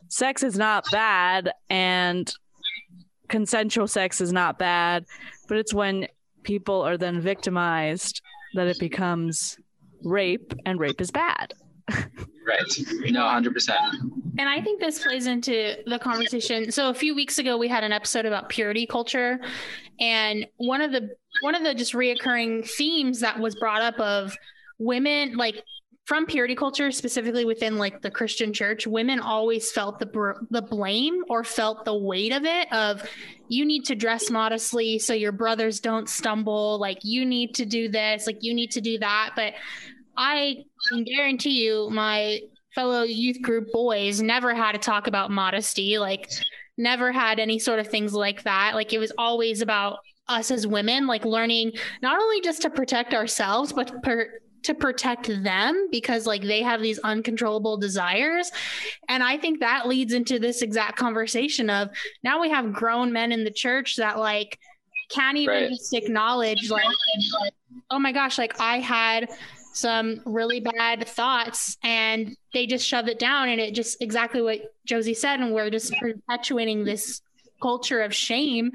sex 0.09 0.43
is 0.43 0.59
not 0.59 0.91
bad 0.91 1.53
and 1.71 2.33
consensual 3.29 3.89
sex 3.89 4.21
is 4.21 4.33
not 4.33 4.59
bad, 4.59 5.05
but 5.49 5.59
it's 5.59 5.75
when 5.75 6.07
people 6.43 6.83
are 6.83 6.97
then 6.97 7.21
victimized 7.21 8.23
that 8.55 8.67
it 8.67 8.79
becomes 8.79 9.59
rape 10.05 10.53
and 10.65 10.79
rape 10.79 11.01
is 11.01 11.11
bad. 11.11 11.55
right. 11.91 12.79
No, 13.11 13.21
100%. 13.21 13.75
And 14.39 14.49
I 14.49 14.61
think 14.61 14.81
this 14.81 15.03
plays 15.03 15.27
into 15.27 15.77
the 15.87 15.99
conversation. 15.99 16.71
So 16.71 16.91
a 16.91 16.95
few 16.95 17.15
weeks 17.15 17.39
ago 17.39 17.57
we 17.57 17.69
had 17.69 17.85
an 17.85 17.93
episode 17.93 18.27
about 18.27 18.49
purity 18.49 18.87
culture. 18.87 19.41
And 20.01 20.47
one 20.57 20.81
of 20.81 20.93
the 20.93 21.11
one 21.43 21.55
of 21.55 21.63
the 21.63 21.75
just 21.75 21.93
reoccurring 21.93 22.69
themes 22.69 23.21
that 23.21 23.39
was 23.39 23.55
brought 23.57 23.83
up 23.83 23.99
of 24.01 24.37
women 24.79 25.37
like 25.37 25.63
from 26.07 26.25
purity 26.27 26.55
culture 26.55 26.91
specifically 26.91 27.45
within 27.45 27.79
like 27.79 28.03
the 28.03 28.11
christian 28.11 28.53
church 28.53 28.87
women 28.87 29.19
always 29.19 29.73
felt 29.73 29.99
the 29.99 30.07
br- 30.07 30.39
the 30.51 30.61
blame 30.61 31.23
or 31.29 31.43
felt 31.43 31.85
the 31.87 31.95
weight 31.95 32.33
of 32.33 32.45
it 32.45 32.71
of 32.73 33.03
you 33.49 33.65
need 33.65 33.85
to 33.85 33.95
dress 33.95 34.31
modestly 34.31 34.99
so 34.99 35.13
your 35.13 35.33
brothers 35.33 35.81
don't 35.81 36.09
stumble. 36.09 36.79
Like 36.79 36.99
you 37.03 37.25
need 37.25 37.55
to 37.57 37.67
do 37.67 37.89
this. 37.89 38.27
Like 38.27 38.39
you 38.41 38.55
need 38.55 38.73
to 38.73 38.81
do 38.81 38.99
that. 38.99 39.31
But 39.37 39.55
i 40.19 40.65
can 40.89 41.05
guarantee 41.05 41.63
you 41.63 41.91
my 41.91 42.41
fellow 42.77 43.03
youth 43.03 43.43
group 43.43 43.73
boys 43.73 44.23
never 44.23 44.55
had 44.55 44.73
to 44.73 44.79
talk 44.79 45.09
about 45.09 45.31
modesty 45.31 45.99
like 45.99 46.31
never 46.79 47.11
had 47.11 47.41
any 47.41 47.59
sort 47.59 47.81
of 47.81 47.89
things 47.89 48.13
like 48.13 48.45
that 48.45 48.75
like 48.75 48.93
it 48.93 48.99
was 48.99 49.13
always 49.19 49.63
about 49.63 49.99
us 50.29 50.51
as 50.51 50.67
women, 50.67 51.07
like 51.07 51.25
learning 51.25 51.73
not 52.03 52.21
only 52.21 52.41
just 52.41 52.63
to 52.63 52.71
protect 52.71 53.15
ourselves, 53.15 53.73
but 53.73 54.03
per, 54.03 54.29
to 54.63 54.75
protect 54.75 55.29
them 55.45 55.89
because 55.91 56.27
like 56.27 56.43
they 56.43 56.63
have 56.63 56.81
these 56.83 56.99
uncontrollable 57.01 57.77
desires 57.77 58.51
and 59.09 59.23
i 59.23 59.39
think 59.39 59.61
that 59.61 59.87
leads 59.87 60.13
into 60.13 60.41
this 60.41 60.61
exact 60.61 60.99
conversation 60.99 61.71
of 61.71 61.89
now 62.25 62.41
we 62.41 62.51
have 62.51 62.73
grown 62.73 63.13
men 63.13 63.31
in 63.31 63.45
the 63.45 63.51
church 63.51 63.95
that 63.95 64.19
like 64.19 64.59
can't 65.09 65.37
even 65.37 65.55
right. 65.55 65.71
just 65.71 65.95
acknowledge 65.95 66.69
like 66.69 66.85
oh 67.91 67.99
my 68.01 68.11
gosh 68.11 68.39
like 68.39 68.59
i 68.59 68.81
had 68.81 69.29
some 69.77 70.23
really 70.25 70.61
bad 70.61 71.07
thoughts 71.07 71.77
and 71.83 72.35
they 72.55 72.67
just 72.67 72.87
shove 72.87 73.09
it 73.09 73.19
down. 73.19 73.49
And 73.49 73.61
it 73.61 73.75
just 73.75 74.01
exactly 74.01 74.41
what 74.41 74.75
josie 74.87 75.15
said 75.15 75.41
and 75.41 75.53
we're 75.53 75.71
just 75.71 75.93
perpetuating 76.01 76.85
this 76.85 77.21
culture 77.61 78.01
of 78.01 78.15
shame 78.15 78.73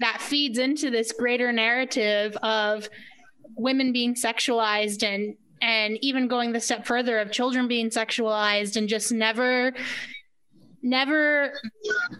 that 0.00 0.20
feeds 0.20 0.58
into 0.58 0.90
this 0.90 1.12
greater 1.12 1.52
narrative 1.52 2.36
of 2.42 2.88
women 3.56 3.92
being 3.92 4.14
sexualized 4.14 5.02
and 5.02 5.36
and 5.62 5.98
even 6.02 6.28
going 6.28 6.52
the 6.52 6.60
step 6.60 6.86
further 6.86 7.18
of 7.18 7.32
children 7.32 7.68
being 7.68 7.90
sexualized 7.90 8.76
and 8.76 8.88
just 8.88 9.12
never 9.12 9.72
never 10.82 11.52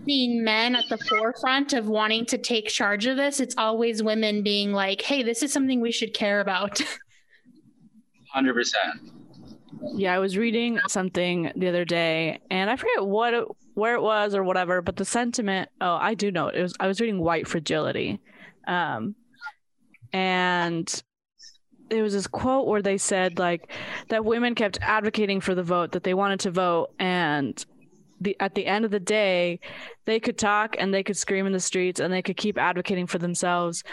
seeing 0.06 0.42
men 0.42 0.74
at 0.74 0.88
the 0.88 0.96
forefront 0.96 1.74
of 1.74 1.86
wanting 1.86 2.24
to 2.24 2.38
take 2.38 2.66
charge 2.66 3.04
of 3.04 3.18
this. 3.18 3.38
It's 3.38 3.54
always 3.58 4.02
women 4.02 4.42
being 4.42 4.72
like 4.72 5.02
hey 5.02 5.22
this 5.22 5.42
is 5.42 5.52
something 5.52 5.80
we 5.80 5.92
should 5.92 6.14
care 6.14 6.40
about 6.40 6.80
100% 8.34 8.74
yeah 9.94 10.14
i 10.14 10.18
was 10.18 10.36
reading 10.36 10.80
something 10.88 11.52
the 11.56 11.68
other 11.68 11.84
day 11.84 12.38
and 12.50 12.70
i 12.70 12.76
forget 12.76 13.04
what 13.04 13.34
it, 13.34 13.44
where 13.74 13.94
it 13.94 14.02
was 14.02 14.34
or 14.34 14.42
whatever 14.42 14.80
but 14.80 14.96
the 14.96 15.04
sentiment 15.04 15.68
oh 15.80 15.96
i 16.00 16.14
do 16.14 16.30
know 16.30 16.48
it 16.48 16.62
was 16.62 16.74
i 16.80 16.86
was 16.86 17.00
reading 17.00 17.20
white 17.20 17.46
fragility 17.46 18.20
um 18.66 19.14
and 20.12 21.02
there 21.90 22.02
was 22.02 22.14
this 22.14 22.26
quote 22.26 22.66
where 22.66 22.82
they 22.82 22.96
said 22.96 23.38
like 23.38 23.70
that 24.08 24.24
women 24.24 24.54
kept 24.54 24.78
advocating 24.80 25.40
for 25.40 25.54
the 25.54 25.62
vote 25.62 25.92
that 25.92 26.02
they 26.02 26.14
wanted 26.14 26.40
to 26.40 26.50
vote 26.50 26.90
and 26.98 27.66
the 28.20 28.36
at 28.40 28.54
the 28.54 28.66
end 28.66 28.84
of 28.84 28.90
the 28.90 29.00
day 29.00 29.60
they 30.06 30.18
could 30.18 30.38
talk 30.38 30.76
and 30.78 30.94
they 30.94 31.02
could 31.02 31.16
scream 31.16 31.46
in 31.46 31.52
the 31.52 31.60
streets 31.60 32.00
and 32.00 32.12
they 32.12 32.22
could 32.22 32.36
keep 32.36 32.56
advocating 32.56 33.06
for 33.06 33.18
themselves 33.18 33.84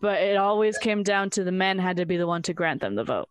but 0.00 0.20
it 0.22 0.36
always 0.36 0.78
came 0.78 1.02
down 1.02 1.30
to 1.30 1.44
the 1.44 1.52
men 1.52 1.78
had 1.78 1.96
to 1.96 2.06
be 2.06 2.16
the 2.16 2.26
one 2.26 2.42
to 2.42 2.54
grant 2.54 2.80
them 2.80 2.94
the 2.94 3.04
vote 3.04 3.28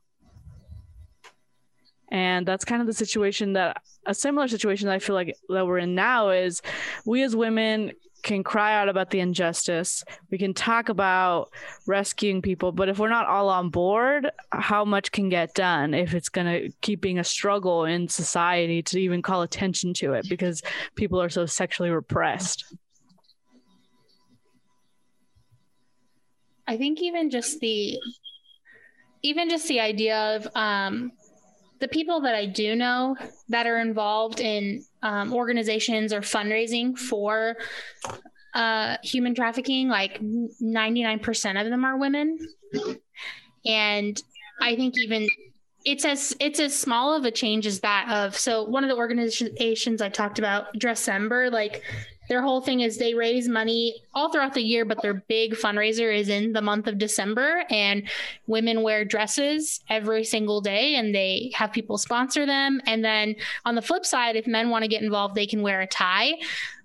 and 2.09 2.45
that's 2.45 2.63
kind 2.63 2.81
of 2.81 2.87
the 2.87 2.93
situation 2.93 3.53
that 3.53 3.81
a 4.05 4.13
similar 4.13 4.47
situation 4.47 4.87
that 4.87 4.93
i 4.93 4.99
feel 4.99 5.15
like 5.15 5.35
that 5.49 5.67
we're 5.67 5.77
in 5.77 5.95
now 5.95 6.29
is 6.29 6.61
we 7.05 7.23
as 7.23 7.35
women 7.35 7.91
can 8.23 8.43
cry 8.43 8.73
out 8.73 8.89
about 8.89 9.09
the 9.09 9.19
injustice. 9.19 10.03
We 10.31 10.37
can 10.37 10.53
talk 10.53 10.89
about 10.89 11.49
rescuing 11.85 12.41
people, 12.41 12.71
but 12.71 12.89
if 12.89 12.99
we're 12.99 13.09
not 13.09 13.27
all 13.27 13.49
on 13.49 13.69
board, 13.69 14.29
how 14.51 14.85
much 14.85 15.11
can 15.11 15.29
get 15.29 15.53
done 15.53 15.93
if 15.93 16.13
it's 16.13 16.29
going 16.29 16.47
to 16.47 16.69
keep 16.81 17.01
being 17.01 17.19
a 17.19 17.23
struggle 17.23 17.85
in 17.85 18.07
society 18.07 18.81
to 18.83 18.99
even 18.99 19.21
call 19.21 19.41
attention 19.41 19.93
to 19.95 20.13
it 20.13 20.27
because 20.29 20.61
people 20.95 21.21
are 21.21 21.29
so 21.29 21.45
sexually 21.45 21.89
repressed? 21.89 22.65
I 26.67 26.77
think 26.77 27.01
even 27.01 27.29
just 27.29 27.59
the 27.59 27.99
even 29.23 29.49
just 29.49 29.67
the 29.67 29.79
idea 29.79 30.35
of 30.35 30.47
um 30.55 31.11
the 31.79 31.87
people 31.87 32.21
that 32.21 32.35
I 32.35 32.45
do 32.45 32.75
know 32.75 33.15
that 33.49 33.67
are 33.67 33.79
involved 33.79 34.39
in 34.39 34.83
um, 35.03 35.33
organizations 35.33 36.11
or 36.11 36.21
fundraising 36.21 36.97
for 36.97 37.55
uh, 38.53 38.97
human 39.03 39.35
trafficking, 39.35 39.87
like 39.87 40.19
99% 40.21 41.61
of 41.61 41.69
them 41.69 41.85
are 41.85 41.97
women. 41.97 42.39
And 43.65 44.21
I 44.59 44.75
think 44.75 44.95
even 44.97 45.27
it's 45.85 46.03
as 46.03 46.35
it's 46.39 46.59
as 46.59 46.77
small 46.77 47.13
of 47.15 47.23
a 47.23 47.31
change 47.31 47.65
as 47.65 47.79
that 47.81 48.09
of 48.09 48.35
so 48.35 48.63
one 48.63 48.83
of 48.83 48.89
the 48.89 48.95
organizations 48.95 50.01
I 50.01 50.09
talked 50.09 50.39
about, 50.39 50.73
Dressember, 50.73 51.51
like 51.51 51.83
their 52.27 52.41
whole 52.41 52.61
thing 52.61 52.81
is 52.81 52.97
they 52.97 53.13
raise 53.13 53.47
money 53.47 54.01
all 54.13 54.31
throughout 54.31 54.53
the 54.53 54.61
year, 54.61 54.85
but 54.85 55.01
their 55.01 55.13
big 55.13 55.53
fundraiser 55.53 56.15
is 56.15 56.29
in 56.29 56.53
the 56.53 56.61
month 56.61 56.87
of 56.87 56.97
December. 56.97 57.63
And 57.69 58.09
women 58.47 58.81
wear 58.81 59.05
dresses 59.05 59.81
every 59.89 60.23
single 60.23 60.61
day 60.61 60.95
and 60.95 61.13
they 61.13 61.51
have 61.53 61.71
people 61.71 61.97
sponsor 61.97 62.45
them. 62.45 62.81
And 62.85 63.03
then 63.03 63.35
on 63.65 63.75
the 63.75 63.81
flip 63.81 64.05
side, 64.05 64.35
if 64.35 64.47
men 64.47 64.69
want 64.69 64.83
to 64.83 64.89
get 64.89 65.01
involved, 65.01 65.35
they 65.35 65.47
can 65.47 65.61
wear 65.61 65.81
a 65.81 65.87
tie 65.87 66.33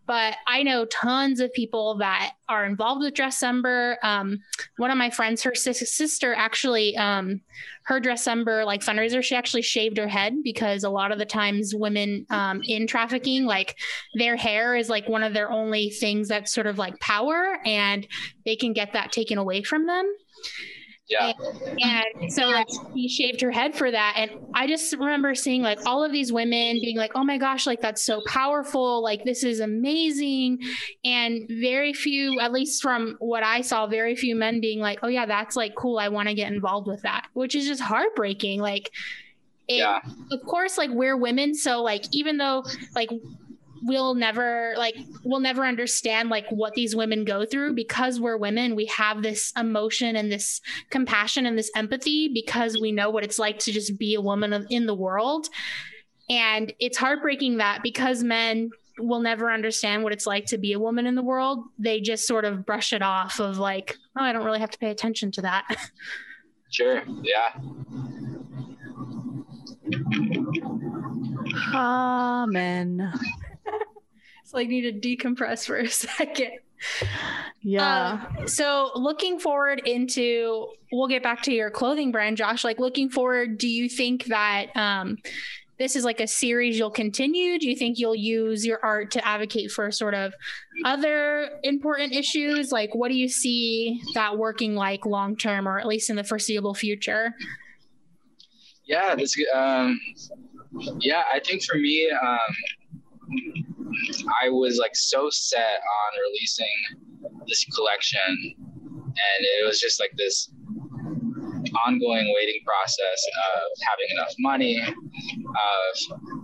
but 0.07 0.34
I 0.46 0.62
know 0.62 0.84
tons 0.86 1.40
of 1.40 1.53
people 1.53 1.96
that 1.98 2.32
are 2.48 2.64
involved 2.64 3.03
with 3.03 3.14
Dressember. 3.14 3.96
Um, 4.03 4.38
one 4.76 4.90
of 4.90 4.98
my 4.98 5.11
friends, 5.11 5.42
her 5.42 5.55
sister, 5.55 6.34
actually, 6.34 6.96
um, 6.96 7.40
her 7.84 8.00
Dressember 8.00 8.64
like 8.64 8.80
fundraiser, 8.80 9.22
she 9.22 9.34
actually 9.34 9.62
shaved 9.62 9.96
her 9.98 10.09
head 10.09 10.42
because 10.42 10.84
a 10.84 10.90
lot 10.90 11.12
of 11.12 11.18
the 11.18 11.26
times 11.26 11.74
women 11.74 12.26
um, 12.30 12.62
in 12.64 12.86
trafficking, 12.86 13.44
like 13.44 13.76
their 14.14 14.36
hair 14.36 14.74
is 14.74 14.88
like 14.88 15.09
one 15.09 15.22
of 15.22 15.34
their 15.34 15.50
only 15.50 15.90
things 15.90 16.28
that's 16.28 16.53
sort 16.53 16.66
of 16.66 16.78
like 16.78 16.98
power, 17.00 17.59
and 17.64 18.07
they 18.44 18.57
can 18.57 18.72
get 18.72 18.92
that 18.92 19.12
taken 19.12 19.38
away 19.38 19.62
from 19.62 19.86
them. 19.86 20.07
Yeah. 21.09 21.32
And, 21.82 22.22
and 22.22 22.32
so 22.32 22.48
like 22.48 22.68
he 22.94 23.09
shaved 23.09 23.40
her 23.42 23.50
head 23.50 23.74
for 23.74 23.90
that. 23.90 24.14
And 24.16 24.30
I 24.55 24.66
just 24.66 24.92
remember 24.92 25.34
seeing 25.34 25.62
like 25.62 25.80
all 25.84 26.05
of 26.05 26.12
these 26.12 26.32
women 26.32 26.80
being 26.80 26.96
like, 26.96 27.12
oh 27.14 27.24
my 27.24 27.38
gosh, 27.38 27.66
like 27.66 27.80
that's 27.80 28.03
so 28.03 28.22
powerful. 28.26 29.03
Like 29.03 29.24
this 29.24 29.44
is 29.44 29.61
amazing. 29.61 30.61
And 31.05 31.48
very 31.48 31.92
few, 31.92 32.40
at 32.40 32.53
least 32.53 32.82
from 32.82 33.16
what 33.18 33.42
I 33.42 33.61
saw, 33.61 33.86
very 33.86 34.16
few 34.16 34.34
men 34.36 34.61
being 34.61 34.80
like, 34.80 35.00
oh 35.03 35.09
yeah, 35.09 35.26
that's 35.26 35.57
like 35.57 35.74
cool. 35.74 35.98
I 35.98 36.09
want 36.09 36.28
to 36.28 36.34
get 36.34 36.53
involved 36.53 36.86
with 36.86 37.03
that, 37.03 37.26
which 37.34 37.55
is 37.55 37.66
just 37.66 37.82
heartbreaking. 37.82 38.61
Like, 38.61 38.90
it, 39.68 39.78
yeah. 39.78 40.00
of 40.30 40.42
course, 40.46 40.78
like 40.78 40.90
we're 40.90 41.16
women. 41.16 41.55
So 41.55 41.82
like, 41.82 42.05
even 42.12 42.36
though 42.36 42.64
like 42.94 43.11
we'll 43.83 44.14
never 44.14 44.74
like 44.76 44.97
we'll 45.24 45.41
never 45.41 45.64
understand 45.64 46.28
like 46.28 46.47
what 46.51 46.74
these 46.74 46.95
women 46.95 47.24
go 47.24 47.45
through. 47.45 47.74
Because 47.74 48.20
we're 48.20 48.37
women 48.37 48.76
we 48.76 48.87
have 48.87 49.22
this 49.22 49.53
emotion 49.57 50.16
and 50.16 50.30
this 50.30 50.61
compassion 50.91 51.47
and 51.47 51.59
this 51.59 51.70
empathy 51.74 52.28
because 52.28 52.78
we 52.80 52.93
know 52.93 53.11
what 53.11 53.24
it's 53.24 53.39
like 53.39 53.59
to 53.61 53.72
just 53.72 53.99
be 53.99 54.14
a 54.14 54.20
woman 54.20 54.66
in 54.70 54.87
the 54.87 54.95
world. 54.95 55.49
And 56.30 56.72
it's 56.78 56.97
heartbreaking 56.97 57.59
that 57.59 57.83
because 57.83 58.22
men 58.22 58.70
will 58.99 59.20
never 59.20 59.51
understand 59.51 60.03
what 60.03 60.12
it's 60.12 60.26
like 60.26 60.47
to 60.47 60.59
be 60.59 60.72
a 60.72 60.78
woman 60.78 61.07
in 61.07 61.14
the 61.14 61.22
world 61.22 61.64
they 61.78 61.99
just 62.01 62.26
sort 62.26 62.45
of 62.45 62.66
brush 62.66 62.93
it 62.93 63.01
off 63.01 63.41
of 63.41 63.59
like 63.59 63.97
oh 64.18 64.22
i 64.22 64.33
don't 64.33 64.45
really 64.45 64.61
have 64.61 64.70
to 64.70 64.78
pay 64.78 64.91
attention 64.91 65.30
to 65.30 65.43
that. 65.43 65.64
Sure 66.70 67.03
yeah. 67.22 67.53
Amen 71.74 73.12
like 74.53 74.68
need 74.68 75.00
to 75.00 75.16
decompress 75.16 75.66
for 75.66 75.76
a 75.76 75.88
second. 75.90 76.53
Yeah. 77.62 78.18
Uh, 78.40 78.46
so 78.46 78.90
looking 78.96 79.38
forward 79.38 79.82
into 79.86 80.68
we'll 80.90 81.09
get 81.09 81.22
back 81.22 81.42
to 81.42 81.53
your 81.53 81.70
clothing 81.70 82.11
brand, 82.11 82.36
Josh. 82.36 82.64
Like 82.64 82.78
looking 82.78 83.09
forward, 83.09 83.59
do 83.59 83.68
you 83.68 83.88
think 83.88 84.24
that 84.26 84.76
um 84.76 85.18
this 85.78 85.96
is 85.96 86.05
like 86.05 86.20
a 86.20 86.26
series 86.26 86.78
you'll 86.78 86.90
continue? 86.90 87.59
Do 87.59 87.68
you 87.68 87.76
think 87.76 87.98
you'll 87.98 88.14
use 88.14 88.64
your 88.64 88.78
art 88.84 89.11
to 89.12 89.26
advocate 89.26 89.70
for 89.70 89.90
sort 89.90 90.14
of 90.14 90.34
other 90.84 91.50
important 91.62 92.12
issues? 92.12 92.72
Like 92.72 92.94
what 92.94 93.09
do 93.11 93.16
you 93.16 93.28
see 93.28 94.00
that 94.14 94.38
working 94.38 94.74
like 94.74 95.07
long 95.07 95.36
term 95.36 95.66
or 95.68 95.78
at 95.78 95.86
least 95.86 96.11
in 96.11 96.16
the 96.16 96.24
foreseeable 96.24 96.74
future? 96.74 97.34
Yeah, 98.86 99.14
this 99.14 99.36
um 99.55 100.00
yeah, 101.00 101.22
I 101.32 101.40
think 101.40 101.62
for 101.62 101.76
me 101.76 102.11
um 102.11 102.38
I 104.42 104.48
was 104.48 104.78
like 104.78 104.94
so 104.94 105.28
set 105.30 105.80
on 105.80 106.11
releasing 106.30 106.76
this 107.46 107.64
collection, 107.66 108.55
and 108.57 109.40
it 109.61 109.66
was 109.66 109.80
just 109.80 110.00
like 110.00 110.12
this 110.16 110.50
ongoing 111.86 112.32
waiting 112.34 112.61
process 112.66 113.20
of 113.55 113.62
having 113.88 114.09
enough 114.16 114.34
money, 114.38 114.76
of 114.80 115.94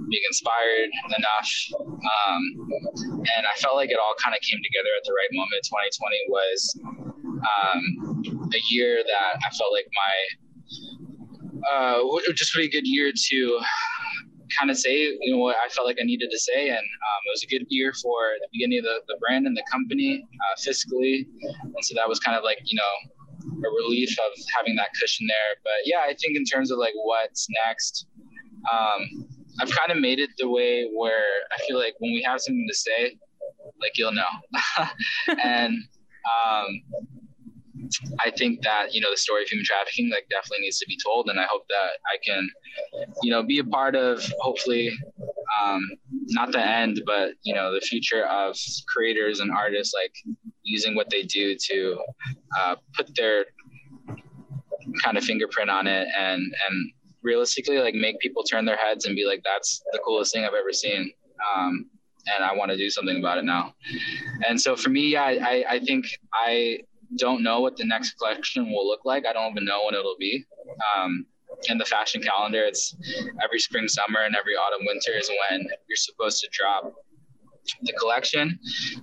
being 0.08 0.22
inspired 0.28 0.90
enough. 1.18 1.50
Um, 1.82 2.42
and 3.36 3.46
I 3.46 3.54
felt 3.58 3.76
like 3.76 3.90
it 3.90 3.98
all 3.98 4.14
kind 4.22 4.34
of 4.34 4.40
came 4.40 4.60
together 4.62 4.90
at 4.96 5.04
the 5.04 5.12
right 5.12 5.32
moment. 5.32 5.64
2020 5.64 6.16
was 6.28 6.80
um, 7.44 8.50
a 8.54 8.60
year 8.70 9.02
that 9.04 9.38
I 9.38 9.50
felt 9.56 9.72
like 9.72 9.86
my 9.92 10.14
uh, 11.70 12.00
just 12.34 12.54
really 12.54 12.68
good 12.68 12.86
year 12.86 13.12
to 13.12 13.60
kind 14.58 14.70
of 14.70 14.78
say 14.78 14.96
you 15.20 15.32
know 15.32 15.38
what 15.38 15.56
I 15.64 15.68
felt 15.68 15.86
like 15.86 15.98
I 16.00 16.04
needed 16.04 16.30
to 16.30 16.38
say, 16.38 16.68
and 16.68 16.78
um, 16.78 17.20
it 17.26 17.32
was 17.32 17.42
a 17.42 17.46
good 17.46 17.66
year 17.68 17.92
for 17.92 18.16
the 18.40 18.48
beginning 18.52 18.78
of 18.78 18.84
the, 18.84 19.00
the 19.08 19.16
brand 19.20 19.46
and 19.46 19.56
the 19.56 19.64
company 19.70 20.22
uh, 20.22 20.56
fiscally, 20.60 21.26
and 21.62 21.82
so 21.82 21.94
that 21.94 22.08
was 22.08 22.18
kind 22.20 22.36
of 22.36 22.44
like 22.44 22.58
you 22.64 22.76
know 22.76 22.94
a 23.64 23.70
relief 23.70 24.10
of 24.18 24.32
having 24.56 24.76
that 24.76 24.88
cushion 25.00 25.26
there. 25.26 25.56
But 25.62 25.84
yeah, 25.84 26.00
I 26.04 26.14
think 26.14 26.36
in 26.36 26.44
terms 26.44 26.70
of 26.70 26.78
like 26.78 26.94
what's 26.94 27.46
next, 27.66 28.06
um, 28.72 29.26
I've 29.60 29.70
kind 29.70 29.90
of 29.90 29.98
made 29.98 30.18
it 30.18 30.30
the 30.38 30.48
way 30.48 30.88
where 30.94 31.24
I 31.52 31.64
feel 31.66 31.78
like 31.78 31.94
when 31.98 32.12
we 32.12 32.22
have 32.22 32.40
something 32.40 32.66
to 32.68 32.76
say, 32.76 33.16
like 33.80 33.92
you'll 33.96 34.12
know, 34.12 34.34
and 35.44 35.74
um, 35.74 36.66
I 38.20 38.30
think 38.30 38.62
that 38.62 38.94
you 38.94 39.00
know 39.00 39.10
the 39.10 39.16
story 39.16 39.42
of 39.42 39.48
human 39.48 39.64
trafficking 39.64 40.10
like 40.10 40.28
definitely 40.30 40.64
needs 40.64 40.78
to 40.78 40.86
be 40.86 40.98
told, 41.04 41.28
and 41.28 41.38
I 41.38 41.44
hope 41.50 41.62
that 41.68 41.90
I 42.06 42.16
can, 42.24 42.48
you 43.22 43.30
know, 43.30 43.42
be 43.42 43.58
a 43.58 43.64
part 43.64 43.94
of 43.96 44.24
hopefully 44.40 44.90
um, 45.62 45.80
not 46.28 46.52
the 46.52 46.60
end, 46.60 47.02
but 47.06 47.32
you 47.42 47.54
know 47.54 47.72
the 47.72 47.80
future 47.80 48.24
of 48.26 48.56
creators 48.86 49.40
and 49.40 49.50
artists 49.50 49.94
like 49.94 50.12
using 50.62 50.94
what 50.94 51.10
they 51.10 51.22
do 51.22 51.56
to 51.68 51.98
uh, 52.58 52.76
put 52.94 53.14
their 53.16 53.46
kind 55.02 55.16
of 55.16 55.24
fingerprint 55.24 55.70
on 55.70 55.86
it 55.86 56.08
and 56.18 56.42
and 56.68 56.92
realistically 57.22 57.78
like 57.78 57.94
make 57.94 58.18
people 58.20 58.42
turn 58.42 58.64
their 58.64 58.76
heads 58.76 59.04
and 59.04 59.16
be 59.16 59.26
like 59.26 59.42
that's 59.44 59.82
the 59.92 59.98
coolest 60.04 60.32
thing 60.32 60.44
I've 60.44 60.54
ever 60.54 60.72
seen. 60.72 61.10
Um, 61.54 61.86
and 62.34 62.44
I 62.44 62.54
want 62.54 62.70
to 62.70 62.76
do 62.76 62.90
something 62.90 63.18
about 63.18 63.38
it 63.38 63.44
now. 63.44 63.74
And 64.46 64.60
so 64.60 64.76
for 64.76 64.90
me, 64.90 65.08
yeah, 65.12 65.22
I, 65.22 65.64
I 65.68 65.78
think 65.80 66.06
I 66.34 66.80
don't 67.16 67.42
know 67.42 67.60
what 67.60 67.76
the 67.76 67.84
next 67.84 68.14
collection 68.18 68.70
will 68.70 68.86
look 68.86 69.04
like. 69.04 69.24
I 69.26 69.32
don't 69.32 69.52
even 69.52 69.64
know 69.64 69.84
when 69.84 69.94
it'll 69.94 70.16
be. 70.18 70.44
Um, 70.96 71.26
in 71.68 71.78
the 71.78 71.84
fashion 71.84 72.22
calendar, 72.22 72.62
it's 72.62 72.94
every 73.42 73.58
spring, 73.58 73.88
summer, 73.88 74.20
and 74.20 74.36
every 74.36 74.54
autumn, 74.54 74.86
winter 74.86 75.12
is 75.18 75.28
when 75.28 75.62
you're 75.62 75.96
supposed 75.96 76.40
to 76.42 76.48
drop 76.52 76.92
the 77.82 77.92
collection. 77.94 78.58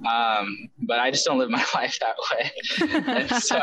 Um, 0.10 0.70
but 0.80 0.99
I 0.99 1.12
just 1.12 1.26
don't 1.26 1.38
live 1.38 1.49
my 1.60 1.66
life 1.74 1.99
that 1.99 2.16
way. 2.32 3.28
so, 3.39 3.60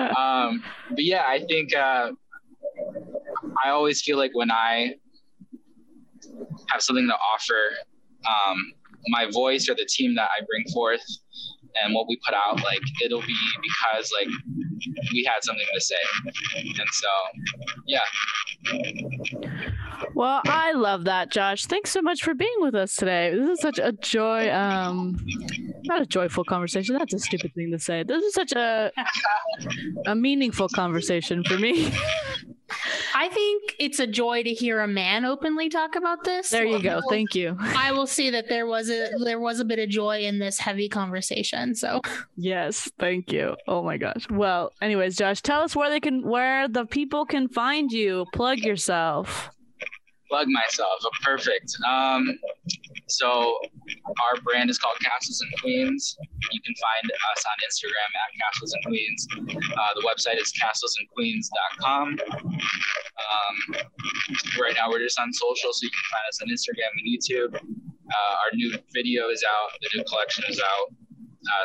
um, 0.00 0.62
but 0.90 1.04
yeah, 1.04 1.24
I 1.26 1.40
think 1.40 1.74
uh, 1.74 2.12
I 3.64 3.70
always 3.70 4.02
feel 4.02 4.16
like 4.16 4.32
when 4.34 4.50
I 4.50 4.94
have 6.70 6.82
something 6.82 7.06
to 7.06 7.14
offer, 7.14 7.70
um, 8.26 8.72
my 9.08 9.30
voice 9.30 9.68
or 9.68 9.74
the 9.74 9.86
team 9.88 10.14
that 10.16 10.28
I 10.36 10.44
bring 10.46 10.64
forth 10.72 11.04
and 11.82 11.94
what 11.94 12.06
we 12.08 12.18
put 12.24 12.34
out, 12.34 12.62
like 12.62 12.82
it'll 13.04 13.22
be 13.22 13.36
because 13.62 14.12
like 14.18 14.28
we 15.12 15.24
had 15.24 15.42
something 15.42 15.66
to 15.72 15.80
say. 15.80 15.94
And 16.56 16.88
so, 16.92 17.08
yeah. 17.86 18.00
Well, 20.14 20.42
I 20.46 20.72
love 20.72 21.04
that, 21.04 21.30
Josh. 21.30 21.66
Thanks 21.66 21.90
so 21.90 22.02
much 22.02 22.22
for 22.22 22.34
being 22.34 22.54
with 22.58 22.74
us 22.74 22.94
today. 22.96 23.34
This 23.34 23.50
is 23.50 23.60
such 23.60 23.78
a 23.78 23.92
joy, 23.92 24.50
um, 24.52 25.16
not 25.84 26.02
a 26.02 26.06
joyful 26.06 26.44
conversation. 26.44 26.96
That's 26.98 27.14
a 27.14 27.18
stupid 27.18 27.54
thing 27.54 27.70
to 27.72 27.78
say. 27.78 28.02
This 28.02 28.22
is 28.22 28.34
such 28.34 28.52
a 28.52 28.92
a 30.06 30.14
meaningful 30.14 30.68
conversation 30.68 31.44
for 31.44 31.58
me. 31.58 31.92
I 33.14 33.28
think 33.28 33.76
it's 33.78 33.98
a 33.98 34.06
joy 34.06 34.42
to 34.42 34.50
hear 34.50 34.80
a 34.80 34.88
man 34.88 35.24
openly 35.24 35.68
talk 35.68 35.96
about 35.96 36.24
this. 36.24 36.50
There 36.50 36.64
you 36.64 36.82
go. 36.82 37.00
Thank 37.08 37.34
you. 37.34 37.56
I 37.60 37.92
will 37.92 38.06
see 38.06 38.30
that 38.30 38.48
there 38.48 38.66
was 38.66 38.90
a 38.90 39.10
there 39.24 39.40
was 39.40 39.60
a 39.60 39.64
bit 39.64 39.78
of 39.78 39.88
joy 39.88 40.20
in 40.20 40.38
this 40.38 40.58
heavy 40.58 40.88
conversation. 40.88 41.74
So 41.74 42.00
yes, 42.36 42.90
thank 42.98 43.32
you. 43.32 43.56
Oh 43.68 43.82
my 43.82 43.96
gosh. 43.96 44.28
Well, 44.30 44.72
anyways, 44.80 45.16
Josh, 45.16 45.42
tell 45.42 45.62
us 45.62 45.76
where 45.76 45.90
they 45.90 46.00
can 46.00 46.26
where 46.26 46.68
the 46.68 46.86
people 46.86 47.24
can 47.24 47.48
find 47.48 47.90
you. 47.92 48.26
Plug 48.32 48.58
yourself 48.58 49.50
plug 50.28 50.48
myself. 50.48 51.00
Perfect. 51.22 51.76
Um, 51.88 52.38
so 53.08 53.58
our 54.06 54.40
brand 54.42 54.70
is 54.70 54.78
called 54.78 54.96
Castles 55.02 55.40
and 55.40 55.50
Queens. 55.60 56.16
You 56.52 56.60
can 56.62 56.74
find 56.74 57.10
us 57.10 57.44
on 57.46 57.56
Instagram 57.62 58.10
at 58.18 58.28
Castles 58.42 58.72
and 58.72 58.84
Queens. 58.84 59.26
Uh, 59.78 59.92
the 59.94 60.02
website 60.02 60.40
is 60.40 60.52
castlesandqueens.com. 60.60 62.18
Um, 63.16 63.56
right 64.60 64.74
now 64.74 64.90
we're 64.90 65.00
just 65.00 65.18
on 65.18 65.32
social, 65.32 65.72
so 65.72 65.80
you 65.82 65.90
can 65.90 66.06
find 66.10 66.26
us 66.28 66.40
on 66.42 66.48
Instagram 66.48 66.90
and 66.98 67.06
YouTube. 67.06 67.54
Uh, 67.54 68.34
our 68.46 68.54
new 68.54 68.76
video 68.94 69.28
is 69.30 69.44
out. 69.48 69.70
The 69.82 69.98
new 69.98 70.04
collection 70.04 70.44
is 70.48 70.60
out 70.60 71.05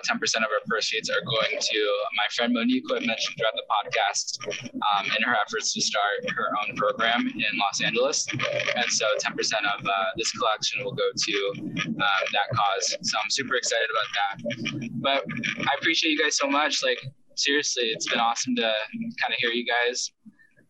10% 0.06 0.38
of 0.38 0.44
our 0.44 0.64
proceeds 0.68 1.10
are 1.10 1.22
going 1.26 1.60
to 1.60 1.80
my 2.18 2.28
friend 2.36 2.54
Monique, 2.54 2.84
who 2.88 2.96
I 2.96 3.00
mentioned 3.00 3.38
throughout 3.38 3.56
the 3.56 3.68
podcast, 3.70 4.38
um, 4.74 5.06
in 5.06 5.24
her 5.24 5.36
efforts 5.46 5.74
to 5.74 5.82
start 5.82 6.30
her 6.36 6.50
own 6.62 6.76
program 6.76 7.28
in 7.28 7.58
Los 7.58 7.82
Angeles. 7.82 8.26
And 8.32 8.90
so 8.90 9.06
10% 9.20 9.34
of 9.78 9.86
uh, 9.86 9.92
this 10.18 10.32
collection 10.32 10.84
will 10.84 10.94
go 10.94 11.10
to 11.16 11.54
uh, 11.78 12.22
that 12.34 12.48
cause. 12.54 12.98
So 13.02 13.18
I'm 13.24 13.30
super 13.30 13.56
excited 13.56 13.88
about 13.92 14.10
that. 14.18 14.90
But 15.02 15.26
I 15.68 15.76
appreciate 15.80 16.12
you 16.12 16.20
guys 16.24 16.38
so 16.38 16.48
much. 16.48 16.84
Like, 16.84 17.00
seriously, 17.36 17.86
it's 17.86 18.08
been 18.10 18.20
awesome 18.20 18.56
to 18.56 18.62
kind 18.62 19.34
of 19.34 19.40
hear 19.40 19.52
you 19.52 19.66
guys. 19.66 20.12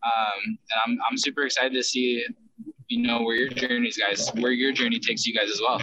Um, 0.04 0.40
and 0.46 0.80
I'm, 0.86 0.98
I'm 1.10 1.16
super 1.16 1.42
excited 1.42 1.74
to 1.74 1.82
see 1.82 2.24
you 2.92 3.02
know 3.02 3.22
where 3.22 3.36
your 3.36 3.48
journeys 3.48 3.98
guys 3.98 4.30
where 4.38 4.52
your 4.52 4.72
journey 4.72 4.98
takes 4.98 5.26
you 5.26 5.34
guys 5.34 5.50
as 5.50 5.60
well. 5.60 5.80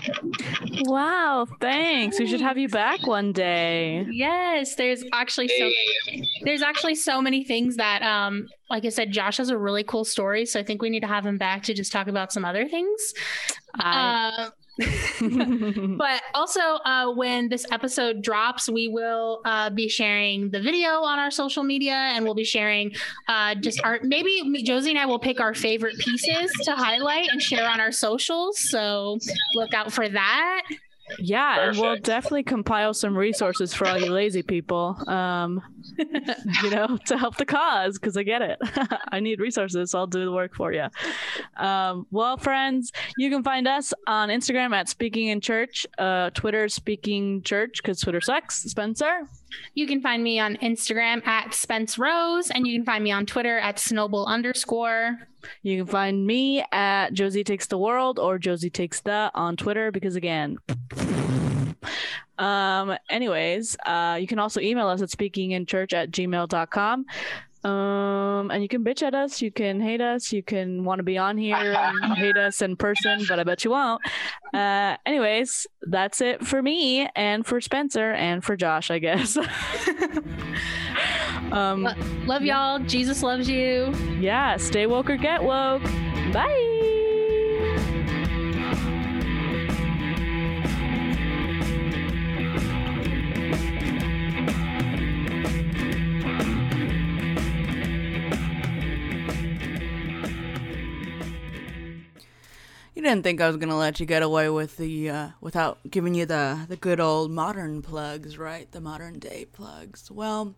Wow 0.84 1.48
thanks. 1.60 2.20
We 2.20 2.28
should 2.28 2.42
have 2.42 2.58
you 2.58 2.70
back 2.70 3.06
one 3.08 3.32
day. 3.34 4.06
Yes 4.10 4.76
there's 4.76 5.04
actually 5.14 5.48
so 5.48 5.70
there's 6.44 6.62
actually 6.62 6.96
so 6.96 7.22
many 7.22 7.44
things 7.44 7.76
that 7.78 8.02
um 8.04 8.48
like 8.70 8.86
i 8.86 8.90
said 8.90 9.12
josh 9.12 9.38
has 9.38 9.50
a 9.50 9.58
really 9.58 9.84
cool 9.84 10.06
story 10.06 10.46
so 10.46 10.60
i 10.60 10.64
think 10.64 10.82
we 10.82 10.90
need 10.90 11.00
to 11.02 11.08
have 11.08 11.26
him 11.26 11.38
back 11.38 11.64
to 11.64 11.74
just 11.74 11.92
talk 11.92 12.08
about 12.08 12.32
some 12.32 12.46
other 12.46 12.68
things. 12.68 13.14
I, 13.76 14.30
uh, 14.38 14.50
but 15.98 16.22
also, 16.34 16.60
uh, 16.60 17.12
when 17.14 17.50
this 17.50 17.66
episode 17.72 18.22
drops, 18.22 18.70
we 18.70 18.88
will 18.88 19.42
uh, 19.46 19.70
be 19.70 19.90
sharing 19.90 20.50
the 20.52 20.62
video 20.62 21.02
on 21.02 21.20
our 21.20 21.32
social 21.32 21.64
media, 21.64 21.94
and 21.94 22.24
we'll 22.24 22.36
be 22.36 22.44
sharing 22.44 22.92
uh, 23.28 23.56
just 23.56 23.82
our 23.84 24.00
maybe 24.04 24.64
Josie 24.64 24.92
and 24.92 25.00
I 25.00 25.06
will 25.06 25.20
pick 25.20 25.40
our 25.40 25.54
favorite 25.54 25.98
pieces 25.98 26.52
to 26.64 26.76
highlight 26.76 27.30
and 27.32 27.42
share 27.42 27.70
on 27.70 27.80
our 27.80 27.92
socials. 27.92 28.60
So 28.60 29.20
look 29.56 29.74
out 29.74 29.92
for 29.92 30.08
that. 30.08 30.64
Yeah, 31.18 31.70
and 31.70 31.78
we'll 31.78 31.98
definitely 31.98 32.44
compile 32.44 32.94
some 32.94 33.18
resources 33.18 33.74
for 33.74 33.88
all 33.88 33.98
you 33.98 34.12
lazy 34.12 34.44
people, 34.44 35.02
um, 35.08 35.62
you 36.64 36.70
know, 36.70 36.98
to 37.08 37.18
help 37.18 37.38
the 37.38 37.46
cause 37.46 37.98
because 37.98 38.16
I 38.16 38.24
get 38.24 38.42
it. 38.42 38.60
I 39.12 39.20
need 39.20 39.40
resources, 39.40 39.92
so 39.92 40.00
I'll 40.00 40.08
do 40.08 40.24
the 40.24 40.32
work 40.32 40.56
for 40.56 40.72
you. 40.72 40.88
Um, 41.58 42.06
well, 42.12 42.38
friends, 42.38 42.92
you 43.18 43.30
can 43.30 43.44
find 43.44 43.68
us 43.68 43.94
on 44.08 44.30
Instagram 44.30 44.74
at 44.74 44.90
Speaking 44.90 45.28
in 45.28 45.42
Church, 45.42 45.88
uh, 45.98 46.30
Twitter 46.32 46.70
Speaking 46.70 47.42
Church 47.42 47.82
because 47.82 48.00
Twitter 48.00 48.22
sucks. 48.22 48.64
Spencer. 48.64 49.28
You 49.74 49.88
can 49.88 50.02
find 50.02 50.24
me 50.24 50.40
on 50.40 50.56
Instagram 50.58 51.26
at 51.26 51.54
Spence 51.54 51.98
Rose, 51.98 52.50
and 52.52 52.68
you 52.68 52.78
can 52.78 52.86
find 52.86 53.04
me 53.04 53.12
on 53.12 53.26
Twitter 53.26 53.60
at 53.60 53.80
Snowball 53.80 54.26
underscore. 54.26 55.18
You 55.64 55.78
can 55.78 55.92
find 55.92 56.26
me 56.26 56.64
at 56.72 57.14
Josie 57.14 57.44
Takes 57.44 57.68
the 57.68 57.78
World 57.78 58.20
or 58.20 58.38
Josie 58.38 58.70
Takes 58.70 59.02
the 59.02 59.32
on 59.34 59.56
Twitter 59.56 59.92
because 59.92 60.16
again. 60.16 60.58
Um, 62.38 62.96
anyways, 63.10 63.76
uh, 63.86 64.18
you 64.20 64.26
can 64.26 64.40
also 64.40 64.62
email 64.62 64.88
us 64.88 65.02
at 65.02 65.10
speakinginchurch 65.10 65.94
at 65.94 66.12
gmail.com. 66.12 67.06
Um, 67.64 68.52
and 68.52 68.64
you 68.64 68.70
can 68.70 68.86
bitch 68.86 69.04
at 69.04 69.14
us, 69.14 69.42
you 69.42 69.52
can 69.52 69.82
hate 69.82 70.00
us, 70.00 70.32
you 70.32 70.42
can 70.42 70.86
want 70.86 71.00
to 71.00 71.04
be 71.04 71.18
on 71.18 71.38
here 71.38 71.58
and 71.58 72.14
hate 72.18 72.38
us 72.38 72.62
in 72.62 72.78
person, 72.78 73.26
but 73.28 73.38
I 73.38 73.44
bet 73.44 73.66
you 73.66 73.72
won't. 73.72 74.02
Uh, 74.54 74.96
anyways, 75.06 75.68
that's 75.82 76.22
it 76.22 76.46
for 76.46 76.62
me 76.62 77.10
and 77.16 77.46
for 77.46 77.60
Spencer 77.60 78.14
and 78.14 78.44
for 78.44 78.56
Josh, 78.56 78.90
I 78.90 79.00
guess. 79.00 79.38
um, 81.52 81.88
love 82.26 82.44
y'all. 82.44 82.80
Jesus 82.80 83.24
loves 83.24 83.50
you. 83.50 83.94
Yeah, 84.20 84.58
stay 84.58 84.88
woke 84.88 85.10
or 85.10 85.18
get 85.18 85.44
woke. 85.44 85.84
Bye. 86.32 86.89
You 103.00 103.06
didn't 103.06 103.24
think 103.24 103.40
I 103.40 103.48
was 103.48 103.56
gonna 103.56 103.78
let 103.78 104.02
you 104.02 104.06
get 104.06 104.24
away 104.24 104.50
with 104.50 104.76
the 104.76 105.10
uh, 105.10 105.30
without 105.40 105.80
giving 105.90 106.16
you 106.16 106.26
the 106.26 106.66
the 106.68 106.76
good 106.76 107.00
old 107.00 107.32
modern 107.32 107.82
plugs, 107.82 108.38
right? 108.38 108.70
The 108.70 108.82
modern 108.82 109.20
day 109.20 109.46
plugs. 109.46 110.12
Well, 110.12 110.54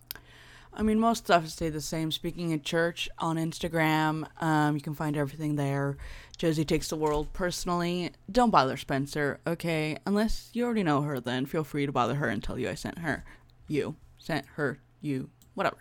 I 0.74 0.82
mean, 0.82 1.00
most 1.00 1.26
stuff 1.26 1.48
stayed 1.50 1.74
the 1.74 1.82
same. 1.82 2.12
Speaking 2.12 2.52
at 2.52 2.64
church 2.64 3.08
on 3.20 3.36
Instagram, 3.36 4.26
um, 4.42 4.74
you 4.74 4.82
can 4.82 4.96
find 4.96 5.16
everything 5.16 5.56
there. 5.56 5.98
Josie 6.36 6.66
takes 6.66 6.88
the 6.88 6.96
world 6.96 7.32
personally. 7.32 8.10
Don't 8.32 8.50
bother 8.50 8.76
Spencer, 8.76 9.40
okay? 9.46 10.00
Unless 10.08 10.50
you 10.54 10.66
already 10.66 10.82
know 10.82 11.02
her, 11.02 11.20
then 11.20 11.46
feel 11.46 11.64
free 11.64 11.86
to 11.86 11.92
bother 11.92 12.16
her 12.16 12.28
and 12.28 12.44
tell 12.44 12.58
you 12.58 12.70
I 12.70 12.74
sent 12.74 12.98
her. 12.98 13.24
You 13.68 13.98
sent 14.18 14.48
her. 14.56 14.80
You 15.00 15.30
whatever. 15.54 15.78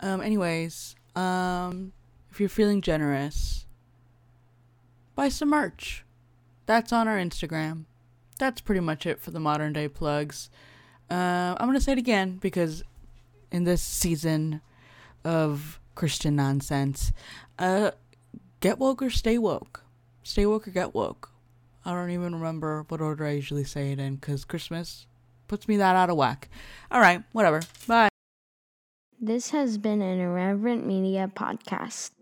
Um, 0.00 0.22
anyways, 0.22 0.96
um, 1.14 1.92
if 2.30 2.40
you're 2.40 2.48
feeling 2.48 2.80
generous 2.80 3.66
buy 5.20 5.28
some 5.28 5.50
merch. 5.50 6.02
That's 6.64 6.94
on 6.94 7.06
our 7.06 7.18
Instagram. 7.18 7.84
That's 8.38 8.62
pretty 8.62 8.80
much 8.80 9.04
it 9.04 9.20
for 9.20 9.30
the 9.30 9.38
modern 9.38 9.74
day 9.74 9.86
plugs. 9.86 10.48
Uh, 11.10 11.54
I'm 11.58 11.66
going 11.66 11.74
to 11.74 11.84
say 11.84 11.92
it 11.92 11.98
again 11.98 12.38
because 12.40 12.82
in 13.52 13.64
this 13.64 13.82
season 13.82 14.62
of 15.22 15.78
Christian 15.94 16.36
nonsense, 16.36 17.12
uh, 17.58 17.90
get 18.60 18.78
woke 18.78 19.02
or 19.02 19.10
stay 19.10 19.36
woke. 19.36 19.84
Stay 20.22 20.46
woke 20.46 20.66
or 20.66 20.70
get 20.70 20.94
woke. 20.94 21.30
I 21.84 21.92
don't 21.92 22.12
even 22.12 22.34
remember 22.34 22.86
what 22.88 23.02
order 23.02 23.26
I 23.26 23.32
usually 23.32 23.64
say 23.64 23.92
it 23.92 23.98
in 23.98 24.14
because 24.14 24.46
Christmas, 24.46 25.06
puts 25.48 25.68
me 25.68 25.76
that 25.76 25.96
out 25.96 26.08
of 26.08 26.16
whack. 26.16 26.48
All 26.90 27.00
right, 27.00 27.22
whatever. 27.32 27.60
Bye. 27.86 28.08
This 29.20 29.50
has 29.50 29.76
been 29.76 30.00
an 30.00 30.18
Irreverent 30.18 30.86
Media 30.86 31.30
podcast. 31.34 32.12